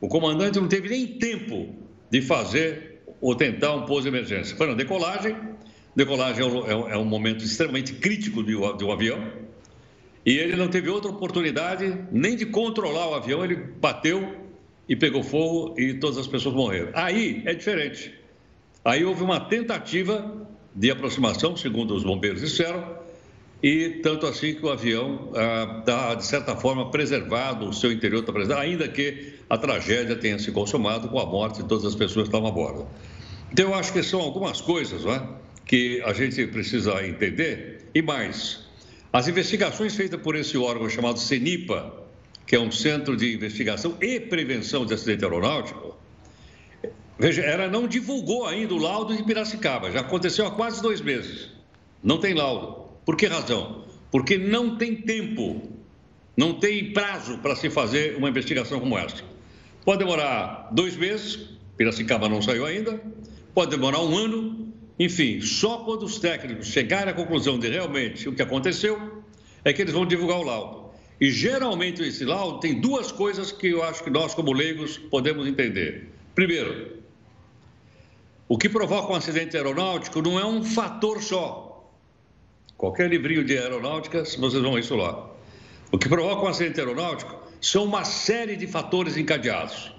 o 0.04 0.10
comandante 0.10 0.60
não 0.60 0.68
teve 0.68 0.90
nem 0.90 1.08
tempo 1.08 1.74
de 2.12 2.22
fazer 2.22 3.04
ou 3.22 3.34
tentar 3.34 3.74
um 3.74 3.86
pouso 3.86 4.02
de 4.02 4.10
emergência. 4.10 4.54
Foi 4.58 4.68
na 4.68 4.74
decolagem, 4.74 5.34
decolagem 5.96 6.44
é 6.44 6.46
um, 6.76 6.90
é 6.90 6.98
um 6.98 7.06
momento 7.06 7.42
extremamente 7.46 7.94
crítico 7.94 8.44
de 8.44 8.54
um 8.54 8.92
avião, 8.92 9.32
e 10.26 10.38
ele 10.38 10.58
não 10.58 10.68
teve 10.68 10.90
outra 10.90 11.10
oportunidade 11.10 11.98
nem 12.12 12.36
de 12.36 12.46
controlar 12.46 13.12
o 13.12 13.14
avião, 13.14 13.46
ele 13.46 13.56
bateu 13.56 14.46
e 14.90 14.94
pegou 14.94 15.24
fogo 15.24 15.80
e 15.80 15.94
todas 15.94 16.18
as 16.18 16.28
pessoas 16.28 16.54
morreram. 16.54 16.92
Aí 16.94 17.42
é 17.46 17.54
diferente. 17.54 18.14
Aí 18.84 19.06
houve 19.06 19.24
uma 19.24 19.40
tentativa 19.40 20.46
de 20.76 20.92
aproximação, 20.92 21.56
segundo 21.56 21.96
os 21.96 22.04
bombeiros 22.04 22.42
disseram, 22.42 22.98
e 23.64 24.02
tanto 24.04 24.28
assim 24.28 24.54
que 24.54 24.66
o 24.66 24.70
avião 24.70 25.30
está, 25.80 26.12
ah, 26.12 26.16
de 26.16 26.26
certa 26.26 26.54
forma, 26.54 26.92
preservado, 26.92 27.70
o 27.70 27.74
seu 27.74 27.94
interior 27.94 28.20
está 28.20 28.34
preservado, 28.34 28.62
ainda 28.62 28.90
que 28.90 29.36
a 29.50 29.58
tragédia 29.58 30.18
tenha 30.18 30.38
se 30.38 30.52
consumado 30.52 31.08
com 31.08 31.18
a 31.18 31.26
morte 31.26 31.64
de 31.64 31.70
todas 31.70 31.86
as 31.86 31.96
pessoas 31.96 32.28
que 32.28 32.36
estavam 32.36 32.50
a 32.50 32.52
bordo. 32.52 32.86
Então, 33.54 33.70
eu 33.70 33.74
acho 33.74 33.94
que 33.94 34.04
são 34.04 34.20
algumas 34.20 34.60
coisas 34.60 35.06
é, 35.06 35.26
que 35.66 36.02
a 36.02 36.12
gente 36.12 36.46
precisa 36.48 37.08
entender. 37.08 37.90
E 37.96 38.02
mais, 38.02 38.66
as 39.14 39.30
investigações 39.30 39.96
feitas 39.96 40.20
por 40.20 40.36
esse 40.36 40.58
órgão 40.58 40.90
chamado 40.90 41.18
CENIPA, 41.18 42.04
que 42.46 42.58
é 42.58 42.60
um 42.60 42.70
Centro 42.70 43.16
de 43.16 43.34
Investigação 43.34 43.96
e 44.02 44.20
Prevenção 44.20 44.86
de 44.86 44.94
Acidente 44.94 45.24
Aeronáutico, 45.24 45.96
veja, 47.18 47.42
ela 47.42 47.70
não 47.70 47.88
divulgou 47.88 48.46
ainda 48.46 48.74
o 48.74 48.78
laudo 48.78 49.16
de 49.16 49.24
Piracicaba, 49.24 49.90
já 49.90 50.02
aconteceu 50.02 50.46
há 50.46 50.52
quase 50.52 50.82
dois 50.82 51.00
meses. 51.00 51.50
Não 52.04 52.18
tem 52.18 52.34
laudo. 52.34 52.83
Por 53.06 53.18
que 53.18 53.28
razão? 53.28 53.84
Porque 54.12 54.38
não 54.38 54.78
tem 54.78 54.96
tempo, 54.96 55.62
não 56.38 56.54
tem 56.54 56.94
prazo 56.94 57.38
para 57.40 57.56
se 57.56 57.70
fazer 57.70 58.16
uma 58.16 58.30
investigação 58.30 58.80
como 58.80 58.98
essa. 58.98 59.24
Pode 59.84 60.00
demorar 60.00 60.70
dois 60.72 60.96
meses, 60.96 61.50
Piracicaba 61.76 62.30
não 62.30 62.42
saiu 62.42 62.66
ainda, 62.66 63.02
pode 63.54 63.72
demorar 63.72 64.02
um 64.02 64.16
ano, 64.16 64.74
enfim, 64.98 65.42
só 65.42 65.80
quando 65.80 66.04
os 66.04 66.20
técnicos 66.20 66.68
chegarem 66.68 67.12
à 67.12 67.16
conclusão 67.16 67.60
de 67.60 67.68
realmente 67.68 68.30
o 68.30 68.34
que 68.34 68.42
aconteceu, 68.42 69.24
é 69.66 69.74
que 69.74 69.82
eles 69.82 69.94
vão 69.94 70.06
divulgar 70.06 70.40
o 70.40 70.44
laudo. 70.44 70.84
E 71.20 71.32
geralmente 71.32 72.02
esse 72.02 72.26
laudo 72.26 72.60
tem 72.60 72.80
duas 72.80 73.12
coisas 73.12 73.52
que 73.52 73.68
eu 73.68 73.84
acho 73.84 74.04
que 74.04 74.10
nós, 74.10 74.34
como 74.34 74.52
leigos, 74.52 74.98
podemos 74.98 75.48
entender. 75.48 76.10
Primeiro, 76.36 76.98
o 78.48 78.58
que 78.58 78.68
provoca 78.68 79.14
um 79.14 79.16
acidente 79.16 79.56
aeronáutico 79.56 80.22
não 80.22 80.40
é 80.40 80.46
um 80.46 80.64
fator 80.64 81.22
só. 81.22 81.63
Qualquer 82.84 83.10
livrinho 83.10 83.46
de 83.46 83.58
aeronáutica, 83.58 84.26
vocês 84.26 84.62
vão 84.62 84.78
isso 84.78 84.94
lá. 84.94 85.32
O 85.90 85.98
que 85.98 86.10
provoca 86.10 86.44
um 86.44 86.48
acidente 86.50 86.82
aeronáutico 86.82 87.34
são 87.62 87.86
uma 87.86 88.04
série 88.04 88.58
de 88.58 88.68
fatores 88.68 89.16
encadeados. 89.16 89.94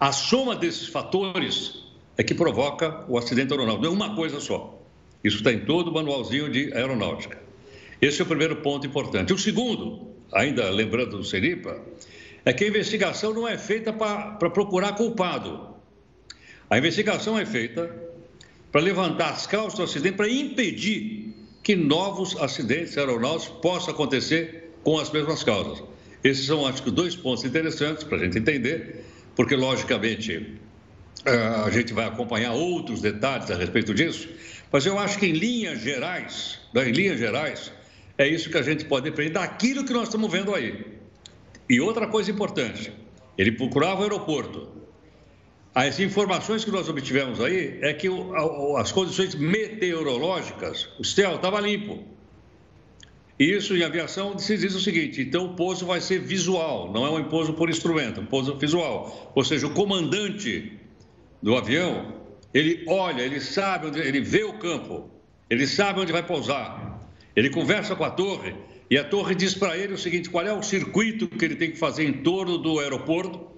A 0.00 0.10
soma 0.10 0.56
desses 0.56 0.88
fatores 0.88 1.84
é 2.18 2.24
que 2.24 2.34
provoca 2.34 3.04
o 3.08 3.16
acidente 3.16 3.52
aeronáutico, 3.52 3.84
não 3.84 3.92
é 3.92 3.94
uma 3.94 4.16
coisa 4.16 4.40
só. 4.40 4.82
Isso 5.22 5.36
está 5.36 5.52
em 5.52 5.60
todo 5.60 5.92
o 5.92 5.94
manualzinho 5.94 6.50
de 6.50 6.74
aeronáutica. 6.74 7.40
Esse 8.00 8.20
é 8.20 8.24
o 8.24 8.26
primeiro 8.26 8.56
ponto 8.56 8.84
importante. 8.84 9.32
O 9.32 9.38
segundo, 9.38 10.08
ainda 10.32 10.68
lembrando 10.70 11.18
do 11.18 11.24
Seripa, 11.24 11.80
é 12.44 12.52
que 12.52 12.64
a 12.64 12.66
investigação 12.66 13.32
não 13.32 13.46
é 13.46 13.56
feita 13.56 13.92
para 13.92 14.50
procurar 14.50 14.96
culpado. 14.96 15.68
A 16.68 16.76
investigação 16.76 17.38
é 17.38 17.46
feita 17.46 17.94
para 18.72 18.80
levantar 18.80 19.30
as 19.30 19.46
causas 19.46 19.74
do 19.74 19.84
acidente, 19.84 20.16
para 20.16 20.28
impedir 20.28 21.21
que 21.62 21.76
novos 21.76 22.36
acidentes 22.40 22.98
aeronáuticos 22.98 23.58
possam 23.60 23.94
acontecer 23.94 24.72
com 24.82 24.98
as 24.98 25.10
mesmas 25.10 25.44
causas. 25.44 25.82
Esses 26.24 26.46
são, 26.46 26.66
acho 26.66 26.82
que, 26.82 26.90
dois 26.90 27.14
pontos 27.14 27.44
interessantes 27.44 28.04
para 28.04 28.18
a 28.18 28.20
gente 28.24 28.38
entender, 28.38 29.04
porque, 29.36 29.54
logicamente, 29.54 30.58
eh, 31.24 31.62
a 31.64 31.70
gente 31.70 31.92
vai 31.92 32.06
acompanhar 32.06 32.52
outros 32.52 33.00
detalhes 33.00 33.50
a 33.50 33.56
respeito 33.56 33.94
disso, 33.94 34.28
mas 34.70 34.86
eu 34.86 34.98
acho 34.98 35.18
que, 35.18 35.26
em 35.26 35.32
linhas 35.32 35.80
gerais, 35.80 36.58
né, 36.74 36.88
em 36.88 36.92
linhas 36.92 37.18
gerais, 37.18 37.72
é 38.18 38.26
isso 38.26 38.50
que 38.50 38.58
a 38.58 38.62
gente 38.62 38.84
pode 38.84 39.08
aprender 39.08 39.30
daquilo 39.30 39.84
que 39.84 39.92
nós 39.92 40.04
estamos 40.04 40.30
vendo 40.30 40.54
aí. 40.54 40.84
E 41.68 41.80
outra 41.80 42.06
coisa 42.06 42.30
importante, 42.30 42.92
ele 43.38 43.52
procurava 43.52 44.00
o 44.00 44.02
aeroporto, 44.02 44.68
as 45.74 45.98
informações 45.98 46.64
que 46.64 46.70
nós 46.70 46.88
obtivemos 46.88 47.40
aí 47.40 47.78
é 47.80 47.94
que 47.94 48.06
as 48.76 48.92
condições 48.92 49.34
meteorológicas, 49.34 50.88
o 50.98 51.04
céu 51.04 51.36
estava 51.36 51.60
limpo. 51.60 52.04
Isso 53.38 53.74
em 53.74 53.82
aviação 53.82 54.38
se 54.38 54.56
diz 54.58 54.74
o 54.74 54.80
seguinte: 54.80 55.22
então 55.22 55.46
o 55.46 55.54
pouso 55.54 55.86
vai 55.86 56.00
ser 56.00 56.20
visual, 56.20 56.92
não 56.92 57.06
é 57.06 57.10
um 57.10 57.24
pouso 57.24 57.54
por 57.54 57.70
instrumento, 57.70 58.20
é 58.20 58.22
um 58.22 58.26
pouso 58.26 58.54
visual. 58.56 59.32
Ou 59.34 59.42
seja, 59.42 59.66
o 59.66 59.72
comandante 59.72 60.78
do 61.42 61.56
avião, 61.56 62.16
ele 62.52 62.84
olha, 62.86 63.22
ele 63.22 63.40
sabe, 63.40 63.86
onde, 63.86 63.98
ele 63.98 64.20
vê 64.20 64.44
o 64.44 64.58
campo, 64.58 65.10
ele 65.48 65.66
sabe 65.66 66.00
onde 66.00 66.12
vai 66.12 66.22
pousar, 66.22 67.00
ele 67.34 67.48
conversa 67.48 67.96
com 67.96 68.04
a 68.04 68.10
torre 68.10 68.54
e 68.90 68.98
a 68.98 69.04
torre 69.04 69.34
diz 69.34 69.54
para 69.54 69.76
ele 69.78 69.94
o 69.94 69.98
seguinte: 69.98 70.28
qual 70.28 70.46
é 70.46 70.52
o 70.52 70.62
circuito 70.62 71.26
que 71.26 71.46
ele 71.46 71.56
tem 71.56 71.70
que 71.70 71.78
fazer 71.78 72.04
em 72.04 72.12
torno 72.12 72.58
do 72.58 72.78
aeroporto 72.78 73.51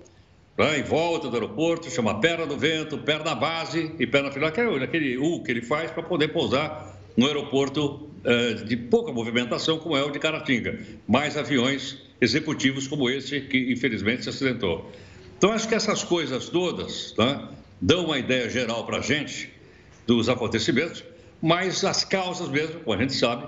em 0.58 0.82
volta 0.82 1.28
do 1.28 1.34
aeroporto, 1.34 1.90
chama 1.90 2.20
perna 2.20 2.46
do 2.46 2.56
vento, 2.56 2.98
perna 2.98 3.34
base 3.34 3.92
e 3.98 4.06
perna 4.06 4.30
final, 4.30 4.52
que 4.52 4.60
é 4.60 4.84
aquele 4.84 5.18
U 5.18 5.42
que 5.42 5.50
ele 5.50 5.62
faz 5.62 5.90
para 5.90 6.02
poder 6.02 6.28
pousar 6.28 6.96
no 7.16 7.26
aeroporto 7.26 8.08
eh, 8.24 8.54
de 8.54 8.76
pouca 8.76 9.12
movimentação, 9.12 9.78
como 9.78 9.96
é 9.96 10.04
o 10.04 10.10
de 10.10 10.18
Caratinga. 10.18 10.78
Mais 11.08 11.36
aviões 11.36 11.98
executivos 12.20 12.86
como 12.86 13.10
esse, 13.10 13.40
que 13.40 13.72
infelizmente 13.72 14.22
se 14.22 14.28
acidentou. 14.28 14.90
Então, 15.36 15.52
acho 15.52 15.68
que 15.68 15.74
essas 15.74 16.04
coisas 16.04 16.48
todas 16.48 17.14
né, 17.18 17.48
dão 17.80 18.06
uma 18.06 18.18
ideia 18.18 18.48
geral 18.48 18.86
para 18.86 18.98
a 18.98 19.00
gente 19.00 19.52
dos 20.06 20.28
acontecimentos, 20.28 21.04
mas 21.42 21.84
as 21.84 22.04
causas 22.04 22.48
mesmo, 22.48 22.80
como 22.80 22.96
a 22.96 23.00
gente 23.00 23.14
sabe, 23.14 23.46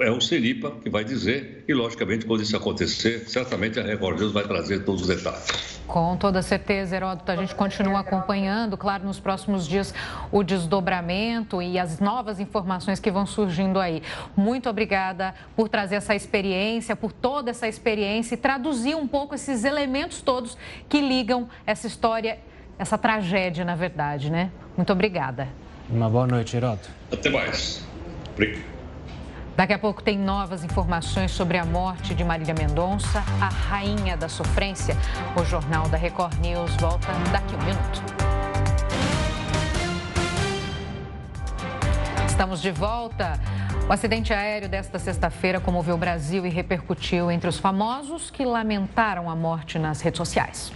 é 0.00 0.10
o 0.10 0.20
CENIPA 0.20 0.72
que 0.82 0.88
vai 0.88 1.04
dizer, 1.04 1.64
e 1.66 1.74
logicamente, 1.74 2.24
quando 2.24 2.42
isso 2.42 2.56
acontecer, 2.56 3.28
certamente 3.28 3.80
a 3.80 3.82
Record 3.82 4.20
News 4.20 4.32
vai 4.32 4.44
trazer 4.44 4.84
todos 4.84 5.02
os 5.02 5.08
detalhes. 5.08 5.78
Com 5.86 6.16
toda 6.16 6.42
certeza, 6.42 6.96
Heródoto, 6.96 7.32
a 7.32 7.36
gente 7.36 7.54
continua 7.54 8.00
acompanhando, 8.00 8.76
claro, 8.76 9.04
nos 9.04 9.18
próximos 9.18 9.66
dias, 9.66 9.92
o 10.30 10.44
desdobramento 10.44 11.62
e 11.62 11.78
as 11.78 11.98
novas 11.98 12.38
informações 12.38 13.00
que 13.00 13.10
vão 13.10 13.26
surgindo 13.26 13.80
aí. 13.80 14.02
Muito 14.36 14.68
obrigada 14.68 15.34
por 15.56 15.68
trazer 15.68 15.96
essa 15.96 16.14
experiência, 16.14 16.94
por 16.94 17.10
toda 17.10 17.50
essa 17.50 17.66
experiência 17.66 18.34
e 18.34 18.36
traduzir 18.38 18.94
um 18.94 19.08
pouco 19.08 19.34
esses 19.34 19.64
elementos 19.64 20.20
todos 20.20 20.58
que 20.88 21.00
ligam 21.00 21.48
essa 21.66 21.86
história, 21.86 22.38
essa 22.78 22.98
tragédia, 22.98 23.64
na 23.64 23.74
verdade, 23.74 24.30
né? 24.30 24.50
Muito 24.76 24.92
obrigada. 24.92 25.48
Uma 25.88 26.08
boa 26.08 26.26
noite, 26.26 26.56
Heródoto. 26.56 26.90
Até 27.10 27.30
mais. 27.30 27.82
Obrigado. 28.34 28.77
Daqui 29.58 29.72
a 29.72 29.78
pouco 29.78 30.00
tem 30.00 30.16
novas 30.16 30.62
informações 30.62 31.32
sobre 31.32 31.58
a 31.58 31.64
morte 31.64 32.14
de 32.14 32.22
Marília 32.22 32.54
Mendonça, 32.56 33.24
a 33.40 33.48
rainha 33.48 34.16
da 34.16 34.28
sofrência. 34.28 34.96
O 35.36 35.44
Jornal 35.44 35.88
da 35.88 35.96
Record 35.96 36.38
News 36.38 36.76
volta 36.76 37.08
daqui 37.32 37.56
a 37.56 37.58
um 37.58 37.64
minuto. 37.64 38.02
Estamos 42.28 42.62
de 42.62 42.70
volta. 42.70 43.32
O 43.88 43.92
acidente 43.92 44.32
aéreo 44.32 44.68
desta 44.68 44.96
sexta-feira 44.96 45.58
comoveu 45.58 45.96
o 45.96 45.98
Brasil 45.98 46.46
e 46.46 46.48
repercutiu 46.48 47.28
entre 47.28 47.48
os 47.48 47.58
famosos 47.58 48.30
que 48.30 48.44
lamentaram 48.44 49.28
a 49.28 49.34
morte 49.34 49.76
nas 49.76 50.00
redes 50.00 50.18
sociais. 50.18 50.72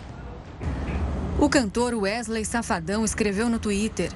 O 1.38 1.48
cantor 1.48 1.94
Wesley 1.94 2.44
Safadão 2.44 3.04
escreveu 3.04 3.48
no 3.48 3.60
Twitter: 3.60 4.10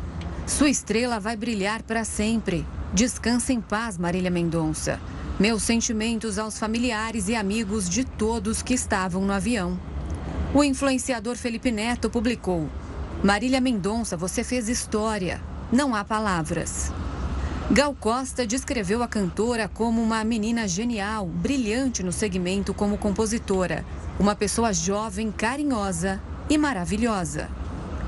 Sua 0.47 0.71
estrela 0.71 1.19
vai 1.19 1.37
brilhar 1.37 1.83
para 1.83 2.05
sempre. 2.05 2.65
Descanse 2.95 3.53
em 3.53 3.61
paz, 3.61 3.99
Marília 3.99 4.31
Mendonça. 4.31 5.01
Meus 5.41 5.65
sentimentos 5.65 6.39
aos 6.39 6.57
familiares 6.57 7.29
e 7.29 7.35
amigos 7.35 7.89
de 7.89 8.05
todos 8.05 8.63
que 8.63 8.73
estavam 8.73 9.23
no 9.23 9.33
avião. 9.33 9.79
O 10.55 10.63
influenciador 10.63 11.35
Felipe 11.35 11.73
Neto 11.73 12.09
publicou: 12.09 12.69
Marília 13.25 13.61
Mendonça, 13.61 14.17
você 14.17 14.45
fez 14.45 14.69
história. 14.69 15.43
Não 15.73 15.97
há 15.97 16.05
palavras. 16.05 16.93
Gal 17.69 17.93
Costa 17.99 18.47
descreveu 18.47 19.03
a 19.03 19.09
cantora 19.09 19.67
como 19.67 20.01
uma 20.01 20.23
menina 20.23 20.69
genial, 20.69 21.27
brilhante 21.27 22.05
no 22.05 22.13
segmento 22.13 22.73
como 22.73 22.97
compositora, 22.97 23.85
uma 24.17 24.37
pessoa 24.37 24.73
jovem, 24.73 25.33
carinhosa 25.33 26.23
e 26.49 26.57
maravilhosa. 26.57 27.49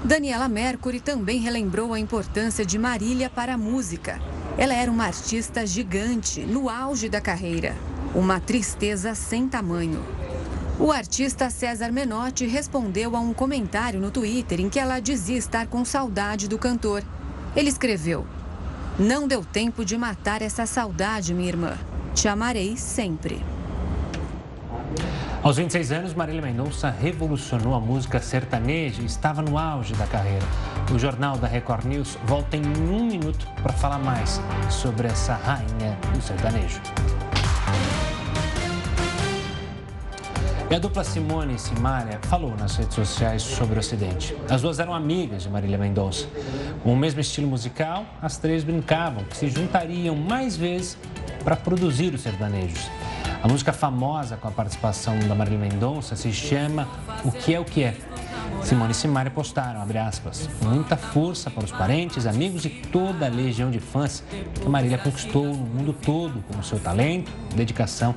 Daniela 0.05 0.49
Mercury 0.49 1.01
também 1.01 1.41
relembrou 1.41 1.93
a 1.93 1.99
importância 1.99 2.65
de 2.65 2.79
Marília 2.79 3.29
para 3.29 3.55
a 3.55 3.59
música. 3.59 4.21
Ela 4.57 4.73
era 4.73 4.91
uma 4.91 5.05
artista 5.05 5.67
gigante, 5.67 6.41
no 6.41 6.69
auge 6.69 7.09
da 7.09 7.21
carreira. 7.21 7.77
Uma 8.15 8.39
tristeza 8.39 9.15
sem 9.15 9.49
tamanho. 9.49 10.05
O 10.79 10.93
artista 10.93 11.51
César 11.51 11.91
Menotti 11.91 12.47
respondeu 12.47 13.17
a 13.17 13.21
um 13.21 13.35
comentário 13.35 14.01
no 14.01 14.13
Twitter 14.13 14.61
em 14.61 14.69
que 14.69 14.79
ela 14.79 15.01
dizia 15.01 15.37
estar 15.37 15.67
com 15.67 15.85
saudade 15.85 16.47
do 16.47 16.59
cantor. 16.59 17.03
Ele 17.57 17.69
escreveu: 17.69 18.25
Não 18.99 19.27
deu 19.27 19.45
tempo 19.45 19.85
de 19.85 19.99
matar 19.99 20.43
essa 20.43 20.65
saudade, 20.65 21.35
minha 21.35 21.49
irmã. 21.49 21.77
Te 22.15 22.29
amarei 22.29 22.77
sempre. 22.77 23.45
Aos 25.41 25.57
26 25.57 25.93
anos, 25.93 26.15
Marília 26.15 26.43
Mendonça 26.43 26.91
revolucionou 26.91 27.73
a 27.73 27.81
música 27.81 28.21
sertaneja 28.21 29.01
e 29.01 29.07
estava 29.07 29.41
no 29.41 29.57
auge 29.57 29.95
da 29.95 30.05
carreira. 30.05 30.45
O 30.93 30.99
Jornal 30.99 31.39
da 31.39 31.47
Record 31.47 31.85
News 31.85 32.19
volta 32.27 32.57
em 32.57 32.67
um 32.67 33.05
minuto 33.07 33.47
para 33.63 33.73
falar 33.73 34.01
mais 34.01 34.41
sobre 34.69 35.07
essa 35.07 35.35
rainha 35.35 35.97
do 36.13 36.21
sertanejo. 36.21 36.81
E 40.69 40.75
a 40.75 40.79
dupla 40.79 41.05
Simone 41.05 41.55
e 41.55 41.59
Simária 41.59 42.19
falou 42.25 42.57
nas 42.57 42.77
redes 42.77 42.95
sociais 42.97 43.41
sobre 43.41 43.77
o 43.77 43.79
acidente. 43.79 44.37
As 44.51 44.61
duas 44.61 44.81
eram 44.81 44.93
amigas 44.93 45.45
de 45.45 45.49
Marília 45.49 45.79
Mendonça. 45.79 46.27
Com 46.83 46.93
o 46.93 46.97
mesmo 46.97 47.21
estilo 47.21 47.47
musical, 47.47 48.05
as 48.21 48.37
três 48.39 48.65
brincavam 48.65 49.23
que 49.25 49.37
se 49.37 49.49
juntariam 49.49 50.17
mais 50.17 50.57
vezes 50.57 50.99
para 51.45 51.55
produzir 51.55 52.13
os 52.13 52.23
sertanejos. 52.23 52.91
A 53.41 53.47
música 53.47 53.73
famosa 53.73 54.37
com 54.37 54.49
a 54.49 54.51
participação 54.51 55.17
da 55.21 55.35
Marília 55.35 55.61
Mendonça 55.61 56.17
se 56.17 56.33
chama 56.33 56.89
O 57.25 57.31
Que 57.31 57.55
É 57.55 57.61
O 57.61 57.65
Que 57.65 57.85
É. 57.85 57.97
Simone 58.65 58.91
e 58.91 58.95
Simaria 58.95 59.31
postaram, 59.31 59.81
abre 59.81 59.99
aspas, 59.99 60.49
muita 60.61 60.97
força 60.97 61.49
para 61.49 61.65
os 61.65 61.71
parentes, 61.71 62.27
amigos 62.27 62.65
e 62.65 62.69
toda 62.69 63.27
a 63.27 63.29
legião 63.29 63.71
de 63.71 63.79
fãs 63.79 64.25
que 64.61 64.69
Marília 64.69 64.99
conquistou 64.99 65.45
no 65.45 65.55
mundo 65.55 65.93
todo 65.93 66.43
com 66.53 66.61
seu 66.63 66.81
talento, 66.81 67.31
dedicação 67.55 68.15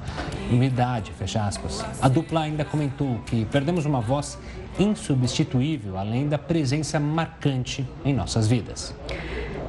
e 0.49 0.55
humildade, 0.55 1.11
fecha 1.11 1.45
aspas. 1.45 1.85
A 2.01 2.07
dupla 2.07 2.41
ainda 2.41 2.65
comentou 2.65 3.19
que 3.27 3.45
perdemos 3.45 3.85
uma 3.85 4.01
voz 4.01 4.39
insubstituível, 4.79 5.97
além 5.97 6.27
da 6.27 6.39
presença 6.39 6.99
marcante 6.99 7.87
em 8.03 8.13
nossas 8.13 8.47
vidas. 8.47 8.95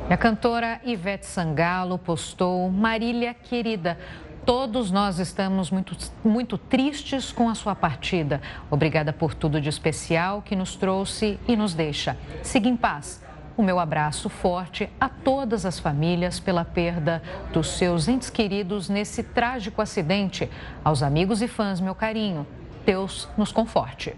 A 0.09 0.17
cantora 0.17 0.81
Ivete 0.85 1.27
Sangalo 1.27 1.99
postou 1.99 2.71
Marília 2.71 3.35
Querida, 3.35 3.99
Todos 4.45 4.91
nós 4.91 5.21
estamos 5.21 5.71
muito, 5.71 5.97
muito 6.25 6.59
tristes 6.59 7.31
com 7.31 7.49
a 7.49 7.55
sua 7.55 7.77
partida. 7.77 8.43
Obrigada 8.69 9.13
por 9.13 9.35
tudo 9.35 9.61
de 9.61 9.69
especial 9.69 10.43
que 10.43 10.57
nos 10.57 10.75
trouxe 10.75 11.39
e 11.47 11.55
nos 11.55 11.75
deixa. 11.75 12.17
Siga 12.43 12.69
em 12.69 12.77
paz. 12.77 13.23
O 13.57 13.63
meu 13.63 13.79
abraço 13.79 14.29
forte 14.29 14.91
a 15.01 15.09
todas 15.09 15.65
as 15.65 15.79
famílias 15.79 16.41
pela 16.41 16.65
perda 16.65 17.23
dos 17.53 17.69
seus 17.69 18.09
entes 18.09 18.31
queridos 18.31 18.89
nesse 18.89 19.23
trágico 19.23 19.81
acidente. 19.81 20.51
Aos 20.83 21.05
amigos 21.05 21.41
e 21.41 21.47
fãs, 21.47 21.79
meu 21.79 21.95
carinho. 21.95 22.45
Deus 22.85 23.29
nos 23.39 23.53
conforte. 23.53 24.17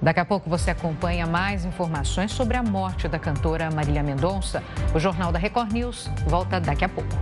Daqui 0.00 0.20
a 0.20 0.24
pouco 0.24 0.48
você 0.48 0.70
acompanha 0.70 1.26
mais 1.26 1.66
informações 1.66 2.32
sobre 2.32 2.56
a 2.56 2.62
morte 2.62 3.06
da 3.06 3.18
cantora 3.18 3.70
Marília 3.70 4.02
Mendonça. 4.02 4.62
O 4.94 4.98
Jornal 4.98 5.30
da 5.30 5.38
Record 5.38 5.72
News 5.72 6.10
volta 6.26 6.58
daqui 6.58 6.86
a 6.86 6.88
pouco. 6.88 7.14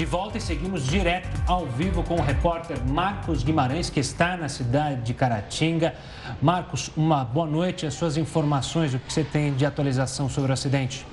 De 0.00 0.06
volta 0.06 0.38
e 0.38 0.40
seguimos 0.40 0.86
direto 0.86 1.28
ao 1.46 1.66
vivo 1.66 2.02
com 2.02 2.14
o 2.14 2.22
repórter 2.22 2.82
Marcos 2.86 3.42
Guimarães, 3.42 3.90
que 3.90 4.00
está 4.00 4.34
na 4.34 4.48
cidade 4.48 5.02
de 5.02 5.12
Caratinga. 5.12 5.94
Marcos, 6.40 6.90
uma 6.96 7.22
boa 7.22 7.46
noite. 7.46 7.84
As 7.84 7.92
suas 7.92 8.16
informações, 8.16 8.94
o 8.94 8.98
que 8.98 9.12
você 9.12 9.22
tem 9.22 9.52
de 9.52 9.66
atualização 9.66 10.26
sobre 10.26 10.52
o 10.52 10.54
acidente? 10.54 11.06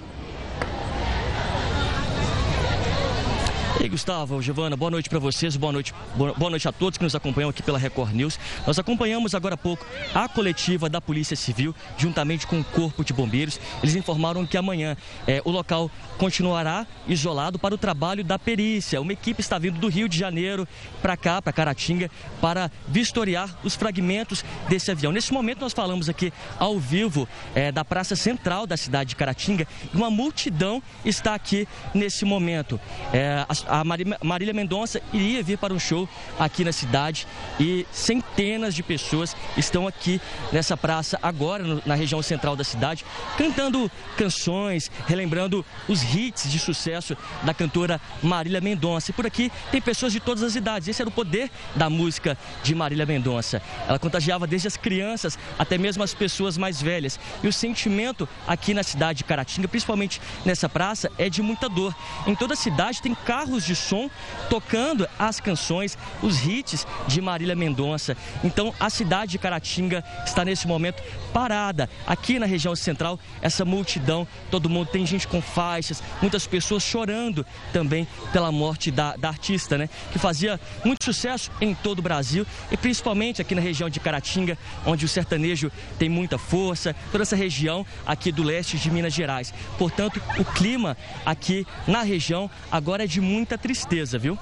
E 3.80 3.88
Gustavo, 3.88 4.42
Giovana, 4.42 4.76
boa 4.76 4.90
noite 4.90 5.08
para 5.08 5.20
vocês, 5.20 5.56
boa 5.56 5.72
noite, 5.72 5.94
boa 6.16 6.50
noite 6.50 6.68
a 6.68 6.72
todos 6.72 6.98
que 6.98 7.04
nos 7.04 7.14
acompanham 7.14 7.50
aqui 7.50 7.62
pela 7.62 7.78
Record 7.78 8.12
News. 8.12 8.40
Nós 8.66 8.80
acompanhamos 8.80 9.36
agora 9.36 9.54
há 9.54 9.58
pouco 9.58 9.86
a 10.16 10.28
coletiva 10.28 10.90
da 10.90 11.00
Polícia 11.00 11.36
Civil, 11.36 11.76
juntamente 11.96 12.48
com 12.48 12.60
o 12.60 12.64
Corpo 12.64 13.04
de 13.04 13.14
Bombeiros. 13.14 13.60
Eles 13.84 13.96
informaram 13.96 14.48
que 14.48 14.58
amanhã 14.58 14.98
é, 15.28 15.44
o 15.46 15.52
local 15.52 15.92
continuará 16.18 16.88
isolado 17.08 17.60
para 17.60 17.76
o 17.76 17.78
trabalho 17.78 18.24
da 18.24 18.40
perícia. 18.40 19.00
Uma 19.00 19.14
equipe 19.14 19.42
está 19.42 19.60
vindo 19.60 19.80
do 19.80 19.88
Rio 19.88 20.10
de 20.10 20.18
Janeiro 20.18 20.68
para 21.00 21.16
cá, 21.16 21.40
para 21.40 21.54
Caratinga, 21.54 22.10
para 22.42 22.72
vistoriar 22.88 23.56
os 23.64 23.76
fragmentos 23.76 24.44
desse 24.68 24.90
avião. 24.90 25.12
Nesse 25.12 25.32
momento, 25.32 25.62
nós 25.62 25.74
falamos 25.74 26.10
aqui 26.10 26.34
ao 26.58 26.80
vivo 26.80 27.28
é, 27.54 27.72
da 27.72 27.86
Praça 27.86 28.16
Central 28.16 28.66
da 28.66 28.76
cidade 28.76 29.10
de 29.10 29.16
Caratinga 29.16 29.68
e 29.94 29.96
uma 29.96 30.10
multidão 30.10 30.82
está 31.06 31.36
aqui 31.36 31.68
nesse 31.94 32.26
momento. 32.26 32.80
É, 33.14 33.46
a 33.68 33.84
Marília 33.84 34.54
Mendonça 34.54 35.02
iria 35.14 35.44
vir 35.44 35.58
para 35.58 35.74
um 35.74 35.80
show 35.80 36.08
aqui 36.40 36.64
na 36.64 36.72
cidade 36.72 37.28
e 37.60 37.86
centenas 37.92 38.74
de 38.74 38.84
pessoas 38.84 39.36
estão 39.56 39.88
aqui 39.88 40.22
nessa 40.52 40.78
praça 40.78 41.20
agora, 41.22 41.82
na 41.86 41.96
região 41.96 42.22
central 42.22 42.56
da 42.56 42.64
cidade, 42.64 43.06
cantando 43.38 43.90
canções, 44.16 44.92
relembrando 45.06 45.66
os 45.88 46.04
hits 46.04 46.52
de 46.52 46.60
sucesso 46.60 47.16
da 47.44 47.54
cantora 47.54 48.00
Marília 48.22 48.62
Mendonça. 48.62 49.12
E 49.12 49.14
por 49.14 49.26
aqui 49.26 49.52
tem 49.72 49.82
pessoas 49.82 50.14
de 50.14 50.20
todas 50.20 50.44
as 50.44 50.56
idades. 50.56 50.88
Esse 50.88 51.02
era 51.02 51.10
o 51.10 51.12
poder 51.12 51.50
da 51.76 51.90
música 51.90 52.38
de 52.64 52.74
Marília 52.74 53.06
Mendonça. 53.06 53.62
Ela 53.88 54.00
contagiava 54.00 54.48
desde 54.48 54.68
as 54.68 54.78
crianças 54.78 55.38
até 55.58 55.78
mesmo 55.78 56.04
as 56.04 56.14
pessoas 56.14 56.58
mais 56.58 56.82
velhas. 56.82 57.20
E 57.44 57.48
o 57.48 57.54
sentimento 57.54 58.28
aqui 58.48 58.74
na 58.74 58.84
cidade 58.84 59.18
de 59.18 59.24
Caratinga, 59.24 59.68
principalmente 59.68 60.22
nessa 60.46 60.70
praça, 60.70 61.12
é 61.18 61.30
de 61.30 61.42
muita 61.42 61.68
dor. 61.68 61.96
Em 62.26 62.36
toda 62.36 62.54
a 62.54 62.58
cidade 62.58 63.02
tem 63.02 63.14
carros 63.14 63.57
de 63.64 63.76
som 63.76 64.10
tocando 64.50 65.08
as 65.18 65.40
canções, 65.40 65.98
os 66.22 66.46
hits 66.46 66.86
de 67.08 67.22
Marília 67.22 67.56
Mendonça. 67.56 68.16
Então 68.44 68.74
a 68.80 68.90
cidade 68.90 69.32
de 69.32 69.38
Caratinga 69.38 70.04
está 70.26 70.44
nesse 70.44 70.68
momento 70.68 71.02
parada. 71.38 71.88
Aqui 72.08 72.40
na 72.40 72.48
região 72.48 72.76
central, 72.76 73.20
essa 73.44 73.64
multidão, 73.64 74.28
todo 74.50 74.68
mundo 74.68 74.88
tem 74.88 75.06
gente 75.06 75.28
com 75.28 75.40
faixas, 75.40 76.02
muitas 76.20 76.48
pessoas 76.48 76.82
chorando 76.82 77.46
também 77.72 78.08
pela 78.34 78.52
morte 78.52 78.90
da, 78.90 79.16
da 79.16 79.28
artista, 79.28 79.78
né? 79.78 79.88
Que 80.12 80.18
fazia 80.18 80.60
muito 80.84 81.06
sucesso 81.06 81.52
em 81.62 81.76
todo 81.76 82.00
o 82.00 82.02
Brasil 82.02 82.44
e 82.72 82.76
principalmente 82.76 83.40
aqui 83.40 83.54
na 83.54 83.62
região 83.62 83.88
de 83.88 84.00
Caratinga, 84.00 84.58
onde 84.84 85.06
o 85.06 85.08
sertanejo 85.08 85.72
tem 86.00 86.10
muita 86.10 86.40
força, 86.40 86.96
toda 87.12 87.22
essa 87.22 87.36
região 87.36 87.86
aqui 88.04 88.32
do 88.32 88.42
leste 88.42 88.76
de 88.80 88.90
Minas 88.90 89.14
Gerais. 89.14 89.54
Portanto, 89.78 90.20
o 90.40 90.44
clima 90.44 90.98
aqui 91.24 91.68
na 91.86 92.02
região 92.02 92.50
agora 92.72 93.04
é 93.04 93.08
de 93.08 93.22
muita 93.22 93.60
tristeza, 93.60 94.18
viu? 94.18 94.40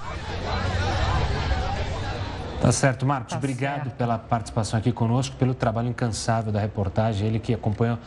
Tá 2.66 2.72
certo, 2.72 3.06
Marcos. 3.06 3.30
Tá 3.30 3.38
obrigado 3.38 3.84
certo. 3.84 3.96
pela 3.96 4.18
participação 4.18 4.80
aqui 4.80 4.92
conosco, 4.92 5.36
pelo 5.36 5.54
trabalho 5.54 5.90
incansável 5.90 6.52
da 6.52 6.60
reportagem. 6.60 7.28
Ele 7.28 7.38
que 7.38 7.54
acompanhou 7.54 8.00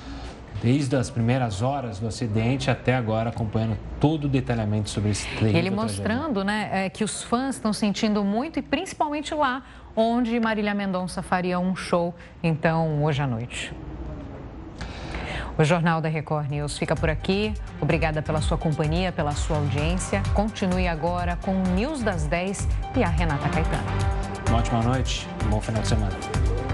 desde 0.61 0.96
as 0.96 1.09
primeiras 1.09 1.62
horas 1.62 2.00
do 2.00 2.09
acidente 2.09 2.68
até 2.68 2.96
agora, 2.96 3.30
acompanhando 3.30 3.78
todo 4.00 4.24
o 4.24 4.28
detalhamento 4.28 4.90
sobre 4.90 5.11
esse 5.11 5.28
terrível 5.36 5.56
Ele 5.56 5.70
mostrando 5.70 6.42
né, 6.42 6.70
é, 6.72 6.90
que 6.90 7.04
os 7.04 7.22
fãs 7.22 7.54
estão 7.54 7.72
sentindo 7.72 8.24
muito 8.24 8.59
e 8.59 8.62
principalmente 8.62 9.32
lá 9.32 9.62
onde 9.94 10.40
Marília 10.40 10.74
Mendonça 10.74 11.22
faria 11.22 11.61
um 11.61 11.76
show, 11.76 12.12
então, 12.42 13.04
hoje 13.04 13.22
à 13.22 13.28
noite. 13.28 13.72
O 15.59 15.64
Jornal 15.64 16.00
da 16.00 16.09
Record 16.09 16.48
News 16.48 16.78
fica 16.78 16.94
por 16.94 17.11
aqui. 17.11 17.52
Obrigada 17.80 18.22
pela 18.22 18.40
sua 18.40 18.56
companhia, 18.56 19.11
pela 19.11 19.32
sua 19.32 19.56
audiência. 19.56 20.22
Continue 20.32 20.86
agora 20.86 21.34
com 21.34 21.50
o 21.50 21.62
News 21.74 22.00
das 22.00 22.28
10 22.28 22.68
e 22.96 23.02
a 23.02 23.09
Renata 23.09 23.48
Caetano. 23.48 23.82
Uma 24.48 24.59
ótima 24.59 24.80
noite, 24.82 25.26
um 25.44 25.50
bom 25.50 25.61
final 25.61 25.82
de 25.82 25.88
semana. 25.88 26.67